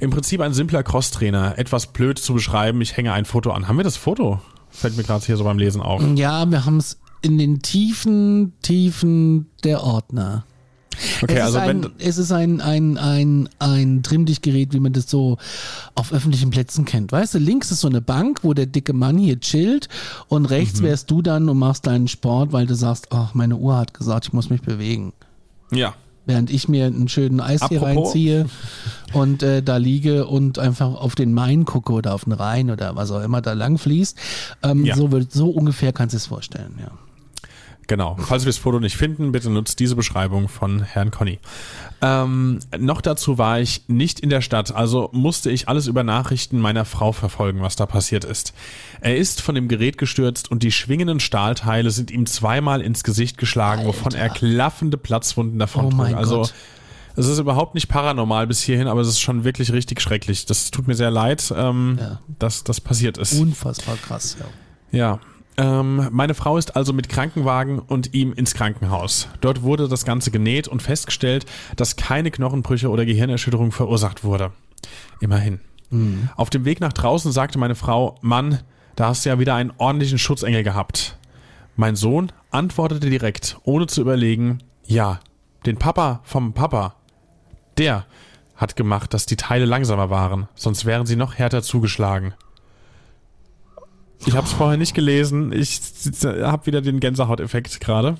Im 0.00 0.10
Prinzip 0.10 0.40
ein 0.42 0.52
simpler 0.52 0.82
Crosstrainer, 0.82 1.58
etwas 1.58 1.86
blöd 1.86 2.18
zu 2.18 2.34
beschreiben. 2.34 2.80
Ich 2.82 2.96
hänge 2.96 3.12
ein 3.12 3.24
Foto 3.24 3.52
an. 3.52 3.68
Haben 3.68 3.78
wir 3.78 3.84
das 3.84 3.96
Foto? 3.96 4.40
Fällt 4.70 4.96
mir 4.98 5.02
gerade 5.02 5.24
hier 5.24 5.38
so 5.38 5.44
beim 5.44 5.58
Lesen 5.58 5.80
auf. 5.80 6.02
Ja, 6.14 6.50
wir 6.50 6.66
haben 6.66 6.76
es 6.76 6.98
in 7.22 7.38
den 7.38 7.62
tiefen 7.62 8.52
Tiefen 8.60 9.46
der 9.64 9.82
Ordner. 9.82 10.44
Okay, 11.22 11.36
es 11.36 11.42
also 11.42 11.58
ist 11.58 11.66
wenn 11.66 11.90
es 11.98 12.18
ist 12.18 12.32
ein 12.32 12.60
ein 12.60 12.98
ein 12.98 13.48
ein 13.58 14.02
Trimmdichtgerät, 14.02 14.72
wie 14.72 14.80
man 14.80 14.92
das 14.92 15.08
so 15.08 15.38
auf 15.94 16.12
öffentlichen 16.12 16.50
Plätzen 16.50 16.84
kennt. 16.84 17.12
Weißt 17.12 17.34
du, 17.34 17.38
links 17.38 17.70
ist 17.70 17.80
so 17.80 17.88
eine 17.88 18.00
Bank, 18.00 18.40
wo 18.42 18.54
der 18.54 18.66
dicke 18.66 18.92
Mann 18.92 19.18
hier 19.18 19.40
chillt 19.40 19.88
und 20.28 20.46
rechts 20.46 20.80
mhm. 20.80 20.86
wärst 20.86 21.10
du 21.10 21.22
dann 21.22 21.48
und 21.48 21.58
machst 21.58 21.86
deinen 21.86 22.08
Sport, 22.08 22.52
weil 22.52 22.66
du 22.66 22.74
sagst, 22.74 23.08
ach, 23.10 23.34
meine 23.34 23.56
Uhr 23.56 23.76
hat 23.76 23.94
gesagt, 23.94 24.26
ich 24.26 24.32
muss 24.32 24.50
mich 24.50 24.62
bewegen. 24.62 25.12
Ja. 25.70 25.94
Während 26.24 26.50
ich 26.50 26.68
mir 26.68 26.86
einen 26.86 27.08
schönen 27.08 27.40
Eistee 27.40 27.78
reinziehe 27.78 28.46
und 29.12 29.42
äh, 29.42 29.60
da 29.60 29.78
liege 29.78 30.26
und 30.26 30.58
einfach 30.58 30.94
auf 30.94 31.16
den 31.16 31.34
Main 31.34 31.64
gucke 31.64 31.92
oder 31.92 32.14
auf 32.14 32.24
den 32.24 32.32
Rhein 32.32 32.70
oder 32.70 32.94
was 32.94 33.10
auch 33.10 33.22
immer 33.22 33.40
da 33.40 33.54
lang 33.54 33.76
fließt. 33.76 34.16
Ähm, 34.62 34.84
ja. 34.84 34.94
so, 34.94 35.10
so 35.28 35.50
ungefähr 35.50 35.92
kannst 35.92 36.12
du 36.12 36.18
es 36.18 36.26
vorstellen, 36.26 36.78
ja. 36.78 36.92
Genau. 37.88 38.16
Falls 38.18 38.44
wir 38.44 38.48
das 38.48 38.58
Foto 38.58 38.80
nicht 38.80 38.96
finden, 38.96 39.32
bitte 39.32 39.50
nutzt 39.50 39.80
diese 39.80 39.96
Beschreibung 39.96 40.48
von 40.48 40.82
Herrn 40.82 41.10
Conny. 41.10 41.38
Ähm, 42.00 42.60
noch 42.78 43.00
dazu 43.00 43.38
war 43.38 43.60
ich 43.60 43.82
nicht 43.88 44.20
in 44.20 44.30
der 44.30 44.40
Stadt, 44.40 44.74
also 44.74 45.08
musste 45.12 45.50
ich 45.50 45.68
alles 45.68 45.86
über 45.86 46.02
Nachrichten 46.02 46.58
meiner 46.58 46.84
Frau 46.84 47.12
verfolgen, 47.12 47.60
was 47.60 47.76
da 47.76 47.86
passiert 47.86 48.24
ist. 48.24 48.54
Er 49.00 49.16
ist 49.16 49.40
von 49.40 49.54
dem 49.54 49.68
Gerät 49.68 49.98
gestürzt 49.98 50.50
und 50.50 50.62
die 50.62 50.72
schwingenden 50.72 51.20
Stahlteile 51.20 51.90
sind 51.90 52.10
ihm 52.10 52.26
zweimal 52.26 52.80
ins 52.80 53.04
Gesicht 53.04 53.38
geschlagen, 53.38 53.82
Alter. 53.82 53.88
wovon 53.88 54.14
er 54.14 54.28
klaffende 54.30 54.96
Platzwunden 54.96 55.58
davon 55.58 55.86
oh 55.86 55.90
trug. 55.90 56.16
Also 56.16 56.38
Gott. 56.42 56.54
Es 57.14 57.26
ist 57.26 57.38
überhaupt 57.38 57.74
nicht 57.74 57.88
paranormal 57.88 58.46
bis 58.46 58.62
hierhin, 58.62 58.88
aber 58.88 59.02
es 59.02 59.08
ist 59.08 59.20
schon 59.20 59.44
wirklich 59.44 59.72
richtig 59.72 60.00
schrecklich. 60.00 60.46
Das 60.46 60.70
tut 60.70 60.88
mir 60.88 60.94
sehr 60.94 61.10
leid, 61.10 61.52
ähm, 61.54 61.98
ja. 62.00 62.20
dass 62.38 62.64
das 62.64 62.80
passiert 62.80 63.18
ist. 63.18 63.34
Unfassbar 63.34 63.96
krass, 63.96 64.36
ja. 64.40 64.46
Ja, 64.98 65.20
ähm, 65.62 66.08
meine 66.10 66.34
Frau 66.34 66.56
ist 66.56 66.74
also 66.74 66.92
mit 66.92 67.08
Krankenwagen 67.08 67.78
und 67.78 68.14
ihm 68.14 68.32
ins 68.32 68.54
Krankenhaus. 68.54 69.28
Dort 69.40 69.62
wurde 69.62 69.86
das 69.86 70.04
Ganze 70.04 70.32
genäht 70.32 70.66
und 70.66 70.82
festgestellt, 70.82 71.46
dass 71.76 71.94
keine 71.94 72.32
Knochenbrüche 72.32 72.90
oder 72.90 73.04
Gehirnerschütterung 73.04 73.70
verursacht 73.70 74.24
wurde. 74.24 74.50
Immerhin. 75.20 75.60
Mhm. 75.90 76.30
Auf 76.34 76.50
dem 76.50 76.64
Weg 76.64 76.80
nach 76.80 76.92
draußen 76.92 77.30
sagte 77.30 77.60
meine 77.60 77.76
Frau, 77.76 78.16
Mann, 78.22 78.58
da 78.96 79.08
hast 79.08 79.24
du 79.24 79.28
ja 79.28 79.38
wieder 79.38 79.54
einen 79.54 79.72
ordentlichen 79.78 80.18
Schutzengel 80.18 80.64
gehabt. 80.64 81.16
Mein 81.76 81.94
Sohn 81.94 82.32
antwortete 82.50 83.08
direkt, 83.08 83.56
ohne 83.62 83.86
zu 83.86 84.00
überlegen, 84.00 84.58
ja, 84.84 85.20
den 85.64 85.78
Papa 85.78 86.22
vom 86.24 86.54
Papa. 86.54 86.96
Der 87.78 88.04
hat 88.56 88.74
gemacht, 88.74 89.14
dass 89.14 89.26
die 89.26 89.36
Teile 89.36 89.64
langsamer 89.64 90.10
waren, 90.10 90.48
sonst 90.56 90.86
wären 90.86 91.06
sie 91.06 91.16
noch 91.16 91.36
härter 91.36 91.62
zugeschlagen. 91.62 92.34
Ich 94.26 94.36
habe 94.36 94.46
es 94.46 94.52
vorher 94.52 94.78
nicht 94.78 94.94
gelesen. 94.94 95.52
Ich 95.52 95.80
habe 96.24 96.66
wieder 96.66 96.80
den 96.80 97.00
Gänsehauteffekt 97.00 97.80
gerade. 97.80 98.16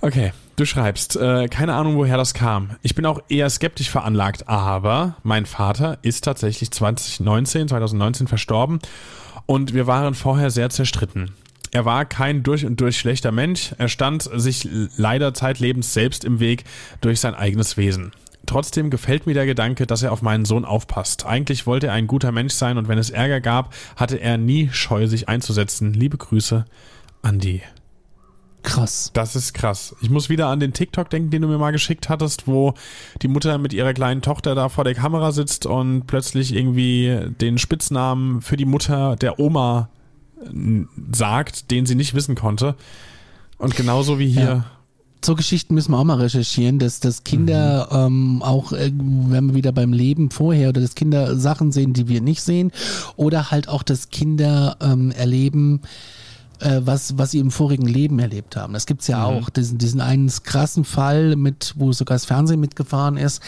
Okay, 0.00 0.32
du 0.56 0.64
schreibst, 0.64 1.16
äh, 1.16 1.46
keine 1.48 1.74
Ahnung, 1.74 1.96
woher 1.96 2.16
das 2.16 2.34
kam. 2.34 2.70
Ich 2.82 2.94
bin 2.94 3.06
auch 3.06 3.20
eher 3.28 3.48
skeptisch 3.50 3.90
veranlagt, 3.90 4.48
aber 4.48 5.16
mein 5.22 5.46
Vater 5.46 5.98
ist 6.02 6.24
tatsächlich 6.24 6.72
2019, 6.72 7.68
2019 7.68 8.26
verstorben 8.26 8.80
und 9.46 9.74
wir 9.74 9.86
waren 9.86 10.14
vorher 10.14 10.50
sehr 10.50 10.70
zerstritten. 10.70 11.32
Er 11.70 11.84
war 11.84 12.04
kein 12.04 12.42
durch 12.42 12.66
und 12.66 12.80
durch 12.80 12.98
schlechter 12.98 13.30
Mensch, 13.30 13.74
er 13.78 13.88
stand 13.88 14.28
sich 14.34 14.68
leider 14.96 15.34
zeitlebens 15.34 15.94
selbst 15.94 16.24
im 16.24 16.40
Weg 16.40 16.64
durch 17.00 17.20
sein 17.20 17.34
eigenes 17.34 17.76
Wesen. 17.76 18.12
Trotzdem 18.46 18.90
gefällt 18.90 19.26
mir 19.26 19.34
der 19.34 19.46
Gedanke, 19.46 19.86
dass 19.86 20.02
er 20.02 20.12
auf 20.12 20.22
meinen 20.22 20.44
Sohn 20.44 20.64
aufpasst. 20.64 21.26
Eigentlich 21.26 21.66
wollte 21.66 21.88
er 21.88 21.92
ein 21.92 22.06
guter 22.06 22.32
Mensch 22.32 22.54
sein 22.54 22.76
und 22.76 22.88
wenn 22.88 22.98
es 22.98 23.10
Ärger 23.10 23.40
gab, 23.40 23.74
hatte 23.96 24.16
er 24.16 24.36
nie 24.36 24.68
Scheu, 24.72 25.06
sich 25.06 25.28
einzusetzen. 25.28 25.92
Liebe 25.92 26.18
Grüße, 26.18 26.64
Andi. 27.22 27.62
Krass. 28.62 29.10
Das 29.12 29.34
ist 29.34 29.54
krass. 29.54 29.96
Ich 30.02 30.10
muss 30.10 30.28
wieder 30.28 30.46
an 30.46 30.60
den 30.60 30.72
TikTok 30.72 31.10
denken, 31.10 31.30
den 31.30 31.42
du 31.42 31.48
mir 31.48 31.58
mal 31.58 31.72
geschickt 31.72 32.08
hattest, 32.08 32.46
wo 32.46 32.74
die 33.20 33.28
Mutter 33.28 33.58
mit 33.58 33.72
ihrer 33.72 33.92
kleinen 33.92 34.22
Tochter 34.22 34.54
da 34.54 34.68
vor 34.68 34.84
der 34.84 34.94
Kamera 34.94 35.32
sitzt 35.32 35.66
und 35.66 36.06
plötzlich 36.06 36.54
irgendwie 36.54 37.18
den 37.40 37.58
Spitznamen 37.58 38.40
für 38.40 38.56
die 38.56 38.64
Mutter 38.64 39.16
der 39.16 39.40
Oma 39.40 39.88
äh, 40.44 40.84
sagt, 41.12 41.70
den 41.72 41.86
sie 41.86 41.96
nicht 41.96 42.14
wissen 42.14 42.36
konnte. 42.36 42.76
Und 43.58 43.76
genauso 43.76 44.18
wie 44.18 44.28
hier. 44.28 44.42
Ja 44.42 44.64
so 45.24 45.34
Geschichten 45.34 45.74
müssen 45.74 45.92
wir 45.92 45.98
auch 45.98 46.04
mal 46.04 46.18
recherchieren, 46.18 46.78
dass, 46.78 47.00
dass 47.00 47.24
Kinder 47.24 47.88
mhm. 47.90 48.38
ähm, 48.38 48.42
auch, 48.42 48.72
äh, 48.72 48.92
wenn 48.94 49.48
wir 49.48 49.54
wieder 49.54 49.72
beim 49.72 49.92
Leben 49.92 50.30
vorher 50.30 50.70
oder 50.70 50.80
dass 50.80 50.94
Kinder 50.94 51.36
Sachen 51.36 51.72
sehen, 51.72 51.92
die 51.92 52.08
wir 52.08 52.20
nicht 52.20 52.42
sehen, 52.42 52.72
oder 53.16 53.50
halt 53.50 53.68
auch, 53.68 53.82
dass 53.82 54.10
Kinder 54.10 54.76
ähm, 54.80 55.10
erleben, 55.12 55.80
was, 56.60 57.18
was 57.18 57.32
sie 57.32 57.38
im 57.38 57.50
vorigen 57.50 57.86
Leben 57.86 58.18
erlebt 58.18 58.56
haben. 58.56 58.72
Das 58.72 58.86
gibt's 58.86 59.08
ja 59.08 59.18
mhm. 59.18 59.38
auch, 59.38 59.50
diesen, 59.50 59.78
diesen 59.78 60.00
einen 60.00 60.30
krassen 60.42 60.84
Fall, 60.84 61.36
mit, 61.36 61.74
wo 61.76 61.92
sogar 61.92 62.14
das 62.14 62.24
Fernsehen 62.24 62.60
mitgefahren 62.60 63.16
ist, 63.16 63.42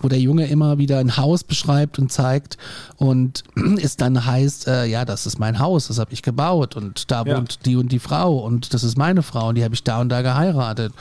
wo 0.00 0.08
der 0.08 0.20
Junge 0.20 0.46
immer 0.46 0.78
wieder 0.78 0.98
ein 0.98 1.16
Haus 1.16 1.44
beschreibt 1.44 1.98
und 1.98 2.10
zeigt 2.10 2.56
und 2.96 3.44
es 3.82 3.96
dann 3.96 4.24
heißt, 4.24 4.68
äh, 4.68 4.86
ja, 4.86 5.04
das 5.04 5.26
ist 5.26 5.38
mein 5.38 5.58
Haus, 5.58 5.88
das 5.88 5.98
habe 5.98 6.12
ich 6.12 6.22
gebaut 6.22 6.76
und 6.76 7.10
da 7.10 7.24
ja. 7.24 7.36
wohnt 7.36 7.66
die 7.66 7.76
und 7.76 7.92
die 7.92 7.98
Frau 7.98 8.38
und 8.38 8.74
das 8.74 8.84
ist 8.84 8.96
meine 8.96 9.22
Frau 9.22 9.48
und 9.48 9.56
die 9.56 9.64
habe 9.64 9.74
ich 9.74 9.84
da 9.84 10.00
und 10.00 10.08
da 10.08 10.22
geheiratet. 10.22 10.92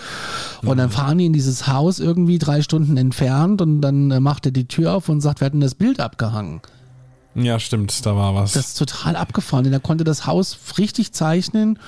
Mhm. 0.62 0.70
Und 0.70 0.78
dann 0.78 0.90
mhm. 0.90 0.94
fahren 0.94 1.18
die 1.18 1.26
in 1.26 1.34
dieses 1.34 1.68
Haus 1.68 2.00
irgendwie 2.00 2.40
drei 2.40 2.62
Stunden 2.62 2.98
entfernt 2.98 3.62
und 3.62 3.82
dann 3.82 4.12
äh, 4.12 4.20
macht 4.20 4.46
er 4.46 4.52
die 4.52 4.68
Tür 4.68 4.96
auf 4.96 5.10
und 5.10 5.22
sagt, 5.22 5.42
wir 5.42 5.46
hatten 5.46 5.62
das 5.62 5.76
Bild 5.76 6.00
abgehangen. 6.00 6.62
Ja, 7.36 7.60
stimmt, 7.60 8.06
da 8.06 8.16
war 8.16 8.36
was. 8.36 8.54
Das 8.54 8.68
ist 8.68 8.78
total 8.78 9.16
abgefahren, 9.16 9.64
denn 9.64 9.74
er 9.74 9.80
konnte 9.80 10.04
das 10.04 10.26
Haus 10.28 10.58
richtig 10.78 11.14
zeichnen 11.14 11.80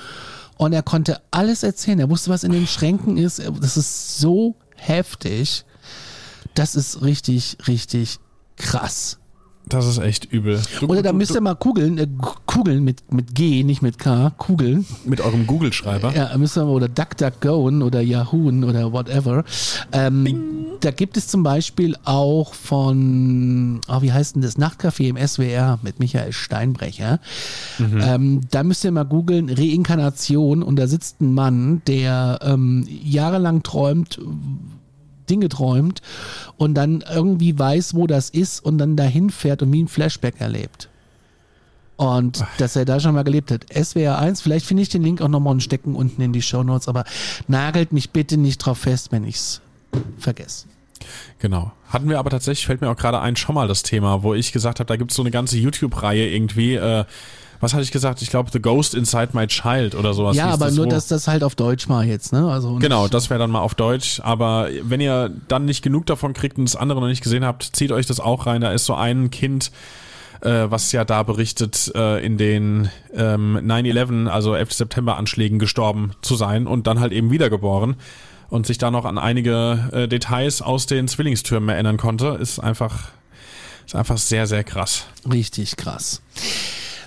und 0.56 0.72
er 0.72 0.82
konnte 0.82 1.20
alles 1.30 1.62
erzählen. 1.62 2.00
Er 2.00 2.10
wusste, 2.10 2.30
was 2.30 2.44
in 2.44 2.52
den 2.52 2.66
Schränken 2.66 3.16
ist. 3.16 3.40
Das 3.60 3.76
ist 3.76 4.18
so 4.18 4.56
heftig. 4.74 5.64
Das 6.54 6.74
ist 6.74 7.02
richtig, 7.02 7.58
richtig 7.68 8.18
krass. 8.56 9.18
Das 9.68 9.84
ist 9.84 9.98
echt 9.98 10.26
übel. 10.26 10.62
Du, 10.78 10.86
Oder 10.86 11.02
da 11.02 11.12
müsst 11.12 11.34
ihr 11.34 11.40
mal 11.40 11.56
kugeln, 11.56 11.98
äh, 11.98 12.06
kugeln 12.46 12.84
mit, 12.84 13.12
mit 13.12 13.34
G, 13.34 13.64
nicht 13.64 13.82
mit 13.82 13.98
K, 13.98 14.30
kugeln. 14.38 14.86
Mit 15.04 15.20
eurem 15.20 15.48
Google-Schreiber. 15.48 16.14
Ja, 16.14 16.36
müsst 16.38 16.56
ihr 16.56 16.64
mal, 16.64 16.70
oder 16.70 16.88
DuckDuckGo 16.88 17.68
oder 17.84 18.00
Yahoo 18.00 18.48
oder 18.48 18.92
whatever. 18.92 19.44
Ähm, 19.90 20.66
da 20.80 20.92
gibt 20.92 21.16
es 21.16 21.26
zum 21.26 21.42
Beispiel 21.42 21.96
auch 22.04 22.54
von, 22.54 23.80
oh, 23.88 24.02
wie 24.02 24.12
heißt 24.12 24.36
denn 24.36 24.42
das, 24.42 24.56
Nachtcafé 24.56 25.08
im 25.08 25.16
SWR 25.16 25.80
mit 25.82 25.98
Michael 25.98 26.32
Steinbrecher. 26.32 27.18
Mhm. 27.78 28.00
Ähm, 28.00 28.40
da 28.52 28.62
müsst 28.62 28.84
ihr 28.84 28.92
mal 28.92 29.04
googeln, 29.04 29.50
Reinkarnation 29.50 30.62
und 30.62 30.76
da 30.76 30.86
sitzt 30.86 31.20
ein 31.20 31.34
Mann, 31.34 31.82
der 31.88 32.38
ähm, 32.42 32.86
jahrelang 32.88 33.64
träumt, 33.64 34.20
Dinge 35.28 35.48
träumt 35.48 36.02
und 36.56 36.74
dann 36.74 37.02
irgendwie 37.12 37.58
weiß, 37.58 37.94
wo 37.94 38.06
das 38.06 38.30
ist 38.30 38.64
und 38.64 38.78
dann 38.78 38.96
dahin 38.96 39.30
fährt 39.30 39.62
und 39.62 39.72
wie 39.72 39.82
ein 39.82 39.88
Flashback 39.88 40.40
erlebt. 40.40 40.88
Und 41.96 42.44
dass 42.58 42.76
er 42.76 42.84
da 42.84 43.00
schon 43.00 43.14
mal 43.14 43.24
gelebt 43.24 43.50
hat. 43.50 43.64
SWR 43.72 44.18
1, 44.18 44.42
vielleicht 44.42 44.66
finde 44.66 44.82
ich 44.82 44.90
den 44.90 45.02
Link 45.02 45.22
auch 45.22 45.28
nochmal 45.28 45.52
und 45.52 45.62
stecken 45.62 45.94
unten 45.94 46.20
in 46.20 46.32
die 46.32 46.42
Show 46.42 46.62
Notes, 46.62 46.88
aber 46.88 47.04
nagelt 47.48 47.92
mich 47.92 48.10
bitte 48.10 48.36
nicht 48.36 48.58
drauf 48.58 48.78
fest, 48.78 49.12
wenn 49.12 49.24
ich 49.24 49.36
es 49.36 49.60
vergesse. 50.18 50.66
Genau. 51.38 51.72
Hatten 51.88 52.08
wir 52.08 52.18
aber 52.18 52.30
tatsächlich, 52.30 52.66
fällt 52.66 52.80
mir 52.80 52.90
auch 52.90 52.96
gerade 52.96 53.20
ein, 53.20 53.36
schon 53.36 53.54
mal 53.54 53.68
das 53.68 53.82
Thema, 53.82 54.22
wo 54.22 54.34
ich 54.34 54.52
gesagt 54.52 54.80
habe, 54.80 54.88
da 54.88 54.96
gibt 54.96 55.10
es 55.10 55.16
so 55.16 55.22
eine 55.22 55.30
ganze 55.30 55.56
YouTube-Reihe 55.56 56.28
irgendwie, 56.28 56.74
äh, 56.74 57.04
was 57.60 57.72
hatte 57.72 57.82
ich 57.82 57.92
gesagt? 57.92 58.22
Ich 58.22 58.30
glaube, 58.30 58.50
The 58.52 58.60
Ghost 58.60 58.94
Inside 58.94 59.30
My 59.32 59.46
Child 59.46 59.94
oder 59.94 60.14
sowas. 60.14 60.36
Ja, 60.36 60.48
aber 60.48 60.66
das 60.66 60.74
nur, 60.74 60.86
wo. 60.86 60.90
dass 60.90 61.06
das 61.06 61.28
halt 61.28 61.42
auf 61.42 61.54
Deutsch 61.54 61.88
mal 61.88 62.04
jetzt, 62.06 62.32
ne? 62.32 62.50
Also 62.50 62.76
genau, 62.76 63.08
das 63.08 63.30
wäre 63.30 63.38
dann 63.38 63.50
mal 63.50 63.60
auf 63.60 63.74
Deutsch. 63.74 64.20
Aber 64.22 64.68
wenn 64.82 65.00
ihr 65.00 65.30
dann 65.48 65.64
nicht 65.64 65.82
genug 65.82 66.06
davon 66.06 66.32
kriegt 66.32 66.58
und 66.58 66.64
das 66.64 66.76
andere 66.76 67.00
noch 67.00 67.08
nicht 67.08 67.22
gesehen 67.22 67.44
habt, 67.44 67.62
zieht 67.62 67.92
euch 67.92 68.06
das 68.06 68.20
auch 68.20 68.46
rein. 68.46 68.60
Da 68.60 68.72
ist 68.72 68.86
so 68.86 68.94
ein 68.94 69.30
Kind, 69.30 69.70
äh, 70.40 70.66
was 70.68 70.92
ja 70.92 71.04
da 71.04 71.22
berichtet, 71.22 71.92
äh, 71.94 72.24
in 72.24 72.36
den 72.36 72.90
ähm, 73.14 73.58
9-11, 73.58 74.28
also 74.28 74.54
11. 74.54 74.72
September 74.72 75.16
Anschlägen 75.16 75.58
gestorben 75.58 76.12
zu 76.22 76.36
sein 76.36 76.66
und 76.66 76.86
dann 76.86 77.00
halt 77.00 77.12
eben 77.12 77.30
wiedergeboren 77.30 77.96
und 78.48 78.66
sich 78.66 78.78
da 78.78 78.90
noch 78.90 79.04
an 79.04 79.18
einige 79.18 79.88
äh, 79.92 80.08
Details 80.08 80.62
aus 80.62 80.86
den 80.86 81.08
Zwillingstürmen 81.08 81.68
erinnern 81.68 81.96
konnte, 81.96 82.38
ist 82.40 82.58
einfach, 82.58 83.08
ist 83.86 83.96
einfach 83.96 84.18
sehr, 84.18 84.46
sehr 84.46 84.64
krass. 84.64 85.06
Richtig 85.30 85.76
krass. 85.76 86.22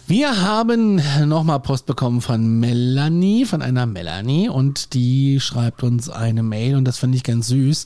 Wir 0.09 0.41
haben 0.41 0.99
nochmal 1.27 1.59
Post 1.59 1.85
bekommen 1.85 2.21
von 2.21 2.59
Melanie, 2.59 3.45
von 3.45 3.61
einer 3.61 3.85
Melanie 3.85 4.49
und 4.49 4.95
die 4.95 5.39
schreibt 5.39 5.83
uns 5.83 6.09
eine 6.09 6.41
Mail 6.41 6.77
und 6.77 6.85
das 6.85 6.97
finde 6.97 7.15
ich 7.15 7.23
ganz 7.23 7.49
süß. 7.49 7.85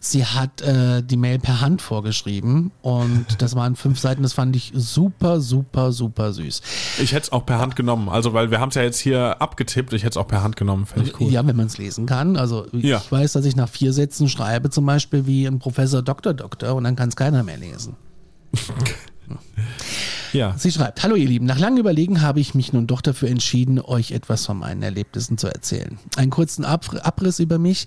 Sie 0.00 0.24
hat 0.24 0.62
äh, 0.62 1.02
die 1.02 1.18
Mail 1.18 1.38
per 1.38 1.60
Hand 1.60 1.82
vorgeschrieben 1.82 2.70
und 2.80 3.26
das 3.40 3.54
waren 3.54 3.76
fünf 3.76 3.98
Seiten, 3.98 4.22
das 4.22 4.32
fand 4.32 4.56
ich 4.56 4.72
super, 4.74 5.42
super, 5.42 5.92
super 5.92 6.32
süß. 6.32 6.62
Ich 7.02 7.12
hätte 7.12 7.24
es 7.24 7.32
auch 7.32 7.44
per 7.44 7.58
Hand 7.58 7.76
genommen, 7.76 8.08
also 8.08 8.32
weil 8.32 8.50
wir 8.50 8.60
haben 8.60 8.70
es 8.70 8.74
ja 8.74 8.82
jetzt 8.82 8.98
hier 8.98 9.42
abgetippt, 9.42 9.92
ich 9.92 10.04
hätte 10.04 10.12
es 10.12 10.16
auch 10.16 10.28
per 10.28 10.42
Hand 10.42 10.56
genommen, 10.56 10.86
finde 10.86 11.10
ich 11.10 11.20
cool. 11.20 11.30
Ja, 11.30 11.46
wenn 11.46 11.56
man 11.56 11.66
es 11.66 11.76
lesen 11.76 12.06
kann. 12.06 12.38
Also 12.38 12.64
Ja. 12.72 12.96
ich 12.96 13.12
weiß, 13.12 13.32
dass 13.32 13.44
ich 13.44 13.56
nach 13.56 13.68
vier 13.68 13.92
Sätzen 13.92 14.30
schreibe, 14.30 14.70
zum 14.70 14.86
Beispiel 14.86 15.26
wie 15.26 15.44
ein 15.44 15.58
Professor 15.58 16.00
Doktor 16.00 16.32
Doktor 16.32 16.76
und 16.76 16.84
dann 16.84 16.96
kann 16.96 17.10
es 17.10 17.16
keiner 17.16 17.42
mehr 17.42 17.58
lesen. 17.58 17.94
Ja. 20.32 20.54
Sie 20.58 20.70
schreibt, 20.70 21.02
hallo 21.02 21.14
ihr 21.16 21.26
Lieben, 21.28 21.46
nach 21.46 21.58
langem 21.58 21.78
Überlegen 21.78 22.20
habe 22.22 22.40
ich 22.40 22.54
mich 22.54 22.72
nun 22.72 22.86
doch 22.86 23.00
dafür 23.00 23.28
entschieden, 23.28 23.80
euch 23.80 24.12
etwas 24.12 24.46
von 24.46 24.58
meinen 24.58 24.82
Erlebnissen 24.82 25.38
zu 25.38 25.46
erzählen. 25.48 25.98
Einen 26.16 26.30
kurzen 26.30 26.64
Ab 26.64 26.86
Abriss 27.02 27.38
über 27.38 27.58
mich. 27.58 27.86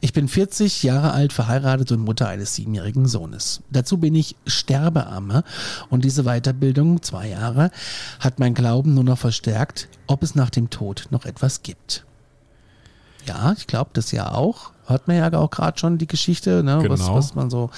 Ich 0.00 0.12
bin 0.12 0.28
40 0.28 0.82
Jahre 0.82 1.12
alt, 1.12 1.32
verheiratet 1.32 1.92
und 1.92 2.00
Mutter 2.00 2.28
eines 2.28 2.54
siebenjährigen 2.54 3.06
Sohnes. 3.06 3.60
Dazu 3.70 3.98
bin 3.98 4.14
ich 4.14 4.36
Sterbeamme 4.46 5.44
und 5.90 6.04
diese 6.04 6.24
Weiterbildung, 6.24 7.02
zwei 7.02 7.28
Jahre, 7.28 7.70
hat 8.20 8.38
mein 8.38 8.54
Glauben 8.54 8.94
nur 8.94 9.04
noch 9.04 9.18
verstärkt, 9.18 9.88
ob 10.06 10.22
es 10.22 10.34
nach 10.34 10.50
dem 10.50 10.70
Tod 10.70 11.08
noch 11.10 11.24
etwas 11.24 11.62
gibt. 11.62 12.04
Ja, 13.26 13.54
ich 13.56 13.66
glaube 13.66 13.90
das 13.92 14.12
ja 14.12 14.32
auch. 14.32 14.72
Hört 14.86 15.06
man 15.08 15.16
ja 15.16 15.32
auch 15.32 15.50
gerade 15.50 15.78
schon 15.78 15.98
die 15.98 16.08
Geschichte, 16.08 16.62
ne? 16.64 16.76
was, 16.88 17.00
Genau. 17.00 17.14
was 17.14 17.34
man 17.34 17.50
so 17.50 17.70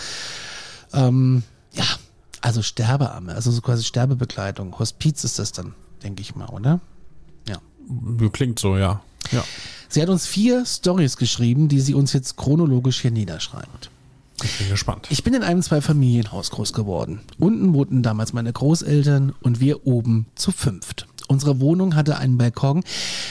ähm, 0.94 1.42
ja, 1.72 1.84
also 2.44 2.60
Sterbeamme, 2.60 3.34
also 3.34 3.50
so 3.50 3.62
quasi 3.62 3.84
Sterbebegleitung. 3.84 4.78
Hospiz 4.78 5.24
ist 5.24 5.38
das 5.38 5.52
dann, 5.52 5.74
denke 6.02 6.20
ich 6.20 6.34
mal, 6.34 6.46
oder? 6.48 6.80
Ja. 7.48 7.56
Klingt 8.32 8.58
so, 8.58 8.76
ja. 8.76 9.00
Ja. 9.32 9.42
Sie 9.88 10.02
hat 10.02 10.10
uns 10.10 10.26
vier 10.26 10.66
Stories 10.66 11.16
geschrieben, 11.16 11.68
die 11.68 11.80
sie 11.80 11.94
uns 11.94 12.12
jetzt 12.12 12.36
chronologisch 12.36 13.00
hier 13.00 13.12
niederschreibt. 13.12 13.90
Ich 14.42 14.58
bin 14.58 14.68
gespannt. 14.68 15.06
Ich 15.08 15.24
bin 15.24 15.32
in 15.32 15.42
einem 15.42 15.62
Zwei-Familienhaus 15.62 16.50
groß 16.50 16.74
geworden. 16.74 17.20
Unten 17.38 17.72
wohnten 17.72 18.02
damals 18.02 18.34
meine 18.34 18.52
Großeltern 18.52 19.32
und 19.40 19.60
wir 19.60 19.86
oben 19.86 20.26
zu 20.34 20.52
fünft. 20.52 21.06
Unsere 21.28 21.60
Wohnung 21.60 21.94
hatte 21.94 22.18
einen 22.18 22.36
Balkon, 22.36 22.84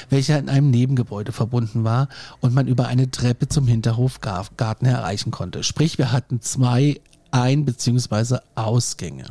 welcher 0.09 0.39
in 0.39 0.49
einem 0.49 0.71
Nebengebäude 0.71 1.31
verbunden 1.31 1.83
war 1.83 2.09
und 2.39 2.55
man 2.55 2.67
über 2.67 2.87
eine 2.87 3.11
Treppe 3.11 3.47
zum 3.47 3.67
Hinterhofgarten 3.67 4.87
erreichen 4.87 5.29
konnte. 5.29 5.61
Sprich, 5.61 5.99
wir 5.99 6.11
hatten 6.11 6.41
zwei 6.41 6.99
Ein- 7.33 7.65
bzw. 7.65 8.37
Ausgänge. 8.53 9.25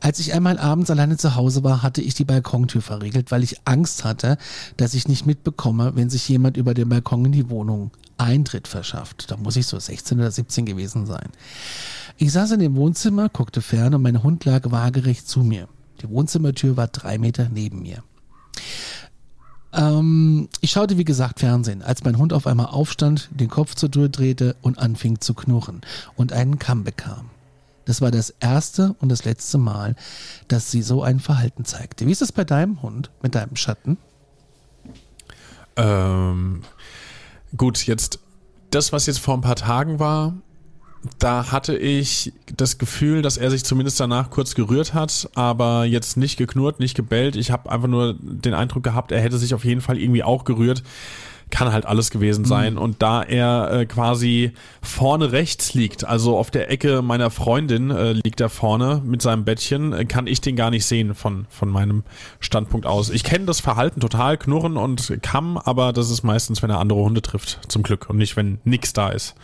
Als 0.00 0.18
ich 0.18 0.34
einmal 0.34 0.58
abends 0.58 0.90
alleine 0.90 1.16
zu 1.16 1.36
Hause 1.36 1.62
war, 1.62 1.82
hatte 1.82 2.02
ich 2.02 2.14
die 2.14 2.24
Balkontür 2.24 2.82
verriegelt, 2.82 3.30
weil 3.30 3.44
ich 3.44 3.60
Angst 3.64 4.02
hatte, 4.04 4.36
dass 4.76 4.94
ich 4.94 5.06
nicht 5.06 5.24
mitbekomme, 5.24 5.92
wenn 5.94 6.10
sich 6.10 6.28
jemand 6.28 6.56
über 6.56 6.74
den 6.74 6.88
Balkon 6.88 7.26
in 7.26 7.32
die 7.32 7.48
Wohnung 7.50 7.92
Eintritt 8.18 8.66
verschafft. 8.66 9.30
Da 9.30 9.36
muss 9.36 9.54
ich 9.54 9.68
so 9.68 9.78
16 9.78 10.18
oder 10.18 10.32
17 10.32 10.66
gewesen 10.66 11.06
sein. 11.06 11.28
Ich 12.16 12.32
saß 12.32 12.50
in 12.50 12.60
dem 12.60 12.74
Wohnzimmer, 12.74 13.28
guckte 13.28 13.62
fern 13.62 13.94
und 13.94 14.02
mein 14.02 14.24
Hund 14.24 14.44
lag 14.44 14.62
waagerecht 14.64 15.28
zu 15.28 15.44
mir. 15.44 15.68
Die 16.00 16.08
Wohnzimmertür 16.08 16.76
war 16.76 16.88
drei 16.88 17.16
Meter 17.16 17.48
neben 17.48 17.82
mir. 17.82 18.02
Ähm, 19.72 20.48
ich 20.60 20.70
schaute, 20.70 20.98
wie 20.98 21.04
gesagt, 21.04 21.40
Fernsehen, 21.40 21.82
als 21.82 22.04
mein 22.04 22.18
Hund 22.18 22.32
auf 22.32 22.46
einmal 22.46 22.66
aufstand, 22.66 23.28
den 23.32 23.48
Kopf 23.48 23.74
zur 23.74 23.90
Tür 23.90 24.08
drehte 24.08 24.56
und 24.62 24.78
anfing 24.78 25.20
zu 25.20 25.34
knurren 25.34 25.80
und 26.16 26.32
einen 26.32 26.58
Kamm 26.58 26.84
bekam. 26.84 27.30
Das 27.84 28.00
war 28.00 28.10
das 28.10 28.30
erste 28.40 28.94
und 29.00 29.08
das 29.08 29.24
letzte 29.24 29.58
Mal, 29.58 29.96
dass 30.48 30.70
sie 30.70 30.82
so 30.82 31.02
ein 31.02 31.20
Verhalten 31.20 31.64
zeigte. 31.64 32.06
Wie 32.06 32.12
ist 32.12 32.22
es 32.22 32.32
bei 32.32 32.44
deinem 32.44 32.82
Hund 32.82 33.10
mit 33.22 33.34
deinem 33.34 33.56
Schatten? 33.56 33.98
Ähm, 35.76 36.62
gut, 37.56 37.86
jetzt 37.86 38.20
das, 38.70 38.92
was 38.92 39.06
jetzt 39.06 39.18
vor 39.18 39.34
ein 39.34 39.40
paar 39.40 39.56
Tagen 39.56 39.98
war, 39.98 40.34
da 41.18 41.50
hatte 41.50 41.76
ich 41.76 42.32
das 42.56 42.78
Gefühl, 42.78 43.22
dass 43.22 43.36
er 43.36 43.50
sich 43.50 43.64
zumindest 43.64 43.98
danach 43.98 44.30
kurz 44.30 44.54
gerührt 44.54 44.94
hat, 44.94 45.28
aber 45.34 45.84
jetzt 45.84 46.16
nicht 46.16 46.36
geknurrt, 46.36 46.78
nicht 46.78 46.94
gebellt. 46.94 47.34
Ich 47.34 47.50
habe 47.50 47.70
einfach 47.70 47.88
nur 47.88 48.14
den 48.20 48.54
Eindruck 48.54 48.84
gehabt, 48.84 49.10
er 49.10 49.20
hätte 49.20 49.38
sich 49.38 49.54
auf 49.54 49.64
jeden 49.64 49.80
Fall 49.80 49.98
irgendwie 49.98 50.22
auch 50.22 50.44
gerührt. 50.44 50.82
Kann 51.50 51.70
halt 51.70 51.84
alles 51.84 52.10
gewesen 52.10 52.46
sein. 52.46 52.78
Und 52.78 53.02
da 53.02 53.22
er 53.22 53.70
äh, 53.72 53.84
quasi 53.84 54.52
vorne 54.80 55.32
rechts 55.32 55.74
liegt, 55.74 56.02
also 56.02 56.38
auf 56.38 56.50
der 56.50 56.70
Ecke 56.70 57.02
meiner 57.02 57.30
Freundin 57.30 57.90
äh, 57.90 58.12
liegt 58.12 58.40
er 58.40 58.48
vorne 58.48 59.02
mit 59.04 59.20
seinem 59.20 59.44
Bettchen, 59.44 59.92
äh, 59.92 60.06
kann 60.06 60.26
ich 60.26 60.40
den 60.40 60.56
gar 60.56 60.70
nicht 60.70 60.86
sehen 60.86 61.14
von, 61.14 61.44
von 61.50 61.68
meinem 61.68 62.04
Standpunkt 62.40 62.86
aus. 62.86 63.10
Ich 63.10 63.22
kenne 63.22 63.44
das 63.44 63.60
Verhalten 63.60 64.00
total, 64.00 64.38
knurren 64.38 64.78
und 64.78 65.18
kamm, 65.20 65.58
aber 65.58 65.92
das 65.92 66.10
ist 66.10 66.22
meistens, 66.22 66.62
wenn 66.62 66.70
er 66.70 66.78
andere 66.78 67.00
Hunde 67.00 67.20
trifft, 67.20 67.60
zum 67.68 67.82
Glück. 67.82 68.08
Und 68.08 68.16
nicht, 68.16 68.34
wenn 68.36 68.58
nix 68.64 68.94
da 68.94 69.10
ist. 69.10 69.34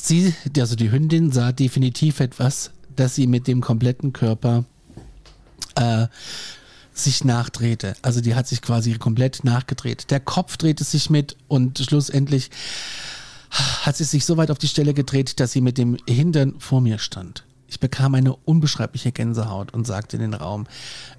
Sie, 0.00 0.32
also 0.56 0.76
die 0.76 0.92
Hündin 0.92 1.32
sah 1.32 1.50
definitiv 1.50 2.20
etwas, 2.20 2.70
dass 2.94 3.16
sie 3.16 3.26
mit 3.26 3.48
dem 3.48 3.60
kompletten 3.60 4.12
Körper 4.12 4.64
äh, 5.74 6.06
sich 6.92 7.24
nachdrehte. 7.24 7.94
Also 8.02 8.20
die 8.20 8.36
hat 8.36 8.46
sich 8.46 8.62
quasi 8.62 8.94
komplett 8.94 9.42
nachgedreht. 9.42 10.10
Der 10.10 10.20
Kopf 10.20 10.56
drehte 10.56 10.84
sich 10.84 11.10
mit 11.10 11.36
und 11.48 11.78
schlussendlich 11.78 12.50
hat 13.50 13.96
sie 13.96 14.04
sich 14.04 14.24
so 14.24 14.36
weit 14.36 14.52
auf 14.52 14.58
die 14.58 14.68
Stelle 14.68 14.94
gedreht, 14.94 15.40
dass 15.40 15.52
sie 15.52 15.60
mit 15.60 15.78
dem 15.78 15.96
Hintern 16.08 16.54
vor 16.60 16.80
mir 16.80 16.98
stand. 16.98 17.44
Ich 17.66 17.80
bekam 17.80 18.14
eine 18.14 18.36
unbeschreibliche 18.36 19.10
Gänsehaut 19.10 19.74
und 19.74 19.86
sagte 19.86 20.16
in 20.16 20.22
den 20.22 20.34
Raum, 20.34 20.66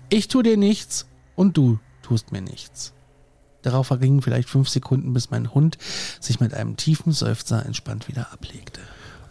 ich 0.10 0.30
tu 0.30 0.42
dir 0.42 0.58
nichts 0.58 1.06
und 1.36 1.58
du 1.58 1.80
tust 2.02 2.32
mir 2.32 2.42
nichts. 2.42 2.94
Darauf 3.62 3.88
vergingen 3.88 4.22
vielleicht 4.22 4.50
fünf 4.50 4.70
Sekunden, 4.70 5.14
bis 5.14 5.32
mein 5.32 5.54
Hund 5.54 5.78
sich 6.20 6.40
mit 6.40 6.54
einem 6.54 6.78
tiefen 6.78 7.12
Seufzer 7.12 7.66
entspannt 7.66 8.08
wieder 8.08 8.32
ablegte. 8.32 8.82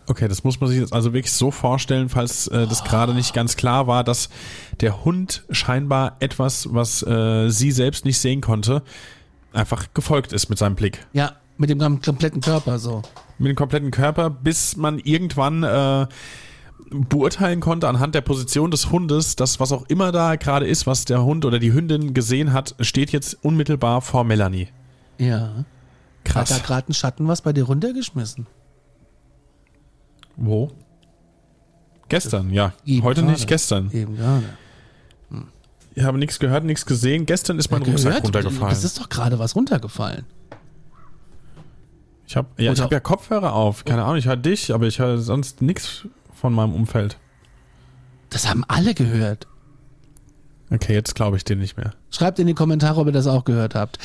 Okay, 0.06 0.26
das 0.26 0.42
muss 0.42 0.58
man 0.58 0.70
sich 0.70 0.80
jetzt 0.80 0.94
also 0.94 1.12
wirklich 1.12 1.32
so 1.32 1.50
vorstellen, 1.50 2.08
falls 2.08 2.48
äh, 2.48 2.66
das 2.66 2.82
gerade 2.82 3.12
nicht 3.12 3.34
ganz 3.34 3.56
klar 3.56 3.86
war, 3.86 4.04
dass 4.04 4.30
der 4.80 5.04
Hund 5.04 5.44
scheinbar 5.50 6.16
etwas, 6.20 6.72
was 6.72 7.02
äh, 7.02 7.50
sie 7.50 7.70
selbst 7.72 8.06
nicht 8.06 8.18
sehen 8.18 8.40
konnte, 8.40 8.82
einfach 9.52 9.88
gefolgt 9.92 10.32
ist 10.32 10.48
mit 10.48 10.58
seinem 10.58 10.76
Blick. 10.76 11.06
Ja, 11.12 11.32
mit 11.58 11.68
dem 11.68 12.00
kompletten 12.00 12.40
Körper 12.40 12.78
so. 12.78 13.02
Mit 13.38 13.50
dem 13.50 13.56
kompletten 13.56 13.90
Körper, 13.90 14.30
bis 14.30 14.76
man 14.76 14.98
irgendwann 14.98 15.62
äh, 15.62 16.06
beurteilen 16.90 17.60
konnte 17.60 17.88
anhand 17.88 18.14
der 18.14 18.20
Position 18.20 18.70
des 18.70 18.90
Hundes, 18.90 19.36
dass 19.36 19.60
was 19.60 19.72
auch 19.72 19.84
immer 19.88 20.12
da 20.12 20.36
gerade 20.36 20.66
ist, 20.66 20.86
was 20.86 21.04
der 21.04 21.22
Hund 21.24 21.44
oder 21.44 21.58
die 21.58 21.72
Hündin 21.72 22.14
gesehen 22.14 22.52
hat, 22.52 22.74
steht 22.80 23.10
jetzt 23.10 23.38
unmittelbar 23.44 24.00
vor 24.02 24.24
Melanie. 24.24 24.68
Ja. 25.18 25.40
Hat 25.58 25.64
Krass. 26.24 26.48
da 26.50 26.58
gerade 26.58 26.90
ein 26.90 26.94
Schatten 26.94 27.26
was 27.26 27.42
bei 27.42 27.52
dir 27.52 27.64
runtergeschmissen? 27.64 28.46
Wo? 30.36 30.70
Gestern, 32.08 32.50
ja. 32.52 32.72
Eben 32.84 33.02
Heute 33.02 33.20
gerade. 33.22 33.32
nicht, 33.32 33.46
gestern. 33.48 33.90
Eben 33.92 34.16
gerade. 34.16 34.44
Ich 35.94 36.04
habe 36.04 36.16
nichts 36.18 36.38
gehört, 36.38 36.64
nichts 36.64 36.86
gesehen. 36.86 37.26
Gestern 37.26 37.58
ist 37.58 37.70
mein 37.70 37.82
Ja, 37.82 37.88
Rucksack 37.88 38.08
gehört? 38.10 38.24
runtergefallen. 38.24 38.72
Es 38.72 38.84
ist 38.84 38.98
doch 39.00 39.08
gerade 39.08 39.38
was 39.38 39.56
runtergefallen. 39.56 40.24
Ich 42.26 42.36
habe 42.36 42.48
ja, 42.58 42.72
ich 42.72 42.80
hab 42.80 42.92
ja 42.92 43.00
Kopfhörer 43.00 43.54
auf. 43.54 43.84
Keine 43.84 44.04
Ahnung, 44.04 44.16
ich 44.18 44.26
höre 44.26 44.36
dich, 44.36 44.72
aber 44.72 44.86
ich 44.86 44.98
höre 44.98 45.18
sonst 45.18 45.62
nichts 45.62 46.06
von 46.40 46.52
meinem 46.52 46.74
Umfeld. 46.74 47.18
Das 48.30 48.48
haben 48.48 48.64
alle 48.68 48.94
gehört. 48.94 49.46
Okay, 50.70 50.92
jetzt 50.92 51.14
glaube 51.14 51.36
ich 51.36 51.44
dir 51.44 51.56
nicht 51.56 51.76
mehr. 51.76 51.94
Schreibt 52.10 52.38
in 52.38 52.46
die 52.46 52.54
Kommentare, 52.54 53.00
ob 53.00 53.06
ihr 53.06 53.12
das 53.12 53.26
auch 53.26 53.44
gehört 53.44 53.74
habt. 53.74 53.98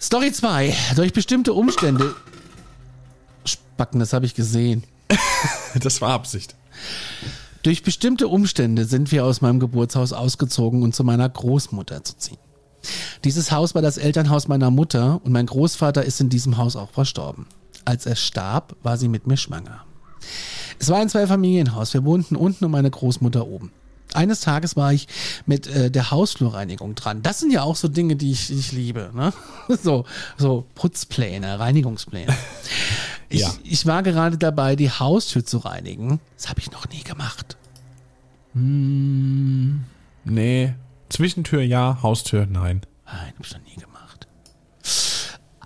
Story 0.00 0.32
2. 0.32 0.74
Durch 0.96 1.12
bestimmte 1.12 1.52
Umstände. 1.52 2.14
Spacken, 3.44 4.00
das 4.00 4.12
habe 4.12 4.26
ich 4.26 4.34
gesehen. 4.34 4.84
Das 5.78 6.00
war 6.00 6.12
Absicht. 6.12 6.54
Durch 7.62 7.82
bestimmte 7.82 8.28
Umstände 8.28 8.86
sind 8.86 9.12
wir 9.12 9.26
aus 9.26 9.42
meinem 9.42 9.60
Geburtshaus 9.60 10.14
ausgezogen 10.14 10.82
und 10.82 10.94
zu 10.94 11.04
meiner 11.04 11.28
Großmutter 11.28 12.02
zu 12.02 12.16
ziehen. 12.16 12.38
Dieses 13.24 13.52
Haus 13.52 13.74
war 13.74 13.82
das 13.82 13.98
Elternhaus 13.98 14.48
meiner 14.48 14.70
Mutter 14.70 15.20
und 15.22 15.32
mein 15.32 15.44
Großvater 15.44 16.02
ist 16.02 16.20
in 16.20 16.30
diesem 16.30 16.56
Haus 16.56 16.76
auch 16.76 16.90
verstorben. 16.90 17.46
Als 17.84 18.06
er 18.06 18.16
starb, 18.16 18.74
war 18.82 18.96
sie 18.96 19.08
mit 19.08 19.26
mir 19.26 19.36
schwanger. 19.36 19.84
Es 20.78 20.88
war 20.90 20.98
ein 20.98 21.08
Zweifamilienhaus. 21.08 21.94
Wir 21.94 22.04
wohnten 22.04 22.36
unten 22.36 22.64
und 22.64 22.70
meine 22.70 22.90
Großmutter 22.90 23.46
oben. 23.46 23.72
Eines 24.14 24.40
Tages 24.40 24.76
war 24.76 24.92
ich 24.92 25.08
mit 25.46 25.66
äh, 25.66 25.90
der 25.90 26.10
Hausflurreinigung 26.10 26.94
dran. 26.94 27.22
Das 27.22 27.40
sind 27.40 27.52
ja 27.52 27.62
auch 27.62 27.76
so 27.76 27.88
Dinge, 27.88 28.16
die 28.16 28.30
ich, 28.32 28.46
die 28.46 28.54
ich 28.54 28.72
liebe. 28.72 29.10
Ne? 29.14 29.32
So, 29.82 30.04
so 30.36 30.64
Putzpläne, 30.74 31.58
Reinigungspläne. 31.58 32.34
Ich, 33.28 33.40
Ja. 33.40 33.52
ich 33.64 33.84
war 33.86 34.04
gerade 34.04 34.38
dabei, 34.38 34.76
die 34.76 34.88
Haustür 34.88 35.44
zu 35.44 35.58
reinigen. 35.58 36.20
Das 36.36 36.48
habe 36.48 36.60
ich 36.60 36.70
noch 36.70 36.88
nie 36.88 37.02
gemacht. 37.02 37.56
Nee. 40.24 40.74
Zwischentür 41.08 41.60
ja, 41.62 41.98
Haustür 42.02 42.46
nein. 42.46 42.82
Nein, 43.04 43.32
hab 43.36 43.44
ich 43.44 43.52
noch 43.52 43.60
nie 43.64 43.74
gemacht. 43.74 44.28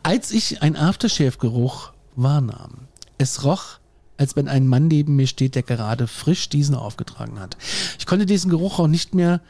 Als 0.02 0.30
ich 0.30 0.62
einen 0.62 0.76
Aftershave-Geruch 0.76 1.92
wahrnahm, 2.16 2.88
es 3.18 3.44
roch, 3.44 3.78
als 4.21 4.37
wenn 4.37 4.49
ein 4.49 4.66
Mann 4.66 4.89
neben 4.89 5.16
mir 5.16 5.27
steht, 5.27 5.55
der 5.55 5.62
gerade 5.62 6.07
frisch 6.07 6.51
diesen 6.51 6.75
aufgetragen 6.75 7.41
hat. 7.41 7.57
Ich 7.99 8.05
konnte 8.05 8.27
diesen 8.27 8.51
Geruch 8.51 8.79
auch 8.79 8.87
nicht 8.87 9.14
mehr. 9.14 9.41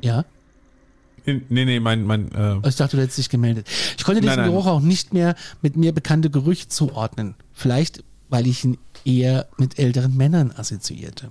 Ja? 0.00 0.24
Nee, 1.24 1.64
nee, 1.64 1.78
mein, 1.78 2.04
mein, 2.04 2.32
äh, 2.32 2.68
Ich 2.68 2.74
dachte, 2.74 2.96
du 2.96 3.02
hättest 3.04 3.18
dich 3.18 3.28
gemeldet. 3.28 3.68
Ich 3.96 4.02
konnte 4.02 4.20
diesen 4.20 4.34
Nein, 4.34 4.46
nein. 4.46 4.50
Geruch 4.50 4.66
auch 4.66 4.80
nicht 4.80 5.14
mehr 5.14 5.36
mit 5.62 5.76
mir 5.76 5.92
bekannte 5.92 6.30
Gerüche 6.30 6.66
zuordnen. 6.66 7.36
Vielleicht, 7.52 8.02
weil 8.28 8.48
ich 8.48 8.64
ihn 8.64 8.76
eher 9.04 9.46
mit 9.56 9.78
älteren 9.78 10.16
Männern 10.16 10.50
assoziierte. 10.50 11.30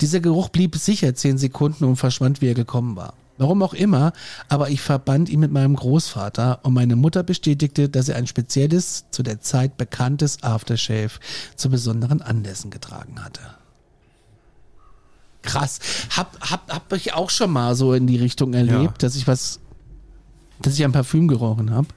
Dieser 0.00 0.20
Geruch 0.20 0.50
blieb 0.50 0.76
sicher 0.76 1.16
zehn 1.16 1.36
Sekunden 1.36 1.82
und 1.82 1.96
verschwand, 1.96 2.40
wie 2.42 2.46
er 2.46 2.54
gekommen 2.54 2.94
war. 2.94 3.14
Warum 3.40 3.62
auch 3.62 3.72
immer, 3.72 4.12
aber 4.50 4.68
ich 4.68 4.82
verband 4.82 5.30
ihn 5.30 5.40
mit 5.40 5.50
meinem 5.50 5.74
Großvater 5.74 6.60
und 6.62 6.74
meine 6.74 6.94
Mutter 6.94 7.22
bestätigte, 7.22 7.88
dass 7.88 8.10
er 8.10 8.16
ein 8.16 8.26
spezielles, 8.26 9.06
zu 9.10 9.22
der 9.22 9.40
Zeit 9.40 9.78
bekanntes 9.78 10.42
Aftershave 10.42 11.12
zu 11.56 11.70
besonderen 11.70 12.20
Anlässen 12.20 12.70
getragen 12.70 13.24
hatte. 13.24 13.40
Krass. 15.40 15.78
Hab, 16.14 16.38
hab, 16.50 16.70
hab 16.70 16.92
ich 16.92 17.14
auch 17.14 17.30
schon 17.30 17.50
mal 17.50 17.74
so 17.74 17.94
in 17.94 18.06
die 18.06 18.18
Richtung 18.18 18.52
erlebt, 18.52 18.72
Ja. 18.82 18.92
dass 18.98 19.16
ich 19.16 19.26
was, 19.26 19.58
dass 20.60 20.74
ich 20.74 20.84
ein 20.84 20.92
Parfüm 20.92 21.26
gerochen 21.26 21.70
habe. 21.70 21.88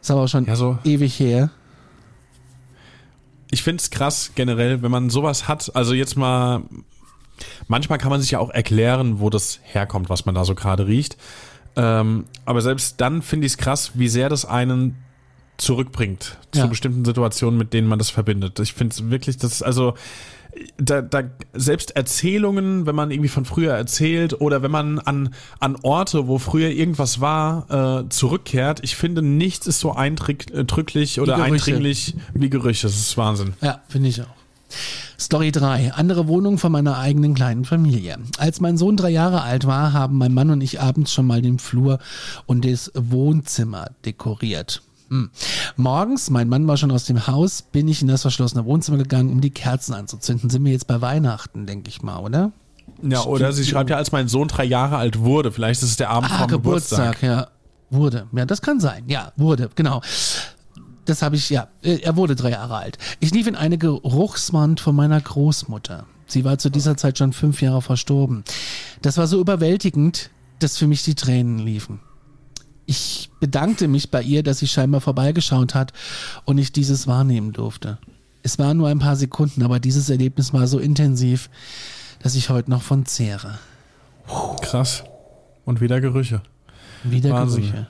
Ist 0.00 0.10
aber 0.10 0.22
auch 0.22 0.28
schon 0.28 0.46
Ja, 0.46 0.56
so- 0.56 0.78
ewig 0.82 1.20
her. 1.20 1.50
ich 3.50 3.62
find's 3.62 3.90
krass 3.90 4.30
generell, 4.34 4.80
wenn 4.80 4.90
man 4.90 5.10
sowas 5.10 5.46
hat. 5.46 5.76
Also 5.76 5.92
jetzt 5.92 6.16
mal, 6.16 6.62
manchmal 7.68 7.98
kann 7.98 8.10
man 8.10 8.20
sich 8.20 8.32
ja 8.32 8.38
auch 8.38 8.50
erklären, 8.50 9.20
wo 9.20 9.30
das 9.30 9.60
herkommt, 9.62 10.08
was 10.10 10.26
man 10.26 10.34
da 10.34 10.44
so 10.44 10.54
gerade 10.54 10.86
riecht. 10.86 11.16
Ähm, 11.76 12.24
aber 12.44 12.60
selbst 12.62 13.00
dann 13.00 13.22
finde 13.22 13.46
ich 13.46 13.52
es 13.52 13.58
krass, 13.58 13.92
wie 13.94 14.08
sehr 14.08 14.28
das 14.28 14.44
einen 14.44 14.96
zurückbringt 15.56 16.38
Ja. 16.54 16.62
zu 16.62 16.68
bestimmten 16.68 17.04
Situationen, 17.04 17.58
mit 17.58 17.72
denen 17.72 17.86
man 17.86 17.98
das 17.98 18.10
verbindet. 18.10 18.58
Ich 18.60 18.72
finde 18.72 18.94
es 18.94 19.10
wirklich, 19.10 19.36
das 19.36 19.62
also 19.62 19.94
da, 20.78 21.00
da 21.00 21.22
selbst 21.52 21.92
Erzählungen, 21.96 22.86
wenn 22.86 22.94
man 22.96 23.10
irgendwie 23.12 23.28
von 23.28 23.44
früher 23.44 23.72
erzählt 23.74 24.40
oder 24.40 24.62
wenn 24.62 24.70
man 24.72 24.98
an, 24.98 25.32
an 25.60 25.76
Orte, 25.82 26.26
wo 26.26 26.38
früher 26.38 26.70
irgendwas 26.70 27.20
war, 27.20 28.00
äh, 28.02 28.08
zurückkehrt, 28.08 28.80
ich 28.82 28.96
finde, 28.96 29.22
nichts 29.22 29.66
ist 29.68 29.78
so 29.80 29.92
eindrücklich 29.92 31.20
oder 31.20 31.36
Gerüche. 31.36 31.52
eindringlich 31.54 32.14
wie 32.34 32.50
Gerüche. 32.50 32.86
Das 32.88 32.96
ist 32.96 33.16
Wahnsinn. 33.16 33.54
Ja, 33.60 33.82
finde 33.88 34.08
ich 34.08 34.22
auch. 34.22 34.26
Story 35.18 35.52
3. 35.52 35.92
Andere 35.94 36.28
Wohnung 36.28 36.58
von 36.58 36.72
meiner 36.72 36.98
eigenen 36.98 37.34
kleinen 37.34 37.64
Familie. 37.64 38.18
Als 38.38 38.60
mein 38.60 38.76
Sohn 38.78 38.96
drei 38.96 39.10
Jahre 39.10 39.42
alt 39.42 39.66
war, 39.66 39.92
haben 39.92 40.18
mein 40.18 40.32
Mann 40.34 40.50
und 40.50 40.60
ich 40.60 40.80
abends 40.80 41.12
schon 41.12 41.26
mal 41.26 41.42
den 41.42 41.58
Flur 41.58 41.98
und 42.46 42.64
das 42.64 42.90
Wohnzimmer 42.94 43.88
dekoriert. 44.04 44.82
Hm. 45.08 45.30
Morgens, 45.76 46.30
mein 46.30 46.48
Mann 46.48 46.66
war 46.68 46.76
schon 46.76 46.92
aus 46.92 47.04
dem 47.04 47.26
Haus, 47.26 47.62
bin 47.62 47.88
ich 47.88 48.00
in 48.00 48.08
das 48.08 48.22
verschlossene 48.22 48.64
Wohnzimmer 48.64 48.98
gegangen, 48.98 49.30
um 49.30 49.40
die 49.40 49.50
Kerzen 49.50 49.92
anzuzünden. 49.94 50.50
Sind 50.50 50.64
wir 50.64 50.72
jetzt 50.72 50.86
bei 50.86 51.00
Weihnachten, 51.00 51.66
denke 51.66 51.88
ich 51.88 52.02
mal, 52.02 52.18
oder? 52.18 52.52
Ja, 53.02 53.22
oder 53.24 53.52
sie 53.52 53.64
schreibt 53.64 53.90
ja, 53.90 53.96
als 53.96 54.12
mein 54.12 54.28
Sohn 54.28 54.48
drei 54.48 54.64
Jahre 54.64 54.96
alt 54.96 55.18
wurde. 55.20 55.50
Vielleicht 55.52 55.82
ist 55.82 55.88
es 55.90 55.96
der 55.96 56.10
Abend 56.10 56.30
Ah, 56.30 56.38
vom 56.38 56.48
Geburtstag, 56.48 57.20
Geburtstag. 57.20 57.22
ja. 57.22 57.48
Wurde. 57.92 58.28
Ja, 58.32 58.46
das 58.46 58.62
kann 58.62 58.78
sein. 58.78 59.02
Ja, 59.08 59.32
wurde, 59.36 59.68
genau. 59.74 60.00
Das 61.04 61.22
habe 61.22 61.36
ich, 61.36 61.50
ja. 61.50 61.68
äh, 61.82 61.98
Er 62.02 62.16
wurde 62.16 62.36
drei 62.36 62.50
Jahre 62.50 62.76
alt. 62.76 62.98
Ich 63.20 63.32
lief 63.32 63.46
in 63.46 63.56
eine 63.56 63.78
Geruchswand 63.78 64.80
von 64.80 64.94
meiner 64.94 65.20
Großmutter. 65.20 66.06
Sie 66.26 66.44
war 66.44 66.58
zu 66.58 66.70
dieser 66.70 66.96
Zeit 66.96 67.18
schon 67.18 67.32
fünf 67.32 67.60
Jahre 67.62 67.82
verstorben. 67.82 68.44
Das 69.02 69.16
war 69.16 69.26
so 69.26 69.40
überwältigend, 69.40 70.30
dass 70.60 70.76
für 70.78 70.86
mich 70.86 71.02
die 71.02 71.14
Tränen 71.14 71.58
liefen. 71.58 72.00
Ich 72.86 73.30
bedankte 73.40 73.88
mich 73.88 74.10
bei 74.10 74.22
ihr, 74.22 74.42
dass 74.42 74.58
sie 74.58 74.68
scheinbar 74.68 75.00
vorbeigeschaut 75.00 75.74
hat 75.74 75.92
und 76.44 76.58
ich 76.58 76.72
dieses 76.72 77.06
wahrnehmen 77.06 77.52
durfte. 77.52 77.98
Es 78.42 78.58
waren 78.58 78.76
nur 78.76 78.88
ein 78.88 78.98
paar 78.98 79.16
Sekunden, 79.16 79.62
aber 79.62 79.80
dieses 79.80 80.08
Erlebnis 80.10 80.52
war 80.52 80.66
so 80.66 80.78
intensiv, 80.78 81.50
dass 82.22 82.34
ich 82.34 82.50
heute 82.50 82.70
noch 82.70 82.82
von 82.82 83.06
zehre. 83.06 83.58
Krass. 84.60 85.04
Und 85.64 85.80
wieder 85.80 86.00
Gerüche. 86.00 86.42
Wieder 87.04 87.30
Wahnsinn. 87.30 87.62
Gerüche. 87.62 87.86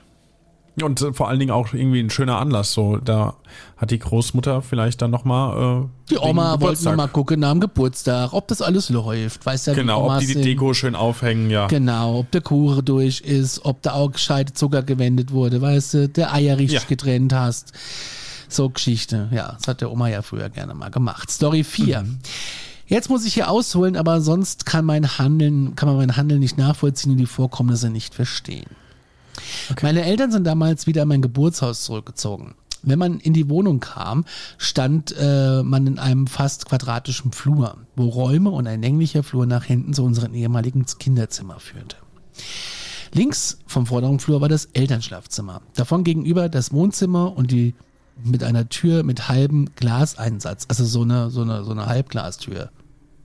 Und 0.81 1.01
äh, 1.01 1.11
vor 1.13 1.27
allen 1.27 1.39
Dingen 1.39 1.51
auch 1.51 1.73
irgendwie 1.73 1.99
ein 1.99 2.09
schöner 2.09 2.37
Anlass. 2.37 2.71
So, 2.71 2.97
da 2.97 3.35
hat 3.77 3.91
die 3.91 3.99
Großmutter 3.99 4.61
vielleicht 4.61 5.01
dann 5.01 5.11
nochmal. 5.11 5.83
Äh, 5.83 5.87
Die 6.11 6.17
Oma 6.17 6.51
wollte 6.51 6.59
Geburtstag. 6.59 6.91
noch 6.93 6.97
mal 6.97 7.07
gucken 7.07 7.39
nach 7.41 7.51
dem 7.51 7.59
Geburtstag, 7.59 8.31
ob 8.33 8.47
das 8.47 8.61
alles 8.61 8.89
läuft. 8.89 9.45
Weißt 9.45 9.67
ja, 9.67 9.73
Genau, 9.73 10.09
ob 10.09 10.19
die 10.19 10.27
die 10.27 10.33
sind. 10.33 10.45
Deko 10.45 10.73
schön 10.73 10.95
aufhängen, 10.95 11.49
ja. 11.49 11.67
Genau, 11.67 12.19
ob 12.19 12.31
der 12.31 12.41
Kuchen 12.41 12.85
durch 12.85 13.19
ist, 13.21 13.65
ob 13.65 13.81
da 13.81 13.93
auch 13.93 14.11
gescheite 14.11 14.53
Zucker 14.53 14.81
gewendet 14.81 15.31
wurde, 15.31 15.61
weißt 15.61 15.93
du, 15.93 16.09
der 16.09 16.33
Eier 16.33 16.57
richtig 16.57 16.81
Ja. 16.83 16.87
getrennt 16.87 17.33
hast. 17.33 17.73
So 18.47 18.69
Geschichte. 18.69 19.27
Ja, 19.31 19.53
das 19.57 19.67
hat 19.67 19.81
der 19.81 19.91
Oma 19.91 20.07
ja 20.09 20.21
früher 20.21 20.49
gerne 20.49 20.73
mal 20.73 20.89
gemacht. 20.89 21.29
Story 21.31 21.63
4. 21.63 22.01
Mhm. 22.03 22.19
Jetzt 22.87 23.09
muss 23.09 23.25
ich 23.25 23.33
hier 23.33 23.49
ausholen, 23.49 23.95
aber 23.95 24.19
sonst 24.19 24.65
kann 24.65 24.83
mein 24.83 25.17
Handeln, 25.17 25.75
kann 25.75 25.87
man 25.87 25.97
mein 25.97 26.17
Handeln 26.17 26.41
nicht 26.41 26.57
nachvollziehen 26.57 27.11
und 27.13 27.17
die 27.17 27.25
Vorkommnisse 27.25 27.89
nicht 27.89 28.13
verstehen. 28.13 28.65
Meine 29.81 30.03
Eltern 30.03 30.31
sind 30.31 30.45
damals 30.45 30.87
wieder 30.87 31.03
in 31.03 31.07
mein 31.07 31.21
Geburtshaus 31.21 31.83
zurückgezogen. 31.83 32.55
Wenn 32.83 32.97
man 32.97 33.19
in 33.19 33.33
die 33.33 33.49
Wohnung 33.49 33.79
kam, 33.79 34.25
stand 34.57 35.15
äh, 35.17 35.61
man 35.61 35.85
in 35.85 35.99
einem 35.99 36.25
fast 36.25 36.65
quadratischen 36.65 37.31
Flur, 37.31 37.77
wo 37.95 38.07
Räume 38.07 38.49
und 38.49 38.67
ein 38.67 38.81
länglicher 38.81 39.21
Flur 39.23 39.45
nach 39.45 39.65
hinten 39.65 39.93
zu 39.93 40.03
unserem 40.03 40.33
ehemaligen 40.33 40.85
Kinderzimmer 40.85 41.59
führte. 41.59 41.97
Links 43.13 43.59
vom 43.67 43.85
vorderen 43.85 44.19
Flur 44.19 44.41
war 44.41 44.49
das 44.49 44.65
Elternschlafzimmer. 44.73 45.61
Davon 45.75 46.03
gegenüber 46.03 46.49
das 46.49 46.71
Wohnzimmer 46.71 47.35
und 47.35 47.51
die 47.51 47.75
mit 48.23 48.43
einer 48.43 48.69
Tür 48.69 49.03
mit 49.03 49.29
halbem 49.29 49.69
Glaseinsatz, 49.75 50.65
also 50.67 50.85
so 50.85 51.01
eine, 51.01 51.29
so 51.29 51.41
eine, 51.41 51.63
so 51.63 51.71
eine 51.71 51.85
Halbglastür, 51.85 52.71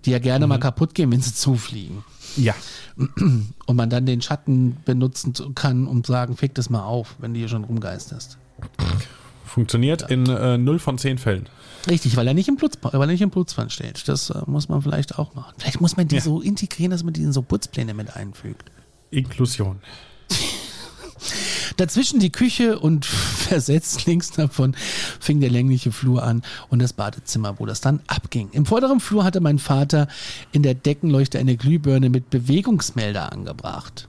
die 0.05 0.11
ja 0.11 0.19
gerne 0.19 0.47
mal 0.47 0.59
kaputt 0.59 0.95
gehen, 0.95 1.11
wenn 1.13 1.21
sie 1.21 1.35
zufliegen 1.35 2.05
Ja. 2.37 2.55
und 2.97 3.77
man 3.77 3.91
dann 3.91 4.07
den 4.07 4.23
Schatten 4.23 4.77
benutzen 4.85 5.35
kann 5.55 5.87
und 5.87 6.07
sagen, 6.07 6.37
fick 6.37 6.55
das 6.55 6.71
mal 6.71 6.83
auf, 6.85 7.17
wenn 7.19 7.33
du 7.35 7.39
hier 7.41 7.49
schon 7.49 7.65
rumgeisterst. 7.65 8.39
Funktioniert 9.45 10.11
in 10.11 10.27
äh, 10.27 10.59
0 10.59 10.79
von 10.79 10.99
10 10.99 11.19
Fällen. 11.19 11.49
Richtig, 11.89 12.17
weil 12.17 12.27
er 12.27 12.35
nicht 12.35 12.49
im 12.49 12.57
Putz, 12.57 12.79
weil 12.83 13.01
er 13.01 13.07
nicht 13.07 13.23
im 13.23 13.31
Putzplan 13.31 13.71
steht. 13.71 14.09
Das 14.09 14.31
äh, 14.31 14.43
muss 14.47 14.69
man 14.69 14.83
vielleicht 14.83 15.19
auch 15.19 15.35
machen. 15.35 15.55
Vielleicht 15.59 15.81
muss 15.81 15.97
man 15.97 16.09
die 16.09 16.17
Ja. 16.17 16.21
so 16.21 16.41
integrieren, 16.41 16.91
dass 16.91 17.05
man 17.05 17.15
die 17.15 17.23
in 17.23 17.33
so 17.33 17.43
Putzpläne 17.43 17.95
mit 17.95 18.17
einfügt. 18.17 18.71
Inklusion. 19.11 19.79
Dazwischen 21.77 22.21
die 22.21 22.31
Küche 22.31 22.79
und 22.79 23.07
versetzt 23.47 24.07
links 24.07 24.31
davon 24.31 24.75
fing 25.21 25.41
der 25.41 25.51
längliche 25.51 25.93
Flur 25.93 26.23
an 26.23 26.43
und 26.69 26.81
das 26.81 26.93
Badezimmer, 26.93 27.59
wo 27.59 27.67
das 27.67 27.81
dann 27.81 28.01
abging. 28.07 28.49
Im 28.53 28.67
vorderen 28.67 29.01
Flur 29.01 29.25
hatte 29.25 29.41
mein 29.41 29.59
Vater 29.59 30.09
in 30.53 30.63
der 30.63 30.75
Deckenleuchte 30.75 31.39
eine 31.39 31.57
Glühbirne 31.57 32.11
mit 32.11 32.31
Bewegungsmelder 32.31 33.33
angebracht. 33.33 34.09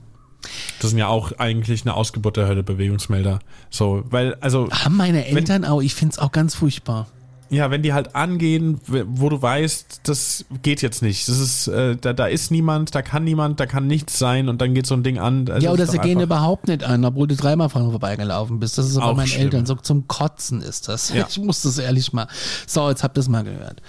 Das 0.80 0.90
sind 0.90 0.98
ja 0.98 1.08
auch 1.08 1.32
eigentlich 1.38 1.82
eine 1.82 1.94
Ausgeburt 1.94 2.36
der 2.36 2.46
Hölle, 2.46 2.62
Bewegungsmelder. 2.62 3.40
So, 3.70 4.04
weil, 4.10 4.34
also, 4.36 4.70
Haben 4.70 4.96
meine 4.96 5.26
Eltern 5.26 5.64
auch, 5.64 5.82
ich 5.82 5.94
finde 5.94 6.12
es 6.12 6.18
auch 6.18 6.32
ganz 6.32 6.54
furchtbar. 6.54 7.08
Ja, 7.50 7.70
wenn 7.70 7.82
die 7.82 7.92
halt 7.92 8.14
angehen, 8.14 8.80
wo 8.86 9.28
du 9.28 9.40
weißt, 9.40 10.00
das 10.04 10.44
geht 10.62 10.82
jetzt 10.82 11.02
nicht. 11.02 11.28
Das 11.28 11.38
ist, 11.38 11.68
äh, 11.68 11.96
da, 11.96 12.12
da 12.12 12.26
ist 12.26 12.50
niemand, 12.50 12.94
da 12.94 13.02
kann 13.02 13.24
niemand, 13.24 13.58
da 13.60 13.66
kann 13.66 13.86
nichts 13.86 14.18
sein 14.18 14.48
und 14.48 14.60
dann 14.60 14.74
geht 14.74 14.86
so 14.86 14.94
ein 14.94 15.02
Ding 15.02 15.18
an. 15.18 15.48
Also 15.48 15.66
ja, 15.66 15.72
oder 15.72 15.86
sie 15.86 15.98
gehen 15.98 16.20
überhaupt 16.20 16.68
nicht 16.68 16.84
an, 16.84 17.04
obwohl 17.04 17.26
du 17.26 17.36
dreimal 17.36 17.68
vorne 17.68 17.90
vorbeigelaufen 17.90 18.60
bist. 18.60 18.76
Das 18.76 18.86
ist 18.86 18.96
aber 18.96 19.06
Auch 19.06 19.10
bei 19.10 19.16
meinen 19.18 19.28
schlimm. 19.28 19.44
Eltern 19.44 19.66
so 19.66 19.74
zum 19.76 20.06
Kotzen 20.08 20.60
ist 20.60 20.88
das. 20.88 21.12
Ja. 21.12 21.26
Ich 21.28 21.38
muss 21.38 21.62
das 21.62 21.78
ehrlich 21.78 22.12
mal. 22.12 22.28
So, 22.66 22.88
jetzt 22.88 23.02
habt 23.02 23.16
ihr 23.16 23.20
es 23.20 23.28
mal 23.28 23.44
gehört. 23.44 23.80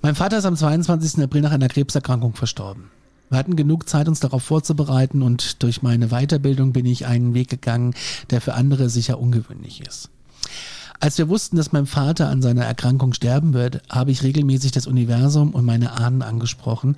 Mein 0.00 0.14
Vater 0.14 0.38
ist 0.38 0.46
am 0.46 0.56
22. 0.56 1.22
April 1.22 1.42
nach 1.42 1.52
einer 1.52 1.68
Krebserkrankung 1.68 2.34
verstorben. 2.34 2.90
Wir 3.30 3.38
hatten 3.38 3.56
genug 3.56 3.88
Zeit, 3.88 4.08
uns 4.08 4.20
darauf 4.20 4.42
vorzubereiten 4.42 5.22
und 5.22 5.62
durch 5.62 5.82
meine 5.82 6.08
Weiterbildung 6.08 6.72
bin 6.72 6.84
ich 6.84 7.06
einen 7.06 7.32
Weg 7.34 7.48
gegangen, 7.48 7.94
der 8.30 8.40
für 8.40 8.54
andere 8.54 8.90
sicher 8.90 9.18
ungewöhnlich 9.18 9.80
ist. 9.80 10.10
Als 11.02 11.18
wir 11.18 11.28
wussten, 11.28 11.56
dass 11.56 11.72
mein 11.72 11.86
Vater 11.86 12.28
an 12.28 12.42
seiner 12.42 12.64
Erkrankung 12.64 13.12
sterben 13.12 13.54
wird, 13.54 13.82
habe 13.90 14.12
ich 14.12 14.22
regelmäßig 14.22 14.70
das 14.70 14.86
Universum 14.86 15.50
und 15.50 15.64
meine 15.64 15.98
Ahnen 15.98 16.22
angesprochen 16.22 16.96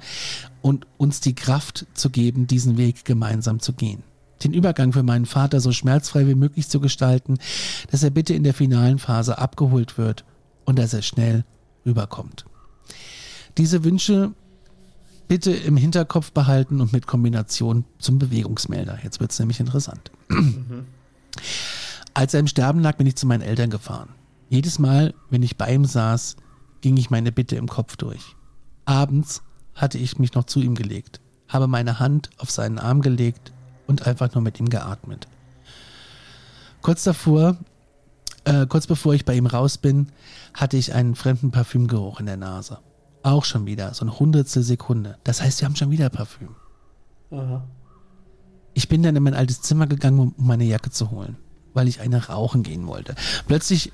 und 0.61 0.87
uns 0.99 1.21
die 1.21 1.35
Kraft 1.35 1.87
zu 1.95 2.11
geben, 2.11 2.47
diesen 2.47 2.77
Weg 2.77 3.07
gemeinsam 3.07 3.61
zu 3.61 3.73
gehen. 3.73 4.03
Den 4.43 4.53
Übergang 4.53 4.93
für 4.93 5.03
meinen 5.03 5.25
Vater 5.25 5.59
so 5.59 5.73
schmerzfrei 5.73 6.27
wie 6.27 6.35
möglich 6.35 6.69
zu 6.69 6.81
gestalten, 6.81 7.39
dass 7.91 8.03
er 8.03 8.11
bitte 8.11 8.35
in 8.35 8.45
der 8.45 8.53
finalen 8.53 8.99
Phase 8.99 9.39
abgeholt 9.39 9.97
wird 9.97 10.27
und 10.67 10.79
dass 10.79 10.93
er 10.93 11.01
schnell 11.01 11.43
rüberkommt. 11.87 12.45
Diese 13.57 13.85
Wünsche 13.85 14.33
bitte 15.29 15.51
im 15.51 15.79
Hinterkopf 15.79 16.31
behalten 16.31 16.83
und 16.83 16.93
mit 16.93 17.07
Kombination 17.07 17.87
zum 17.99 18.19
Bewegungsmelder. 18.19 18.99
Jetzt 19.03 19.21
wird 19.21 19.31
es 19.31 19.39
nämlich 19.39 19.61
interessant. 19.61 20.11
Als 22.15 22.33
er 22.35 22.41
im 22.41 22.47
Sterben 22.47 22.81
lag, 22.81 22.97
bin 22.97 23.07
ich 23.07 23.17
zu 23.17 23.27
meinen 23.27 23.43
Eltern 23.43 23.71
gefahren. 23.71 24.11
Jedes 24.49 24.79
Mal, 24.79 25.15
wenn 25.31 25.43
ich 25.43 25.57
bei 25.59 25.75
ihm 25.75 25.85
saß, 25.85 26.37
ging 26.81 26.97
ich 26.97 27.11
meine 27.11 27.33
Bitte 27.33 27.57
im 27.57 27.69
Kopf 27.69 27.97
durch. 27.97 28.37
Abends 28.85 29.43
hatte 29.75 29.99
ich 29.99 30.19
mich 30.19 30.35
noch 30.35 30.45
zu 30.45 30.61
ihm 30.61 30.75
gelegt, 30.75 31.21
habe 31.49 31.67
meine 31.67 31.99
Hand 31.99 32.31
auf 32.39 32.51
seinen 32.51 32.79
Arm 32.79 33.01
gelegt 33.03 33.53
und 33.87 34.07
einfach 34.07 34.33
nur 34.35 34.43
mit 34.43 34.61
ihm 34.61 34.69
geatmet. 34.69 35.29
Kurz 36.83 37.05
davor 37.05 37.57
Äh, 38.47 38.67
kurz 38.67 38.87
bevor 38.87 39.15
ich 39.15 39.25
bei 39.25 39.35
ihm 39.35 39.47
raus 39.47 39.79
bin, 39.79 40.09
hatte 40.53 40.77
ich 40.77 40.93
einen 40.95 41.15
fremden 41.15 41.51
Parfümgeruch 41.51 42.21
in 42.21 42.27
der 42.27 42.37
Nase. 42.37 42.79
Auch 43.23 43.45
schon 43.47 43.65
wieder, 43.65 43.95
so 43.95 44.05
ein 44.05 44.19
Hundertstel 44.19 44.63
Sekunde. 44.63 45.17
Das 45.25 45.41
heißt, 45.41 45.61
wir 45.63 45.67
haben 45.67 45.77
schon 45.77 45.91
wieder 45.91 46.11
Parfüm. 46.11 46.55
Ich 48.75 48.89
bin 48.89 49.03
dann 49.03 49.17
in 49.17 49.23
mein 49.23 49.35
altes 49.35 49.63
Zimmer 49.63 49.87
gegangen, 49.87 50.19
um 50.21 50.35
meine 50.37 50.65
Jacke 50.65 50.91
zu 50.91 51.11
holen, 51.11 51.39
weil 51.75 51.89
ich 51.89 52.01
eine 52.01 52.27
rauchen 52.29 52.63
gehen 52.63 52.87
wollte. 52.87 53.15
Plötzlich 53.47 53.93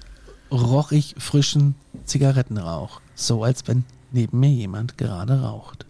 roch 0.50 0.92
ich 0.92 1.14
frischen 1.18 1.74
Zigarettenrauch, 2.04 3.00
so 3.14 3.42
als 3.42 3.66
wenn 3.66 3.84
neben 4.12 4.38
mir 4.40 4.50
jemand 4.50 4.98
gerade 4.98 5.42
raucht. 5.42 5.86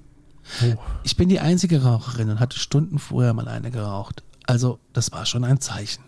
Ich 1.04 1.16
bin 1.16 1.28
die 1.28 1.40
einzige 1.40 1.82
Raucherin 1.82 2.30
und 2.30 2.40
hatte 2.40 2.58
Stunden 2.58 2.98
vorher 2.98 3.34
mal 3.34 3.48
eine 3.48 3.70
geraucht. 3.70 4.24
Also, 4.46 4.80
das 4.92 5.12
war 5.12 5.24
schon 5.26 5.44
ein 5.44 5.60
Zeichen. 5.60 6.02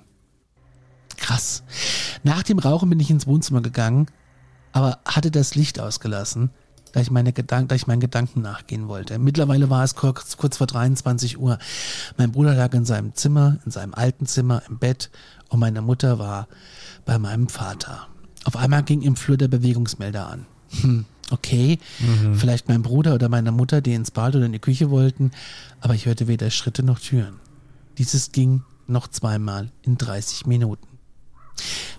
Krass. 1.16 1.62
Nach 2.24 2.42
dem 2.42 2.58
Rauchen 2.58 2.90
bin 2.90 2.98
ich 2.98 3.10
ins 3.10 3.26
Wohnzimmer 3.26 3.60
gegangen, 3.60 4.06
aber 4.72 4.98
hatte 5.04 5.30
das 5.30 5.54
Licht 5.54 5.78
ausgelassen, 5.78 6.50
da 6.92 7.00
ich, 7.00 7.10
meine 7.10 7.32
Gedank 7.32 7.68
da 7.68 7.74
ich 7.74 7.86
meinen 7.86 8.00
Gedanken 8.00 8.42
nachgehen 8.42 8.88
wollte. 8.88 9.18
Mittlerweile 9.18 9.70
war 9.70 9.82
es 9.82 9.94
kurz, 9.94 10.36
kurz 10.36 10.58
vor 10.58 10.66
23 10.66 11.38
Uhr. 11.38 11.58
Mein 12.18 12.32
Bruder 12.32 12.54
lag 12.54 12.72
in 12.74 12.84
seinem 12.84 13.14
Zimmer, 13.14 13.58
in 13.64 13.70
seinem 13.70 13.94
alten 13.94 14.26
Zimmer 14.26 14.62
im 14.68 14.78
Bett 14.78 15.10
und 15.48 15.58
meine 15.58 15.82
Mutter 15.82 16.18
war 16.18 16.48
bei 17.04 17.18
meinem 17.18 17.48
Vater. 17.48 18.06
Auf 18.44 18.56
einmal 18.56 18.82
ging 18.82 19.02
im 19.02 19.16
Flur 19.16 19.36
der 19.36 19.48
Bewegungsmelder 19.48 20.28
an. 20.28 20.46
Hm, 20.80 21.04
okay, 21.30 21.78
vielleicht 22.34 22.68
mein 22.68 22.82
Bruder 22.82 23.14
oder 23.14 23.28
meine 23.28 23.52
Mutter, 23.52 23.80
die 23.80 23.94
ins 23.94 24.10
Bad 24.10 24.36
oder 24.36 24.46
in 24.46 24.52
die 24.52 24.58
Küche 24.58 24.90
wollten, 24.90 25.30
aber 25.80 25.94
ich 25.94 26.06
hörte 26.06 26.28
weder 26.28 26.50
Schritte 26.50 26.82
noch 26.82 26.98
Türen. 26.98 27.40
Dieses 27.98 28.32
ging 28.32 28.62
noch 28.86 29.08
zweimal 29.08 29.70
in 29.82 29.98
30 29.98 30.46
Minuten. 30.46 30.86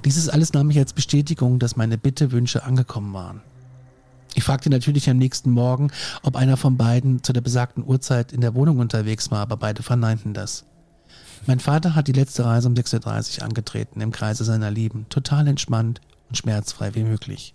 Dieses 0.06 0.30
alles 0.30 0.54
nahm 0.54 0.70
ich 0.70 0.78
als 0.80 0.94
Bestätigung, 0.94 1.60
dass 1.60 1.76
meine 1.76 1.98
Bitte, 1.98 2.32
Wünsche 2.32 2.64
angekommen 2.64 3.14
waren. 3.14 3.42
Ich 4.36 4.44
fragte 4.44 4.70
natürlich 4.70 5.10
am 5.10 5.18
nächsten 5.18 5.52
Morgen, 5.52 5.92
ob 6.24 6.36
einer 6.36 6.58
von 6.58 6.78
beiden 6.78 7.24
zu 7.24 7.34
der 7.34 7.42
besagten 7.42 7.84
Uhrzeit 7.86 8.32
in 8.32 8.42
der 8.42 8.56
Wohnung 8.56 8.80
unterwegs 8.80 9.32
war, 9.32 9.40
aber 9.40 9.58
beide 9.58 9.84
verneinten 9.84 10.34
das. 10.34 10.66
Mein 11.46 11.60
Vater 11.60 11.94
hat 11.94 12.08
die 12.08 12.14
letzte 12.14 12.46
Reise 12.46 12.68
um 12.68 12.74
6.30 12.74 13.40
Uhr 13.40 13.46
angetreten, 13.46 14.02
im 14.02 14.12
Kreise 14.12 14.44
seiner 14.44 14.72
Lieben, 14.72 15.08
total 15.10 15.48
entspannt 15.48 16.02
und 16.30 16.38
schmerzfrei 16.38 16.96
wie 16.96 17.04
möglich. 17.04 17.54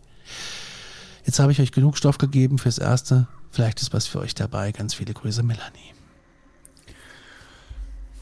Jetzt 1.24 1.38
habe 1.38 1.52
ich 1.52 1.60
euch 1.60 1.72
genug 1.72 1.96
Stoff 1.96 2.18
gegeben 2.18 2.58
fürs 2.58 2.78
Erste. 2.78 3.26
Vielleicht 3.50 3.80
ist 3.80 3.92
was 3.92 4.06
für 4.06 4.20
euch 4.20 4.34
dabei. 4.34 4.72
Ganz 4.72 4.94
viele 4.94 5.14
Grüße, 5.14 5.42
Melanie. 5.42 5.94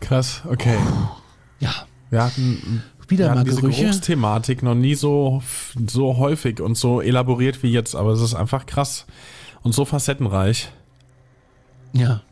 Krass, 0.00 0.42
okay. 0.44 0.78
Ja, 1.58 1.86
Wir 2.10 2.24
hatten, 2.24 2.82
wieder 3.08 3.34
mal 3.34 3.44
diese 3.44 3.60
Gerüche. 3.60 3.82
Geruchsthematik 3.82 4.62
noch 4.62 4.74
nie 4.74 4.94
so, 4.94 5.42
so 5.86 6.16
häufig 6.16 6.60
und 6.60 6.76
so 6.76 7.00
elaboriert 7.00 7.62
wie 7.62 7.70
jetzt, 7.70 7.94
aber 7.94 8.10
es 8.10 8.20
ist 8.20 8.34
einfach 8.34 8.66
krass 8.66 9.06
und 9.62 9.74
so 9.74 9.84
facettenreich. 9.84 10.70
Ja, 11.92 12.22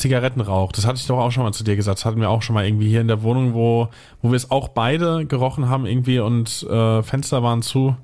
Zigarettenrauch, 0.00 0.72
das 0.72 0.86
hatte 0.86 0.98
ich 0.98 1.06
doch 1.06 1.18
auch 1.18 1.30
schon 1.30 1.44
mal 1.44 1.52
zu 1.52 1.62
dir 1.62 1.76
gesagt. 1.76 1.98
Das 1.98 2.04
hatten 2.06 2.20
wir 2.20 2.30
auch 2.30 2.42
schon 2.42 2.54
mal 2.54 2.66
irgendwie 2.66 2.88
hier 2.88 3.02
in 3.02 3.08
der 3.08 3.22
Wohnung, 3.22 3.54
wo, 3.54 3.88
wo 4.22 4.30
wir 4.30 4.36
es 4.36 4.50
auch 4.50 4.68
beide 4.68 5.26
gerochen 5.26 5.68
haben 5.68 5.84
irgendwie 5.84 6.20
und 6.20 6.62
äh, 6.62 7.02
Fenster 7.02 7.42
waren 7.42 7.62
zu. 7.62 7.94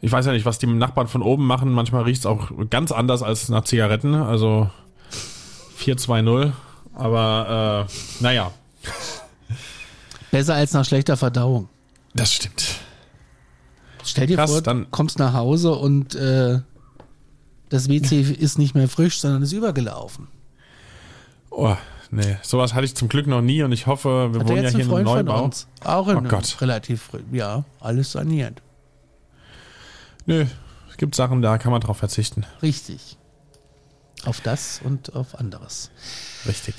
Ich 0.00 0.12
weiß 0.12 0.26
ja 0.26 0.32
nicht, 0.32 0.46
was 0.46 0.58
die 0.58 0.66
Nachbarn 0.66 1.08
von 1.08 1.22
oben 1.22 1.46
machen. 1.46 1.72
Manchmal 1.72 2.04
riecht 2.04 2.20
es 2.20 2.26
auch 2.26 2.50
ganz 2.70 2.92
anders 2.92 3.22
als 3.22 3.48
nach 3.48 3.64
Zigaretten. 3.64 4.14
Also 4.14 4.70
420. 5.76 6.52
Aber 6.94 7.88
äh, 7.88 8.22
naja, 8.22 8.52
besser 10.32 10.54
als 10.56 10.72
nach 10.72 10.84
schlechter 10.84 11.16
Verdauung. 11.16 11.68
das 12.14 12.32
stimmt. 12.32 12.64
Stell 14.04 14.26
dir 14.26 14.36
Krass, 14.36 14.50
vor, 14.50 14.60
dann- 14.62 14.82
du 14.84 14.90
kommst 14.90 15.20
nach 15.20 15.32
Hause 15.34 15.72
und 15.76 16.16
äh, 16.16 16.58
das 17.68 17.88
WC 17.88 18.20
ist 18.38 18.58
nicht 18.58 18.74
mehr 18.74 18.88
frisch, 18.88 19.20
sondern 19.20 19.42
ist 19.42 19.52
übergelaufen. 19.52 20.26
Oh, 21.50 21.76
nee, 22.10 22.36
sowas 22.42 22.74
hatte 22.74 22.84
ich 22.86 22.96
zum 22.96 23.08
Glück 23.08 23.28
noch 23.28 23.42
nie 23.42 23.62
und 23.62 23.70
ich 23.70 23.86
hoffe, 23.86 24.30
wir 24.32 24.40
Hat 24.40 24.48
wohnen 24.48 24.64
ja 24.64 24.70
hier 24.70 24.80
in 24.80 24.92
einem 24.92 25.04
Neubau. 25.04 25.44
uns? 25.44 25.68
Auch 25.84 26.08
in 26.08 26.16
Oh 26.16 26.22
Gott. 26.22 26.56
relativ, 26.60 27.10
ja, 27.30 27.64
alles 27.78 28.10
saniert. 28.12 28.60
Nö, 30.26 30.46
es 30.90 30.96
gibt 30.96 31.14
Sachen, 31.14 31.40
da 31.42 31.58
kann 31.58 31.70
man 31.72 31.80
drauf 31.80 31.98
verzichten. 31.98 32.44
Richtig. 32.62 33.16
Auf 34.24 34.40
das 34.40 34.80
und 34.82 35.14
auf 35.14 35.38
anderes. 35.38 35.90
Richtig. 36.46 36.74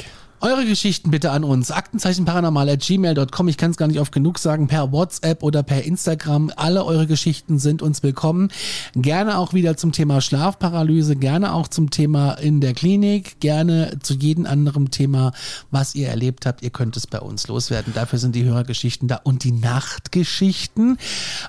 Eure 0.45 0.65
Geschichten 0.65 1.09
bitte 1.09 1.31
an 1.31 1.45
uns. 1.45 1.71
Aktenzeichenparanormal.gmail.com. 1.71 3.47
Ich 3.47 3.55
kann 3.55 3.71
es 3.71 3.77
gar 3.77 3.87
nicht 3.87 4.01
oft 4.01 4.11
genug 4.11 4.39
sagen. 4.39 4.67
Per 4.67 4.91
WhatsApp 4.91 5.41
oder 5.41 5.63
per 5.63 5.85
Instagram. 5.85 6.51
Alle 6.57 6.83
eure 6.83 7.07
Geschichten 7.07 7.59
sind 7.59 7.81
uns 7.81 8.03
willkommen. 8.03 8.49
Gerne 8.93 9.37
auch 9.37 9.53
wieder 9.53 9.77
zum 9.77 9.93
Thema 9.93 10.19
Schlafparalyse. 10.19 11.15
Gerne 11.15 11.53
auch 11.53 11.69
zum 11.69 11.91
Thema 11.91 12.33
in 12.33 12.59
der 12.59 12.73
Klinik. 12.73 13.39
Gerne 13.39 13.99
zu 14.01 14.15
jedem 14.15 14.45
anderen 14.45 14.91
Thema, 14.91 15.31
was 15.71 15.95
ihr 15.95 16.09
erlebt 16.09 16.45
habt. 16.45 16.61
Ihr 16.61 16.71
könnt 16.71 16.97
es 16.97 17.07
bei 17.07 17.21
uns 17.21 17.47
loswerden. 17.47 17.93
Dafür 17.93 18.19
sind 18.19 18.35
die 18.35 18.43
Hörergeschichten 18.43 19.07
da. 19.07 19.21
Und 19.23 19.45
die 19.45 19.53
Nachtgeschichten 19.53 20.97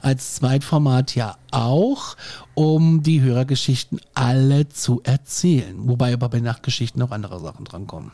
als 0.03 0.37
Zweitformat 0.37 1.17
ja 1.17 1.37
auch, 1.51 2.17
um 2.55 3.03
die 3.03 3.23
Hörergeschichten 3.23 4.01
alle 4.15 4.69
zu 4.69 5.01
erzählen. 5.03 5.75
Wobei 5.79 6.13
aber 6.13 6.29
bei 6.29 6.39
Nachtgeschichten 6.39 7.01
noch 7.01 7.11
andere 7.11 7.41
Sachen 7.41 7.65
drankommen. 7.65 8.13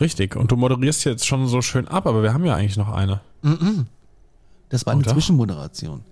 Richtig. 0.00 0.36
Und 0.36 0.50
du 0.52 0.56
moderierst 0.56 1.04
jetzt 1.04 1.26
schon 1.26 1.46
so 1.48 1.60
schön 1.62 1.88
ab, 1.88 2.06
aber 2.06 2.22
wir 2.22 2.32
haben 2.32 2.44
ja 2.44 2.54
eigentlich 2.54 2.76
noch 2.76 2.88
eine. 2.92 3.20
Das 4.68 4.86
war 4.86 4.92
eine 4.92 5.02
Oder? 5.02 5.12
Zwischenmoderation. 5.12 6.02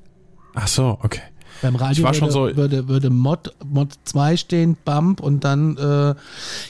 Ach 0.54 0.68
so, 0.68 0.98
okay. 1.02 1.20
Beim 1.62 1.76
Radio 1.76 2.04
würde, 2.04 2.30
so- 2.30 2.56
würde, 2.56 2.88
würde 2.88 3.10
Mod, 3.10 3.54
Mod 3.64 3.92
2 4.04 4.36
stehen, 4.36 4.76
Bump 4.84 5.20
und 5.20 5.44
dann 5.44 5.76
äh, 5.76 6.14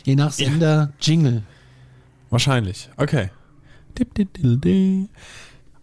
je 0.05 0.15
nach 0.15 0.33
Sender 0.33 0.93
Jingle. 1.01 1.43
Wahrscheinlich. 2.31 2.89
Okay. 2.97 3.31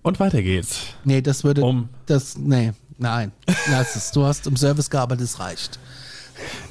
Und 0.03 0.19
weiter 0.19 0.41
geht's. 0.41 0.81
Nee, 1.03 1.21
das 1.21 1.43
würde. 1.43 1.63
Um. 1.63 1.89
Das. 2.05 2.38
Nee, 2.38 2.73
nein. 2.97 3.31
Lass 3.71 3.95
es. 3.95 4.11
Du 4.11 4.23
hast 4.25 4.45
im 4.47 4.55
Service 4.57 4.89
gearbeitet, 4.89 5.23
es 5.25 5.39
reicht. 5.39 5.79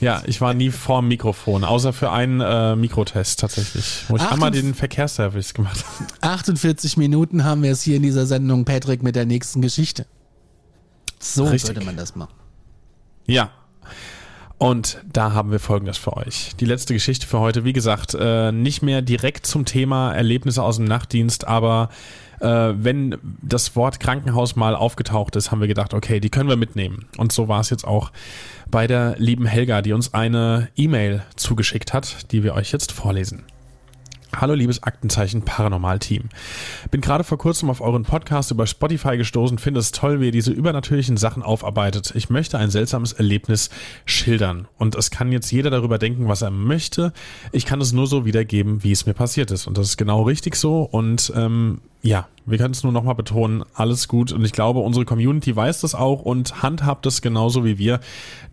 Ja, 0.00 0.22
ich 0.26 0.40
war 0.40 0.54
nie 0.54 0.70
vorm 0.70 1.08
Mikrofon, 1.08 1.64
außer 1.64 1.92
für 1.92 2.10
einen 2.10 2.40
äh, 2.40 2.76
Mikrotest 2.76 3.40
tatsächlich, 3.40 4.04
wo 4.08 4.16
ich 4.16 4.22
einmal 4.22 4.50
den 4.50 4.74
Verkehrsservice 4.74 5.54
gemacht 5.54 5.84
habe. 5.84 6.10
48 6.34 6.96
Minuten 6.96 7.44
haben 7.44 7.62
wir 7.62 7.72
es 7.72 7.82
hier 7.82 7.96
in 7.96 8.02
dieser 8.02 8.26
Sendung, 8.26 8.64
Patrick, 8.64 9.02
mit 9.02 9.16
der 9.16 9.26
nächsten 9.26 9.62
Geschichte. 9.62 10.06
So 11.20 11.44
Richtig. 11.44 11.70
würde 11.70 11.86
man 11.86 11.96
das 11.96 12.16
machen. 12.16 12.34
Ja. 13.26 13.50
Und 14.62 14.98
da 15.12 15.32
haben 15.32 15.50
wir 15.50 15.58
Folgendes 15.58 15.98
für 15.98 16.16
euch. 16.16 16.52
Die 16.60 16.66
letzte 16.66 16.94
Geschichte 16.94 17.26
für 17.26 17.40
heute, 17.40 17.64
wie 17.64 17.72
gesagt, 17.72 18.14
äh, 18.16 18.52
nicht 18.52 18.80
mehr 18.80 19.02
direkt 19.02 19.44
zum 19.44 19.64
Thema 19.64 20.14
Erlebnisse 20.14 20.62
aus 20.62 20.76
dem 20.76 20.84
Nachtdienst, 20.84 21.48
aber 21.48 21.88
äh, 22.38 22.46
wenn 22.46 23.18
das 23.42 23.74
Wort 23.74 23.98
Krankenhaus 23.98 24.54
mal 24.54 24.76
aufgetaucht 24.76 25.34
ist, 25.34 25.50
haben 25.50 25.60
wir 25.60 25.66
gedacht, 25.66 25.94
okay, 25.94 26.20
die 26.20 26.30
können 26.30 26.48
wir 26.48 26.54
mitnehmen. 26.54 27.06
Und 27.16 27.32
so 27.32 27.48
war 27.48 27.58
es 27.58 27.70
jetzt 27.70 27.84
auch 27.84 28.12
bei 28.70 28.86
der 28.86 29.16
lieben 29.18 29.46
Helga, 29.46 29.82
die 29.82 29.94
uns 29.94 30.14
eine 30.14 30.68
E-Mail 30.76 31.24
zugeschickt 31.34 31.92
hat, 31.92 32.30
die 32.30 32.44
wir 32.44 32.54
euch 32.54 32.70
jetzt 32.70 32.92
vorlesen. 32.92 33.42
Hallo 34.34 34.54
liebes 34.54 34.82
Aktenzeichen 34.82 35.42
Paranormal 35.42 35.98
Team. 35.98 36.30
Bin 36.90 37.02
gerade 37.02 37.22
vor 37.22 37.36
kurzem 37.36 37.68
auf 37.68 37.82
euren 37.82 38.04
Podcast 38.04 38.50
über 38.50 38.66
Spotify 38.66 39.18
gestoßen, 39.18 39.58
finde 39.58 39.78
es 39.78 39.92
toll, 39.92 40.20
wie 40.20 40.26
ihr 40.26 40.32
diese 40.32 40.52
übernatürlichen 40.52 41.18
Sachen 41.18 41.42
aufarbeitet. 41.42 42.12
Ich 42.16 42.30
möchte 42.30 42.58
ein 42.58 42.70
seltsames 42.70 43.12
Erlebnis 43.12 43.68
schildern 44.06 44.68
und 44.78 44.94
es 44.94 45.10
kann 45.10 45.32
jetzt 45.32 45.50
jeder 45.50 45.68
darüber 45.68 45.98
denken, 45.98 46.28
was 46.28 46.40
er 46.40 46.50
möchte. 46.50 47.12
Ich 47.52 47.66
kann 47.66 47.80
es 47.82 47.92
nur 47.92 48.06
so 48.06 48.24
wiedergeben, 48.24 48.82
wie 48.82 48.92
es 48.92 49.04
mir 49.04 49.14
passiert 49.14 49.50
ist 49.50 49.66
und 49.66 49.76
das 49.76 49.88
ist 49.88 49.96
genau 49.98 50.22
richtig 50.22 50.56
so 50.56 50.82
und 50.82 51.30
ähm, 51.36 51.82
ja, 52.02 52.26
wir 52.44 52.58
können 52.58 52.72
es 52.72 52.82
nur 52.82 52.92
nochmal 52.92 53.14
betonen, 53.14 53.62
alles 53.74 54.08
gut 54.08 54.32
und 54.32 54.44
ich 54.44 54.50
glaube, 54.50 54.80
unsere 54.80 55.04
Community 55.04 55.54
weiß 55.54 55.82
das 55.82 55.94
auch 55.94 56.22
und 56.22 56.60
handhabt 56.60 57.06
es 57.06 57.22
genauso 57.22 57.64
wie 57.64 57.78
wir, 57.78 58.00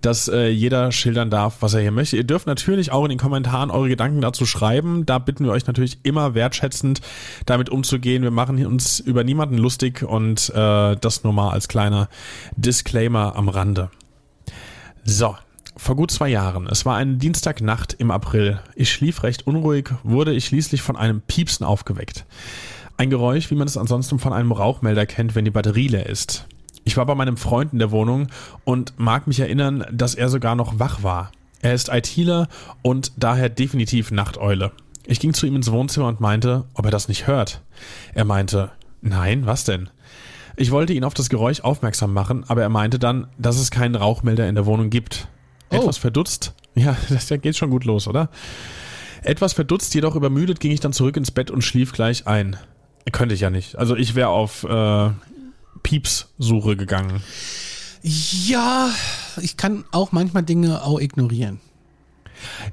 dass 0.01 0.27
äh, 0.27 0.49
jeder 0.49 0.91
schildern 0.91 1.31
darf, 1.31 1.57
was 1.61 1.73
er 1.73 1.81
hier 1.81 1.91
möchte. 1.91 2.15
Ihr 2.15 2.23
dürft 2.23 2.45
natürlich 2.45 2.91
auch 2.91 3.03
in 3.05 3.09
den 3.09 3.17
Kommentaren 3.17 3.71
eure 3.71 3.89
Gedanken 3.89 4.21
dazu 4.21 4.45
schreiben. 4.45 5.07
Da 5.07 5.17
bitten 5.17 5.45
wir 5.45 5.51
euch 5.51 5.65
natürlich 5.65 5.97
immer 6.03 6.35
wertschätzend 6.35 7.01
damit 7.47 7.71
umzugehen. 7.71 8.21
Wir 8.21 8.29
machen 8.29 8.63
uns 8.63 8.99
über 8.99 9.23
niemanden 9.23 9.57
lustig 9.57 10.03
und 10.03 10.49
äh, 10.51 10.95
das 10.95 11.23
nur 11.23 11.33
mal 11.33 11.49
als 11.49 11.67
kleiner 11.67 12.07
Disclaimer 12.55 13.35
am 13.35 13.49
Rande. 13.49 13.89
So, 15.03 15.35
vor 15.75 15.95
gut 15.95 16.11
zwei 16.11 16.29
Jahren. 16.29 16.67
Es 16.67 16.85
war 16.85 16.97
eine 16.97 17.15
Dienstagnacht 17.15 17.93
im 17.93 18.11
April. 18.11 18.59
Ich 18.75 18.91
schlief 18.91 19.23
recht 19.23 19.47
unruhig, 19.47 19.89
wurde 20.03 20.33
ich 20.33 20.45
schließlich 20.45 20.83
von 20.83 20.95
einem 20.95 21.21
Piepsen 21.21 21.65
aufgeweckt. 21.65 22.25
Ein 22.99 23.09
Geräusch, 23.09 23.49
wie 23.49 23.55
man 23.55 23.65
es 23.65 23.77
ansonsten 23.77 24.19
von 24.19 24.33
einem 24.33 24.51
Rauchmelder 24.51 25.05
kennt, 25.05 25.33
wenn 25.33 25.45
die 25.45 25.51
Batterie 25.51 25.87
leer 25.87 26.07
ist. 26.07 26.47
Ich 26.83 26.97
war 26.97 27.05
bei 27.05 27.15
meinem 27.15 27.37
Freund 27.37 27.71
in 27.71 27.79
der 27.79 27.91
Wohnung 27.91 28.27
und 28.65 28.99
mag 28.99 29.25
mich 29.25 29.39
erinnern, 29.39 29.85
dass 29.89 30.15
er 30.15 30.27
sogar 30.27 30.55
noch 30.55 30.79
wach 30.79 31.01
war. 31.01 31.31
Er 31.61 31.73
ist 31.73 31.87
ITler 31.87 32.49
und 32.81 33.13
daher 33.15 33.47
definitiv 33.47 34.11
Nachteule. 34.11 34.73
Ich 35.05 35.21
ging 35.21 35.33
zu 35.33 35.45
ihm 35.45 35.55
ins 35.55 35.71
Wohnzimmer 35.71 36.07
und 36.09 36.19
meinte, 36.19 36.65
ob 36.73 36.83
er 36.83 36.91
das 36.91 37.07
nicht 37.07 37.25
hört. 37.25 37.61
Er 38.13 38.25
meinte, 38.25 38.69
nein, 38.99 39.45
was 39.45 39.63
denn? 39.63 39.89
Ich 40.57 40.71
wollte 40.71 40.91
ihn 40.91 41.05
auf 41.05 41.13
das 41.13 41.29
Geräusch 41.29 41.61
aufmerksam 41.61 42.11
machen, 42.11 42.43
aber 42.49 42.63
er 42.63 42.69
meinte 42.69 42.99
dann, 42.99 43.27
dass 43.37 43.59
es 43.59 43.71
keinen 43.71 43.95
Rauchmelder 43.95 44.49
in 44.49 44.55
der 44.55 44.65
Wohnung 44.65 44.89
gibt. 44.89 45.29
Oh. 45.71 45.77
Etwas 45.77 45.97
verdutzt. 45.97 46.53
Ja, 46.75 46.97
das 47.09 47.27
geht 47.27 47.57
schon 47.57 47.71
gut 47.71 47.85
los, 47.85 48.07
oder? 48.07 48.29
Etwas 49.23 49.53
verdutzt, 49.53 49.93
jedoch 49.95 50.15
übermüdet, 50.15 50.59
ging 50.59 50.71
ich 50.71 50.79
dann 50.79 50.93
zurück 50.93 51.17
ins 51.17 51.31
Bett 51.31 51.49
und 51.49 51.61
schlief 51.61 51.91
gleich 51.91 52.27
ein. 52.27 52.57
Könnte 53.11 53.35
ich 53.35 53.41
ja 53.41 53.49
nicht. 53.49 53.77
Also 53.77 53.95
ich 53.95 54.15
wäre 54.15 54.29
auf 54.29 54.63
äh, 54.63 55.09
Pieps-Suche 55.83 56.75
gegangen. 56.75 57.21
Ja, 58.01 58.89
ich 59.41 59.57
kann 59.57 59.83
auch 59.91 60.11
manchmal 60.11 60.43
Dinge 60.43 60.83
auch 60.83 60.99
ignorieren. 60.99 61.59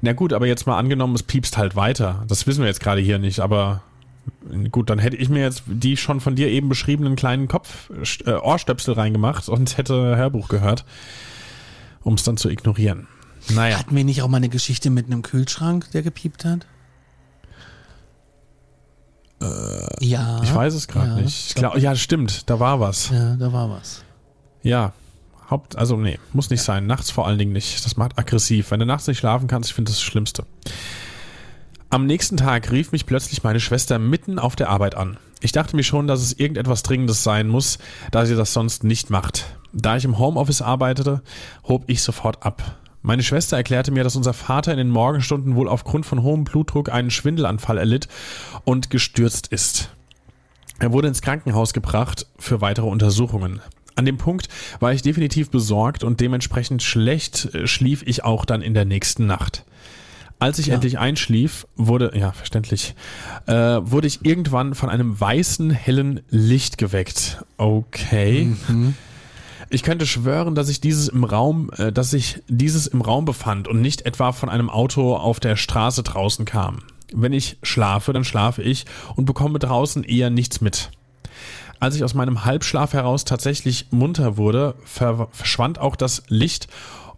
Na 0.01 0.13
gut, 0.13 0.33
aber 0.33 0.47
jetzt 0.47 0.65
mal 0.65 0.77
angenommen, 0.77 1.15
es 1.15 1.23
piepst 1.23 1.57
halt 1.57 1.75
weiter. 1.75 2.23
Das 2.27 2.47
wissen 2.47 2.61
wir 2.61 2.67
jetzt 2.67 2.79
gerade 2.79 3.01
hier 3.01 3.19
nicht, 3.19 3.39
aber 3.39 3.81
gut, 4.71 4.89
dann 4.89 4.99
hätte 4.99 5.17
ich 5.17 5.29
mir 5.29 5.41
jetzt 5.41 5.63
die 5.65 5.97
schon 5.97 6.21
von 6.21 6.35
dir 6.35 6.47
eben 6.47 6.69
beschriebenen 6.69 7.15
kleinen 7.15 7.47
Kopf 7.47 7.89
äh, 8.25 8.31
Ohrstöpsel 8.31 8.93
reingemacht 8.93 9.49
und 9.49 9.77
hätte 9.77 10.15
Hörbuch 10.15 10.47
gehört, 10.47 10.85
um 12.01 12.13
es 12.13 12.23
dann 12.23 12.37
zu 12.37 12.49
ignorieren. 12.49 13.07
Naja. 13.49 13.79
Hatten 13.79 13.95
wir 13.95 14.03
nicht 14.03 14.21
auch 14.21 14.27
mal 14.27 14.37
eine 14.37 14.49
Geschichte 14.49 14.89
mit 14.89 15.07
einem 15.07 15.21
Kühlschrank, 15.21 15.91
der 15.91 16.01
gepiept 16.01 16.45
hat? 16.45 16.65
Ja. 19.99 20.41
Ich 20.43 20.53
weiß 20.53 20.73
es 20.73 20.87
gerade 20.87 21.09
ja, 21.09 21.15
nicht. 21.15 21.49
Ich 21.49 21.55
glaub, 21.55 21.77
ja, 21.77 21.95
stimmt, 21.95 22.49
da 22.49 22.59
war 22.59 22.79
was. 22.79 23.09
Ja, 23.09 23.35
da 23.35 23.53
war 23.53 23.69
was. 23.69 24.03
Ja. 24.63 24.93
Haupt, 25.49 25.77
also 25.77 25.95
nee, 25.95 26.19
muss 26.33 26.49
nicht 26.49 26.61
sein. 26.61 26.87
Nachts 26.87 27.09
vor 27.09 27.25
allen 27.25 27.37
Dingen 27.37 27.53
nicht. 27.53 27.85
Das 27.85 27.95
macht 27.95 28.19
aggressiv. 28.19 28.71
Wenn 28.71 28.81
du 28.81 28.85
nachts 28.85 29.07
nicht 29.07 29.19
schlafen 29.19 29.47
kannst, 29.47 29.69
ich 29.69 29.75
finde 29.75 29.91
das 29.91 29.99
das 29.99 30.03
Schlimmste. 30.03 30.45
Am 31.89 32.05
nächsten 32.05 32.35
Tag 32.35 32.69
rief 32.71 32.91
mich 32.91 33.05
plötzlich 33.05 33.43
meine 33.43 33.61
Schwester 33.61 33.97
mitten 33.97 34.39
auf 34.39 34.57
der 34.57 34.69
Arbeit 34.69 34.95
an. 34.95 35.17
Ich 35.39 35.53
dachte 35.53 35.75
mir 35.77 35.83
schon, 35.83 36.07
dass 36.07 36.21
es 36.21 36.33
irgendetwas 36.33 36.83
Dringendes 36.83 37.23
sein 37.23 37.47
muss, 37.47 37.77
da 38.11 38.25
sie 38.25 38.35
das 38.35 38.51
sonst 38.51 38.83
nicht 38.83 39.09
macht. 39.09 39.45
Da 39.71 39.95
ich 39.95 40.03
im 40.03 40.17
Homeoffice 40.17 40.61
arbeitete, 40.61 41.21
hob 41.63 41.83
ich 41.87 42.01
sofort 42.01 42.43
ab. 42.43 42.75
Meine 43.07 43.23
Schwester 43.23 43.55
erklärte 43.55 43.91
mir, 43.91 44.03
dass 44.03 44.17
unser 44.17 44.33
Vater 44.33 44.73
in 44.73 44.77
den 44.77 44.89
Morgenstunden 44.89 45.55
wohl 45.55 45.69
aufgrund 45.69 46.05
von 46.05 46.23
hohem 46.23 46.43
Blutdruck 46.43 46.91
einen 46.91 47.09
Schwindelanfall 47.09 47.77
erlitt 47.77 48.09
und 48.65 48.89
gestürzt 48.89 49.47
ist. 49.47 49.91
Er 50.79 50.91
wurde 50.91 51.07
ins 51.07 51.21
Krankenhaus 51.21 51.71
gebracht 51.71 52.27
für 52.37 52.59
weitere 52.59 52.87
Untersuchungen. 52.87 53.61
An 53.95 54.03
dem 54.03 54.17
Punkt 54.17 54.49
war 54.81 54.91
ich 54.91 55.03
definitiv 55.03 55.49
besorgt 55.51 56.03
und 56.03 56.19
dementsprechend 56.19 56.83
schlecht 56.83 57.45
äh, 57.55 57.65
schlief 57.65 58.03
ich 58.05 58.25
auch 58.25 58.43
dann 58.43 58.61
in 58.61 58.73
der 58.73 58.83
nächsten 58.83 59.25
Nacht. 59.25 59.63
Als 60.37 60.59
ich 60.59 60.67
Ja. 60.67 60.73
endlich 60.73 60.99
einschlief, 60.99 61.65
wurde, 61.77 62.11
ja, 62.13 62.33
verständlich, 62.33 62.93
äh, 63.45 63.53
wurde 63.53 64.07
ich 64.07 64.25
irgendwann 64.25 64.75
von 64.75 64.89
einem 64.89 65.17
weißen, 65.17 65.69
hellen 65.71 66.19
Licht 66.29 66.77
geweckt. 66.77 67.41
Okay. 67.55 68.51
Ich 69.69 69.83
könnte 69.83 70.05
schwören, 70.05 70.55
dass 70.55 70.69
ich 70.69 70.79
dieses 70.79 71.09
im 71.09 71.23
Raum, 71.23 71.69
äh, 71.77 71.91
dass 71.91 72.11
sich 72.11 72.41
dieses 72.47 72.87
im 72.87 73.01
Raum 73.01 73.25
befand 73.25 73.67
und 73.67 73.81
nicht 73.81 74.05
etwa 74.05 74.31
von 74.31 74.49
einem 74.49 74.69
Auto 74.69 75.15
auf 75.15 75.39
der 75.39 75.55
Straße 75.55 76.03
draußen 76.03 76.45
kam. 76.45 76.79
Wenn 77.13 77.33
ich 77.33 77.57
schlafe, 77.63 78.13
dann 78.13 78.23
schlafe 78.23 78.61
ich 78.61 78.85
und 79.15 79.25
bekomme 79.25 79.59
draußen 79.59 80.03
eher 80.03 80.29
nichts 80.29 80.61
mit. 80.61 80.91
Als 81.79 81.95
ich 81.95 82.03
aus 82.03 82.13
meinem 82.13 82.43
Halbschlaf 82.43 82.93
heraus 82.93 83.23
tatsächlich 83.23 83.87
munter 83.91 84.37
wurde, 84.37 84.75
ver 84.83 85.27
verschwand 85.31 85.79
auch 85.79 85.95
das 85.95 86.23
Licht 86.27 86.67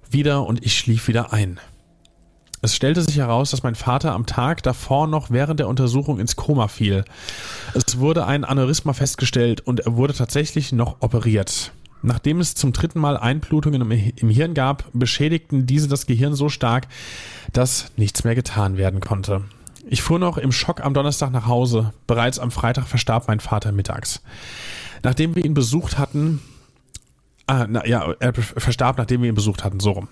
wieder 0.09 0.45
und 0.45 0.65
ich 0.65 0.77
schlief 0.77 1.07
wieder 1.07 1.31
ein. 1.31 1.59
Es 2.61 2.75
stellte 2.75 3.01
sich 3.01 3.17
heraus, 3.17 3.51
dass 3.51 3.63
mein 3.63 3.75
Vater 3.75 4.11
am 4.11 4.25
Tag 4.25 4.63
davor 4.63 5.07
noch 5.07 5.29
während 5.29 5.61
der 5.61 5.69
Untersuchung 5.69 6.19
ins 6.19 6.35
Koma 6.35 6.67
fiel. 6.67 7.05
Es 7.73 7.99
wurde 7.99 8.25
ein 8.25 8.43
Aneurysma 8.43 8.91
festgestellt 8.91 9.61
und 9.61 9.79
er 9.79 9.95
wurde 9.95 10.13
tatsächlich 10.13 10.73
noch 10.73 10.97
operiert. 10.99 11.71
Nachdem 12.01 12.39
es 12.39 12.55
zum 12.55 12.73
dritten 12.73 12.99
Mal 12.99 13.17
Einblutungen 13.17 13.81
im, 14.15 14.29
Hirn 14.29 14.53
gab, 14.53 14.85
beschädigten 14.93 15.65
diese 15.65 15.87
das 15.87 16.05
Gehirn 16.05 16.33
so 16.33 16.49
stark, 16.49 16.87
dass 17.51 17.91
nichts 17.97 18.23
mehr 18.23 18.35
getan 18.35 18.77
werden 18.77 19.01
konnte. 19.01 19.43
Ich 19.87 20.01
fuhr 20.01 20.19
noch 20.19 20.37
im 20.37 20.51
Schock 20.51 20.81
am 20.81 20.93
Donnerstag 20.93 21.31
nach 21.31 21.47
Hause. 21.47 21.93
Bereits 22.07 22.39
am 22.39 22.51
Freitag 22.51 22.87
verstarb 22.87 23.27
mein 23.27 23.39
Vater 23.39 23.71
mittags. 23.71 24.21
Nachdem 25.03 25.35
wir 25.35 25.43
ihn 25.43 25.53
besucht 25.53 25.97
hatten, 25.97 26.39
Ah, 27.49 27.65
na, 27.67 27.83
ja, 27.87 28.13
er 28.19 28.31
verstarb, 28.31 28.99
nachdem 28.99 29.23
wir 29.23 29.29
ihn 29.29 29.33
besucht 29.33 29.63
hatten, 29.63 29.79
so 29.79 29.89
rum. 29.89 30.07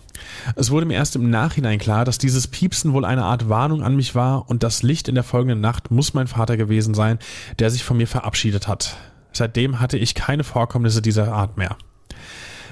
Es 0.55 0.71
wurde 0.71 0.87
mir 0.87 0.95
erst 0.95 1.15
im 1.15 1.29
Nachhinein 1.29 1.77
klar, 1.77 2.03
dass 2.03 2.17
dieses 2.17 2.47
Piepsen 2.47 2.93
wohl 2.93 3.05
eine 3.05 3.25
Art 3.25 3.47
Warnung 3.47 3.83
an 3.83 3.95
mich 3.95 4.15
war 4.15 4.49
und 4.49 4.63
das 4.63 4.81
Licht 4.81 5.07
in 5.07 5.13
der 5.13 5.23
folgenden 5.23 5.61
Nacht 5.61 5.91
muss 5.91 6.15
mein 6.15 6.25
Vater 6.25 6.57
gewesen 6.57 6.95
sein, 6.95 7.19
der 7.59 7.69
sich 7.69 7.83
von 7.83 7.95
mir 7.95 8.07
verabschiedet 8.07 8.67
hat. 8.67 8.97
Seitdem 9.31 9.79
hatte 9.79 9.97
ich 9.97 10.15
keine 10.15 10.43
Vorkommnisse 10.43 11.01
dieser 11.01 11.31
Art 11.33 11.57
mehr. 11.57 11.77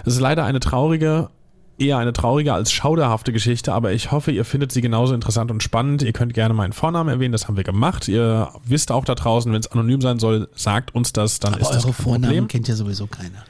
Es 0.06 0.14
ist 0.14 0.20
leider 0.20 0.46
eine 0.46 0.60
traurige, 0.60 1.30
eher 1.78 1.98
eine 1.98 2.14
traurige 2.14 2.54
als 2.54 2.72
schauderhafte 2.72 3.34
Geschichte, 3.34 3.74
aber 3.74 3.92
ich 3.92 4.12
hoffe, 4.12 4.32
ihr 4.32 4.46
findet 4.46 4.72
sie 4.72 4.82
genauso 4.82 5.14
interessant 5.14 5.52
und 5.52 5.62
spannend. 5.64 6.02
Ihr 6.04 6.14
könnt 6.14 6.34
gerne 6.34 6.54
meinen 6.54 6.74
Vornamen 6.74 7.10
erwähnen, 7.10 7.32
das 7.34 7.48
haben 7.48 7.58
wir 7.58 7.64
gemacht. 7.64 8.08
Ihr 8.08 8.50
wisst 8.64 8.92
auch 8.92 9.04
da 9.06 9.16
draußen, 9.16 9.52
wenn 9.52 9.60
es 9.60 9.68
anonym 9.72 10.02
sein 10.02 10.20
soll, 10.20 10.48
sagt 10.56 10.96
uns 10.96 11.12
das, 11.14 11.40
dann 11.40 11.54
Aber 11.54 11.62
ist 11.62 11.70
das 11.72 11.86
eure 11.86 11.94
kein 11.94 12.04
Vornamen 12.04 12.24
Problem. 12.24 12.48
kennt 12.48 12.68
ja 12.68 12.76
sowieso 12.76 13.08
keiner. 13.08 13.44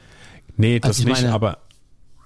Nee, 0.56 0.80
das 0.80 0.88
Also 0.90 1.02
ich 1.02 1.06
nicht, 1.08 1.22
meine- 1.22 1.34
aber 1.34 1.58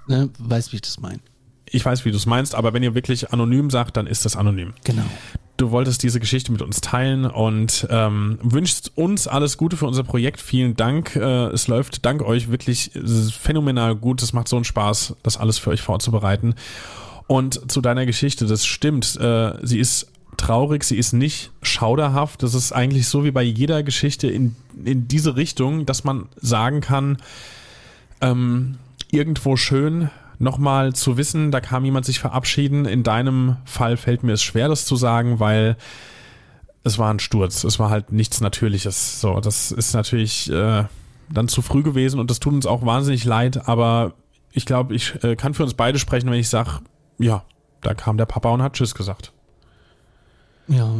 Ne? 0.06 0.28
Weißt, 0.38 0.72
wie 0.72 0.76
ich 0.76 0.82
das 0.82 0.98
meine. 0.98 1.20
ich 1.66 1.84
weiß, 1.84 2.04
wie 2.04 2.10
du 2.10 2.16
es 2.16 2.26
meinst, 2.26 2.54
aber 2.56 2.72
wenn 2.72 2.82
ihr 2.82 2.94
wirklich 2.94 3.32
anonym 3.32 3.70
sagt, 3.70 3.96
dann 3.96 4.06
ist 4.08 4.24
das 4.24 4.34
anonym. 4.36 4.72
Genau. 4.84 5.02
Du 5.60 5.72
wolltest 5.72 6.02
diese 6.02 6.20
Geschichte 6.20 6.52
mit 6.52 6.62
uns 6.62 6.80
teilen 6.80 7.26
und 7.26 7.86
ähm, 7.90 8.38
wünschst 8.42 8.92
uns 8.94 9.28
alles 9.28 9.58
Gute 9.58 9.76
für 9.76 9.86
unser 9.86 10.04
Projekt. 10.04 10.40
Vielen 10.40 10.74
Dank. 10.74 11.16
Äh, 11.16 11.48
es 11.48 11.68
läuft 11.68 12.06
dank 12.06 12.22
euch 12.22 12.50
wirklich 12.50 12.92
phänomenal 13.38 13.94
gut. 13.94 14.22
Es 14.22 14.32
macht 14.32 14.48
so 14.48 14.56
einen 14.56 14.64
Spaß, 14.64 15.16
das 15.22 15.36
alles 15.36 15.58
für 15.58 15.68
euch 15.68 15.82
vorzubereiten. 15.82 16.54
Und 17.26 17.70
zu 17.70 17.82
deiner 17.82 18.06
Geschichte, 18.06 18.46
das 18.46 18.64
stimmt. 18.64 19.20
Äh, 19.20 19.52
sie 19.60 19.78
ist 19.78 20.06
traurig, 20.38 20.82
sie 20.82 20.96
ist 20.96 21.12
nicht 21.12 21.50
schauderhaft. 21.60 22.42
Das 22.42 22.54
ist 22.54 22.72
eigentlich 22.72 23.06
so 23.06 23.24
wie 23.24 23.30
bei 23.30 23.42
jeder 23.42 23.82
Geschichte 23.82 24.28
in, 24.28 24.56
in 24.82 25.08
diese 25.08 25.36
Richtung, 25.36 25.84
dass 25.84 26.04
man 26.04 26.28
sagen 26.40 26.80
kann, 26.80 27.18
ähm, 28.22 28.78
irgendwo 29.10 29.56
schön 29.56 30.08
nochmal 30.40 30.94
zu 30.94 31.16
wissen, 31.16 31.50
da 31.50 31.60
kam 31.60 31.84
jemand 31.84 32.06
sich 32.06 32.18
verabschieden. 32.18 32.86
In 32.86 33.02
deinem 33.02 33.58
Fall 33.64 33.96
fällt 33.96 34.22
mir 34.22 34.32
es 34.32 34.42
schwer, 34.42 34.68
das 34.68 34.86
zu 34.86 34.96
sagen, 34.96 35.38
weil 35.38 35.76
es 36.82 36.98
war 36.98 37.12
ein 37.12 37.20
Sturz. 37.20 37.62
Es 37.62 37.78
war 37.78 37.90
halt 37.90 38.10
nichts 38.10 38.40
Natürliches. 38.40 39.20
So, 39.20 39.38
das 39.40 39.70
ist 39.70 39.92
natürlich 39.92 40.50
äh, 40.50 40.84
dann 41.30 41.48
zu 41.48 41.62
früh 41.62 41.82
gewesen 41.82 42.18
und 42.18 42.30
das 42.30 42.40
tut 42.40 42.54
uns 42.54 42.66
auch 42.66 42.84
wahnsinnig 42.84 43.24
leid, 43.24 43.68
aber 43.68 44.14
ich 44.52 44.64
glaube, 44.64 44.94
ich 44.94 45.22
äh, 45.22 45.36
kann 45.36 45.54
für 45.54 45.62
uns 45.62 45.74
beide 45.74 45.98
sprechen, 45.98 46.30
wenn 46.30 46.40
ich 46.40 46.48
sage, 46.48 46.80
ja, 47.18 47.44
da 47.82 47.94
kam 47.94 48.16
der 48.16 48.26
Papa 48.26 48.50
und 48.50 48.62
hat 48.62 48.72
Tschüss 48.72 48.94
gesagt. 48.94 49.32
Ja. 50.68 50.90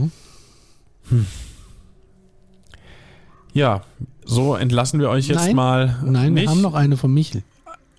Ja, 3.53 3.83
so 4.25 4.55
entlassen 4.55 5.01
wir 5.01 5.09
euch 5.09 5.27
jetzt 5.27 5.47
Nein. 5.47 5.57
mal. 5.57 5.99
Nein, 6.05 6.35
nicht. 6.35 6.43
wir 6.45 6.51
haben 6.51 6.61
noch 6.61 6.75
eine 6.75 6.97
von 6.97 7.13
Michel. 7.13 7.43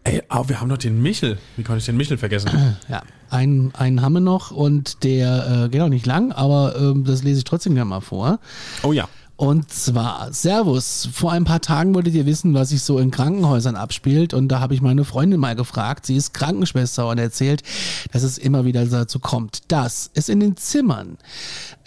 Ey, 0.04 0.24
oh, 0.32 0.44
wir 0.48 0.60
haben 0.60 0.68
noch 0.68 0.80
den 0.80 1.02
Michel. 1.02 1.38
Wie 1.58 1.64
konnte 1.64 1.80
ich 1.80 1.86
den 1.86 1.98
Michel 1.98 2.18
vergessen? 2.18 2.50
Ja. 2.90 3.04
Einen, 3.30 3.74
einen 3.76 4.02
haben 4.02 4.14
wir 4.14 4.20
noch 4.20 4.52
und 4.52 5.06
der 5.06 5.66
äh, 5.66 5.70
geht 5.70 5.80
auch 5.80 5.88
nicht 5.88 6.06
lang, 6.06 6.34
aber 6.34 6.76
ähm, 6.76 7.06
das 7.06 7.24
lese 7.24 7.38
ich 7.38 7.44
trotzdem 7.46 7.76
gerne 7.76 7.90
mal 7.90 8.02
vor. 8.02 8.40
Oh 8.84 8.92
ja. 8.92 9.08
Und 9.42 9.72
zwar, 9.72 10.32
Servus, 10.34 11.10
vor 11.12 11.32
ein 11.32 11.46
paar 11.46 11.62
Tagen 11.62 11.96
wolltet 11.96 12.14
ihr 12.14 12.28
wissen, 12.28 12.54
was 12.54 12.70
sich 12.70 12.84
so 12.84 13.00
in 13.00 13.10
Krankenhäusern 13.10 13.76
abspielt. 13.76 14.36
Und 14.36 14.50
da 14.50 14.60
habe 14.60 14.76
ich 14.76 14.84
meine 14.84 15.04
Freundin 15.04 15.40
mal 15.40 15.56
gefragt, 15.56 16.06
sie 16.06 16.16
ist 16.16 16.36
Krankenschwester 16.36 17.10
und 17.10 17.18
erzählt, 17.18 17.64
dass 18.12 18.22
es 18.22 18.38
immer 18.38 18.66
wieder 18.66 18.86
dazu 18.86 19.18
kommt, 19.18 19.72
dass 19.72 20.12
es 20.14 20.30
in 20.30 20.42
den 20.42 20.58
Zimmern 20.58 21.18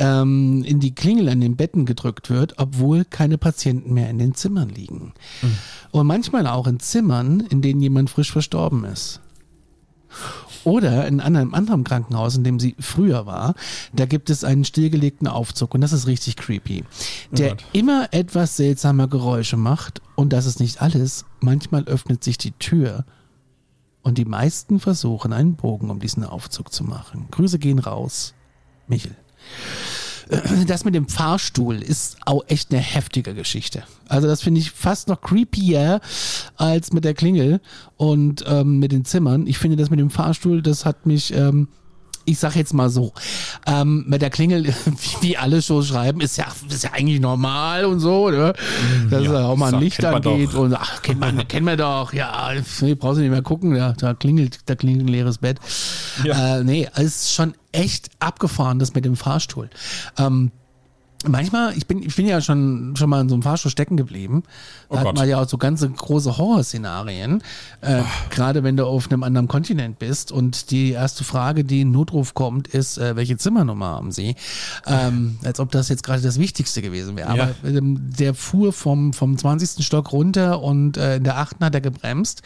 ähm, 0.00 0.64
in 0.64 0.80
die 0.80 0.96
Klingel 0.96 1.28
an 1.28 1.40
den 1.40 1.54
Betten 1.54 1.86
gedrückt 1.86 2.28
wird, 2.28 2.54
obwohl 2.58 3.04
keine 3.04 3.38
Patienten 3.38 3.94
mehr 3.94 4.10
in 4.10 4.18
den 4.18 4.34
Zimmern 4.34 4.70
liegen. 4.70 5.12
Und 5.92 6.08
manchmal 6.08 6.48
auch 6.48 6.66
in 6.66 6.80
Zimmern, 6.80 7.38
in 7.38 7.62
denen 7.62 7.80
jemand 7.80 8.10
frisch 8.10 8.32
verstorben 8.32 8.84
ist. 8.84 9.20
Oder 10.64 11.06
in 11.06 11.20
einem 11.20 11.52
anderen 11.52 11.84
Krankenhaus, 11.84 12.36
in 12.36 12.44
dem 12.44 12.58
sie 12.58 12.74
früher 12.80 13.26
war, 13.26 13.54
da 13.92 14.06
gibt 14.06 14.30
es 14.30 14.44
einen 14.44 14.64
stillgelegten 14.64 15.28
Aufzug 15.28 15.74
und 15.74 15.82
das 15.82 15.92
ist 15.92 16.06
richtig 16.06 16.36
creepy, 16.36 16.84
der 17.30 17.50
Gott. 17.50 17.64
immer 17.72 18.08
etwas 18.12 18.56
seltsame 18.56 19.08
Geräusche 19.08 19.58
macht 19.58 20.00
und 20.14 20.32
das 20.32 20.46
ist 20.46 20.60
nicht 20.60 20.80
alles. 20.80 21.26
Manchmal 21.40 21.84
öffnet 21.84 22.24
sich 22.24 22.38
die 22.38 22.52
Tür 22.52 23.04
und 24.02 24.16
die 24.16 24.24
meisten 24.24 24.80
versuchen 24.80 25.32
einen 25.32 25.56
Bogen 25.56 25.90
um 25.90 26.00
diesen 26.00 26.24
Aufzug 26.24 26.72
zu 26.72 26.84
machen. 26.84 27.26
Grüße 27.30 27.58
gehen 27.58 27.78
raus. 27.78 28.34
Michel. 28.86 29.16
Das 30.66 30.84
mit 30.84 30.94
dem 30.94 31.08
Fahrstuhl 31.08 31.82
ist 31.82 32.16
auch 32.24 32.42
echt 32.48 32.72
eine 32.72 32.80
heftige 32.80 33.34
Geschichte. 33.34 33.84
Also 34.08 34.28
das 34.28 34.42
finde 34.42 34.60
ich 34.60 34.70
fast 34.70 35.08
noch 35.08 35.20
creepier 35.20 36.00
als 36.56 36.92
mit 36.92 37.04
der 37.04 37.14
Klingel 37.14 37.60
und 37.96 38.44
ähm, 38.46 38.78
mit 38.78 38.92
den 38.92 39.04
Zimmern. 39.04 39.46
Ich 39.46 39.58
finde 39.58 39.76
das 39.76 39.90
mit 39.90 40.00
dem 40.00 40.10
Fahrstuhl, 40.10 40.62
das 40.62 40.84
hat 40.84 41.06
mich 41.06 41.34
ähm, 41.34 41.68
ich 42.24 42.38
sag 42.38 42.56
jetzt 42.56 42.74
mal 42.74 42.90
so, 42.90 43.12
ähm, 43.66 44.04
mit 44.08 44.22
der 44.22 44.30
Klingel, 44.30 44.64
wie, 44.84 45.22
wie 45.22 45.36
alle 45.36 45.62
Shows 45.62 45.88
schreiben, 45.88 46.20
ist 46.20 46.36
ja, 46.36 46.46
ist 46.68 46.84
ja 46.84 46.92
eigentlich 46.92 47.20
normal 47.20 47.84
und 47.84 48.00
so, 48.00 48.30
ne? 48.30 48.52
dass 49.10 49.24
Ja, 49.24 49.46
auch 49.46 49.56
mal 49.56 49.74
ein 49.74 49.80
Licht 49.80 50.04
angeht 50.04 50.54
und 50.54 50.74
ach, 50.74 51.02
kennt 51.02 51.20
man, 51.20 51.46
kennt 51.48 51.66
man 51.66 51.78
doch, 51.78 52.12
ja, 52.12 52.50
nee, 52.80 52.94
brauchst 52.94 53.18
du 53.18 53.22
nicht 53.22 53.30
mehr 53.30 53.42
gucken, 53.42 53.76
ja, 53.76 53.92
da 53.92 54.14
klingelt, 54.14 54.60
da 54.66 54.74
klingelt 54.74 55.06
ein 55.06 55.08
leeres 55.08 55.38
Bett. 55.38 55.58
Ja. 56.24 56.58
Äh, 56.58 56.64
nee, 56.64 56.88
es 56.94 57.04
ist 57.04 57.34
schon 57.34 57.54
echt 57.72 58.10
abgefahren, 58.20 58.78
das 58.78 58.94
mit 58.94 59.04
dem 59.04 59.16
Fahrstuhl. 59.16 59.68
Ähm, 60.18 60.50
Manchmal, 61.26 61.76
ich 61.76 61.86
bin, 61.86 62.02
ich 62.02 62.14
bin 62.16 62.26
ja 62.26 62.40
schon, 62.40 62.94
schon 62.96 63.08
mal 63.10 63.20
in 63.20 63.28
so 63.28 63.34
einem 63.34 63.42
Fahrstuhl 63.42 63.70
stecken 63.70 63.96
geblieben. 63.96 64.42
Da 64.88 64.94
Oh 64.94 64.98
hat 64.98 65.04
Gott. 65.04 65.16
man 65.16 65.28
ja 65.28 65.40
auch 65.40 65.48
so 65.48 65.58
ganze 65.58 65.88
große 65.88 66.36
Horrorszenarien. 66.36 67.42
Äh, 67.80 68.02
Gerade 68.30 68.62
wenn 68.62 68.76
du 68.76 68.86
auf 68.86 69.10
einem 69.10 69.22
anderen 69.22 69.48
Kontinent 69.48 69.98
bist 69.98 70.32
und 70.32 70.70
die 70.70 70.90
erste 70.92 71.24
Frage, 71.24 71.64
die 71.64 71.82
in 71.82 71.90
Notruf 71.90 72.34
kommt, 72.34 72.68
ist, 72.68 72.98
äh, 72.98 73.16
welche 73.16 73.36
Zimmernummer 73.36 73.86
haben 73.86 74.12
Sie? 74.12 74.36
Ähm, 74.86 75.38
als 75.44 75.60
ob 75.60 75.70
das 75.70 75.88
jetzt 75.88 76.02
gerade 76.02 76.22
das 76.22 76.38
Wichtigste 76.38 76.82
gewesen 76.82 77.16
wäre. 77.16 77.36
Ja. 77.36 77.42
Aber 77.44 77.54
ähm, 77.68 77.98
der 78.18 78.34
fuhr 78.34 78.72
vom, 78.72 79.12
vom 79.12 79.36
20. 79.38 79.84
Stock 79.84 80.12
runter 80.12 80.62
und 80.62 80.96
äh, 80.96 81.16
in 81.16 81.24
der 81.24 81.38
achten 81.38 81.64
hat 81.64 81.74
er 81.74 81.80
gebremst. 81.80 82.42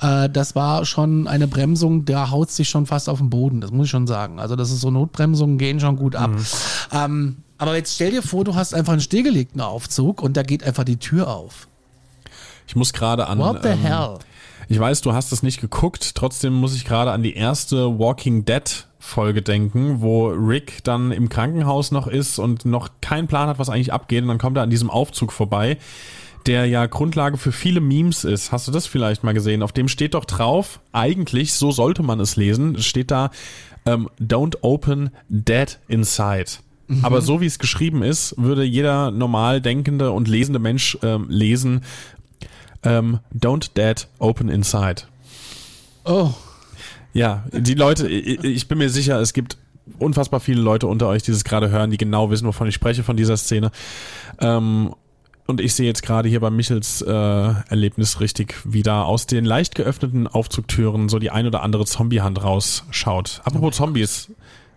Äh, 0.00 0.28
das 0.28 0.54
war 0.54 0.84
schon 0.84 1.26
eine 1.26 1.48
Bremsung, 1.48 2.04
da 2.04 2.30
haut 2.30 2.50
sich 2.50 2.68
schon 2.68 2.86
fast 2.86 3.08
auf 3.08 3.18
den 3.18 3.30
Boden, 3.30 3.60
das 3.60 3.70
muss 3.70 3.86
ich 3.86 3.90
schon 3.90 4.06
sagen. 4.06 4.38
Also 4.38 4.56
das 4.56 4.70
ist 4.70 4.80
so 4.80 4.90
Notbremsungen 4.90 5.58
gehen 5.58 5.80
schon 5.80 5.96
gut 5.96 6.16
ab. 6.16 6.30
Ähm, 6.92 7.38
aber 7.58 7.76
jetzt 7.76 7.94
stell 7.94 8.10
dir 8.10 8.22
vor, 8.22 8.44
du 8.44 8.54
hast 8.54 8.74
einfach 8.74 8.92
einen 8.92 9.00
stillgelegten 9.00 9.60
Aufzug 9.60 10.22
und 10.22 10.36
da 10.36 10.42
geht 10.42 10.64
einfach 10.64 10.84
die 10.84 10.96
Tür 10.96 11.28
auf. 11.28 11.68
Ich 12.66 12.76
muss 12.76 12.92
gerade 12.92 13.26
an. 13.26 13.38
What 13.38 13.62
the 13.62 13.68
ähm, 13.68 13.78
hell? 13.78 14.18
Ich 14.68 14.78
weiß, 14.78 15.02
du 15.02 15.12
hast 15.12 15.30
es 15.32 15.42
nicht 15.42 15.60
geguckt, 15.60 16.14
trotzdem 16.14 16.54
muss 16.54 16.74
ich 16.74 16.84
gerade 16.84 17.12
an 17.12 17.22
die 17.22 17.34
erste 17.34 17.98
Walking 17.98 18.44
Dead 18.44 18.86
Folge 18.98 19.42
denken, 19.42 20.00
wo 20.00 20.28
Rick 20.28 20.82
dann 20.82 21.12
im 21.12 21.28
Krankenhaus 21.28 21.90
noch 21.90 22.06
ist 22.06 22.38
und 22.38 22.64
noch 22.64 22.88
keinen 23.02 23.26
Plan 23.28 23.48
hat, 23.48 23.58
was 23.58 23.68
eigentlich 23.68 23.92
abgeht 23.92 24.22
und 24.22 24.28
dann 24.28 24.38
kommt 24.38 24.56
er 24.56 24.62
an 24.62 24.70
diesem 24.70 24.88
Aufzug 24.88 25.30
vorbei, 25.30 25.76
der 26.46 26.66
ja 26.66 26.86
Grundlage 26.86 27.36
für 27.36 27.52
viele 27.52 27.80
Memes 27.80 28.24
ist. 28.24 28.52
Hast 28.52 28.68
du 28.68 28.72
das 28.72 28.86
vielleicht 28.86 29.24
mal 29.24 29.34
gesehen? 29.34 29.62
Auf 29.62 29.72
dem 29.72 29.88
steht 29.88 30.14
doch 30.14 30.24
drauf, 30.24 30.80
eigentlich, 30.92 31.52
so 31.54 31.70
sollte 31.70 32.02
man 32.02 32.20
es 32.20 32.36
lesen, 32.36 32.80
steht 32.82 33.10
da, 33.10 33.30
ähm, 33.86 34.08
don't 34.20 34.58
open 34.62 35.10
dead 35.28 35.78
inside. 35.88 36.52
Aber 37.02 37.22
so 37.22 37.40
wie 37.40 37.46
es 37.46 37.58
geschrieben 37.58 38.02
ist, 38.02 38.34
würde 38.36 38.62
jeder 38.62 39.10
normal 39.10 39.62
denkende 39.62 40.10
und 40.10 40.28
lesende 40.28 40.58
Mensch 40.58 40.98
ähm, 41.02 41.26
lesen, 41.30 41.80
ähm, 42.82 43.20
don't 43.34 43.70
dead 43.74 44.06
open 44.18 44.50
inside. 44.50 45.02
Oh, 46.04 46.30
Ja, 47.14 47.44
die 47.52 47.74
Leute, 47.74 48.08
ich 48.08 48.44
ich 48.44 48.68
bin 48.68 48.78
mir 48.78 48.90
sicher, 48.90 49.20
es 49.20 49.32
gibt 49.32 49.56
unfassbar 49.98 50.40
viele 50.40 50.60
Leute 50.60 50.86
unter 50.86 51.08
euch, 51.08 51.22
die 51.22 51.30
das 51.30 51.44
gerade 51.44 51.70
hören, 51.70 51.90
die 51.90 51.96
genau 51.96 52.30
wissen, 52.30 52.46
wovon 52.46 52.68
ich 52.68 52.74
spreche, 52.74 53.02
von 53.02 53.16
dieser 53.16 53.36
Szene. 53.36 53.70
Ähm, 54.40 54.94
und 55.46 55.60
ich 55.60 55.74
sehe 55.74 55.86
jetzt 55.86 56.02
gerade 56.02 56.28
hier 56.28 56.40
bei 56.40 56.50
Michels 56.50 57.02
äh, 57.02 57.10
Erlebnis 57.10 58.20
richtig, 58.20 58.54
wie 58.64 58.82
da 58.82 59.02
aus 59.02 59.26
den 59.26 59.44
leicht 59.44 59.74
geöffneten 59.74 60.26
Aufzugtüren 60.26 61.08
so 61.08 61.18
die 61.18 61.30
ein 61.30 61.46
oder 61.46 61.62
andere 61.62 61.84
Zombiehand 61.84 62.42
rausschaut. 62.42 63.40
Apropos 63.44 63.76
Zombies. 63.76 64.30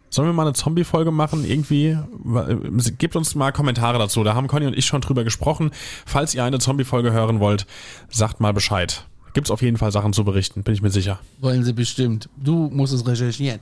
Sollen 0.10 0.30
wir 0.30 0.34
mal 0.34 0.44
eine 0.44 0.54
Zombie-Folge 0.54 1.12
machen? 1.12 1.44
Irgendwie? 1.46 1.88
Äh, 1.88 2.92
Gebt 2.98 3.16
uns 3.16 3.36
mal 3.36 3.52
Kommentare 3.52 3.98
dazu. 3.98 4.24
Da 4.24 4.36
haben 4.36 4.48
Conny 4.48 4.66
und 4.66 4.78
ich 4.78 4.86
schon 4.86 5.02
drüber 5.02 5.24
gesprochen. 5.24 5.72
Falls 6.06 6.34
ihr 6.34 6.44
eine 6.44 6.60
Zombie-Folge 6.60 7.12
hören 7.12 7.40
wollt, 7.40 7.66
sagt 8.10 8.40
mal 8.40 8.54
Bescheid. 8.54 9.06
Gibt's 9.38 9.52
auf 9.52 9.62
jeden 9.62 9.78
Fall 9.78 9.92
Sachen 9.92 10.14
zu 10.14 10.24
berichten, 10.24 10.64
bin 10.64 10.74
ich 10.74 10.82
mir 10.82 10.90
sicher. 10.90 11.20
wollen 11.42 11.64
sie 11.64 11.72
bestimmt. 11.72 12.28
Du 12.38 12.72
musst 12.74 12.92
es 12.92 13.06
recherchieren. 13.06 13.60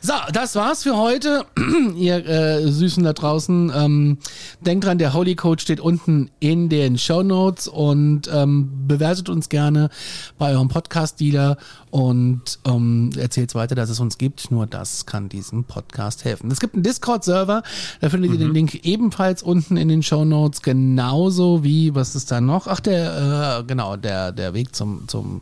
So, 0.00 0.12
das 0.32 0.54
war's 0.54 0.84
für 0.84 0.96
heute. 0.96 1.44
Ihr 1.96 2.24
äh, 2.24 2.70
Süßen 2.70 3.02
da 3.02 3.14
draußen. 3.14 3.72
Ähm, 3.74 4.18
denkt 4.60 4.84
dran, 4.84 4.98
der 4.98 5.14
Holy 5.14 5.34
Code 5.34 5.60
steht 5.60 5.80
unten 5.80 6.30
in 6.38 6.68
den 6.68 6.98
Show 6.98 7.24
Notes 7.24 7.66
und 7.66 8.30
ähm, 8.32 8.70
bewertet 8.86 9.28
uns 9.28 9.48
gerne 9.48 9.90
bei 10.38 10.52
eurem 10.52 10.68
Podcast-Dealer 10.68 11.56
und 11.90 12.58
ähm, 12.64 13.10
erzählt 13.16 13.54
weiter, 13.54 13.74
dass 13.74 13.90
es 13.90 14.00
uns 14.00 14.18
gibt. 14.18 14.50
Nur 14.50 14.66
das 14.66 15.06
kann 15.06 15.28
diesem 15.28 15.64
Podcast 15.64 16.24
helfen. 16.24 16.50
Es 16.50 16.60
gibt 16.60 16.74
einen 16.74 16.82
Discord-Server, 16.82 17.62
da 18.00 18.08
findet 18.08 18.32
ihr 18.32 18.38
den 18.38 18.52
Link 18.52 18.84
ebenfalls 18.84 19.42
unten 19.42 19.76
in 19.76 19.88
den 19.88 20.02
Show 20.02 20.24
Notes, 20.24 20.62
genauso 20.62 21.64
wie, 21.64 21.94
was 21.94 22.14
ist 22.14 22.30
da 22.30 22.40
noch? 22.40 22.66
Ach, 22.66 22.80
der, 22.80 23.60
äh, 23.60 23.64
genau, 23.64 23.96
der, 23.96 24.32
der 24.32 24.54
Weg 24.54 24.74
zum, 24.74 25.08
zum 25.08 25.40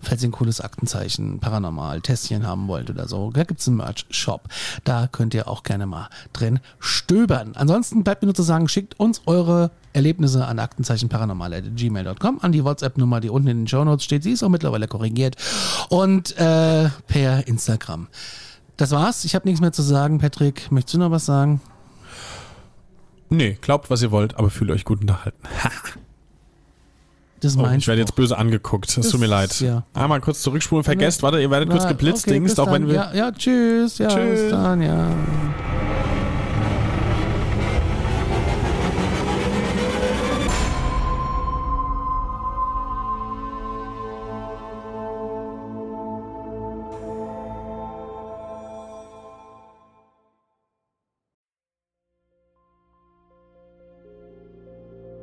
falls 0.00 0.22
ihr 0.22 0.28
ein 0.28 0.32
cooles 0.32 0.60
Aktenzeichen, 0.60 1.38
Paranormal, 1.40 2.00
Tässchen 2.00 2.46
haben 2.46 2.68
wollt 2.68 2.90
oder 2.90 3.08
so, 3.08 3.30
da 3.32 3.44
gibt's 3.44 3.66
einen 3.66 3.78
Merch-Shop. 3.78 4.42
Da 4.84 5.06
könnt 5.06 5.34
ihr 5.34 5.48
auch 5.48 5.62
gerne 5.62 5.86
mal 5.86 6.08
drin 6.32 6.60
stöbern. 6.78 7.52
Ansonsten 7.54 8.04
bleibt 8.04 8.22
mir 8.22 8.26
nur 8.26 8.34
zu 8.34 8.42
sagen, 8.42 8.68
schickt 8.68 8.98
uns 8.98 9.22
eure 9.26 9.70
Erlebnisse 9.92 10.46
an 10.46 10.58
aktenzeichenparanormal.gmail.com, 10.58 12.40
an 12.42 12.52
die 12.52 12.64
WhatsApp-Nummer, 12.64 13.20
die 13.20 13.30
unten 13.30 13.48
in 13.48 13.58
den 13.58 13.68
Shownotes 13.68 14.04
steht. 14.04 14.22
Sie 14.22 14.32
ist 14.32 14.42
auch 14.42 14.50
mittlerweile 14.50 14.88
korrigiert. 14.88 15.36
Und 15.88 16.36
äh, 16.38 16.90
per 17.06 17.46
Instagram. 17.46 18.08
Das 18.76 18.90
war's. 18.90 19.24
Ich 19.24 19.34
habe 19.34 19.46
nichts 19.48 19.60
mehr 19.60 19.72
zu 19.72 19.82
sagen. 19.82 20.18
Patrick, 20.18 20.70
möchtest 20.70 20.94
du 20.94 20.98
noch 20.98 21.10
was 21.10 21.24
sagen? 21.26 21.60
Nee, 23.28 23.58
glaubt, 23.60 23.90
was 23.90 24.02
ihr 24.02 24.10
wollt, 24.10 24.36
aber 24.38 24.50
fühlt 24.50 24.70
euch 24.70 24.84
gut 24.84 25.00
unterhalten. 25.00 25.38
Das 27.40 27.56
Oh, 27.56 27.66
ich 27.76 27.86
werde 27.86 28.00
jetzt 28.00 28.14
böse 28.16 28.38
angeguckt. 28.38 28.96
Es 28.96 29.10
tut 29.10 29.20
mir 29.20 29.26
leid. 29.26 29.60
ja. 29.60 29.84
Einmal 29.94 30.20
kurz 30.20 30.40
zurückspulen. 30.42 30.84
Vergesst, 30.84 31.22
warte, 31.22 31.40
ihr 31.40 31.50
werdet 31.50 31.68
kurz 31.70 31.82
Na, 31.84 31.90
geblitzt, 31.90 32.24
okay, 32.26 32.34
Dings, 32.34 32.58
auch 32.58 32.66
wenn 32.72 32.82
dann. 32.82 32.88
wir. 32.88 32.94
Ja, 32.94 33.14
ja, 33.14 33.32
tschüss. 33.32 33.98
Ja, 33.98 34.08
Tschüss. 34.08 34.50
dann, 34.50 34.80
ja. 34.82 35.08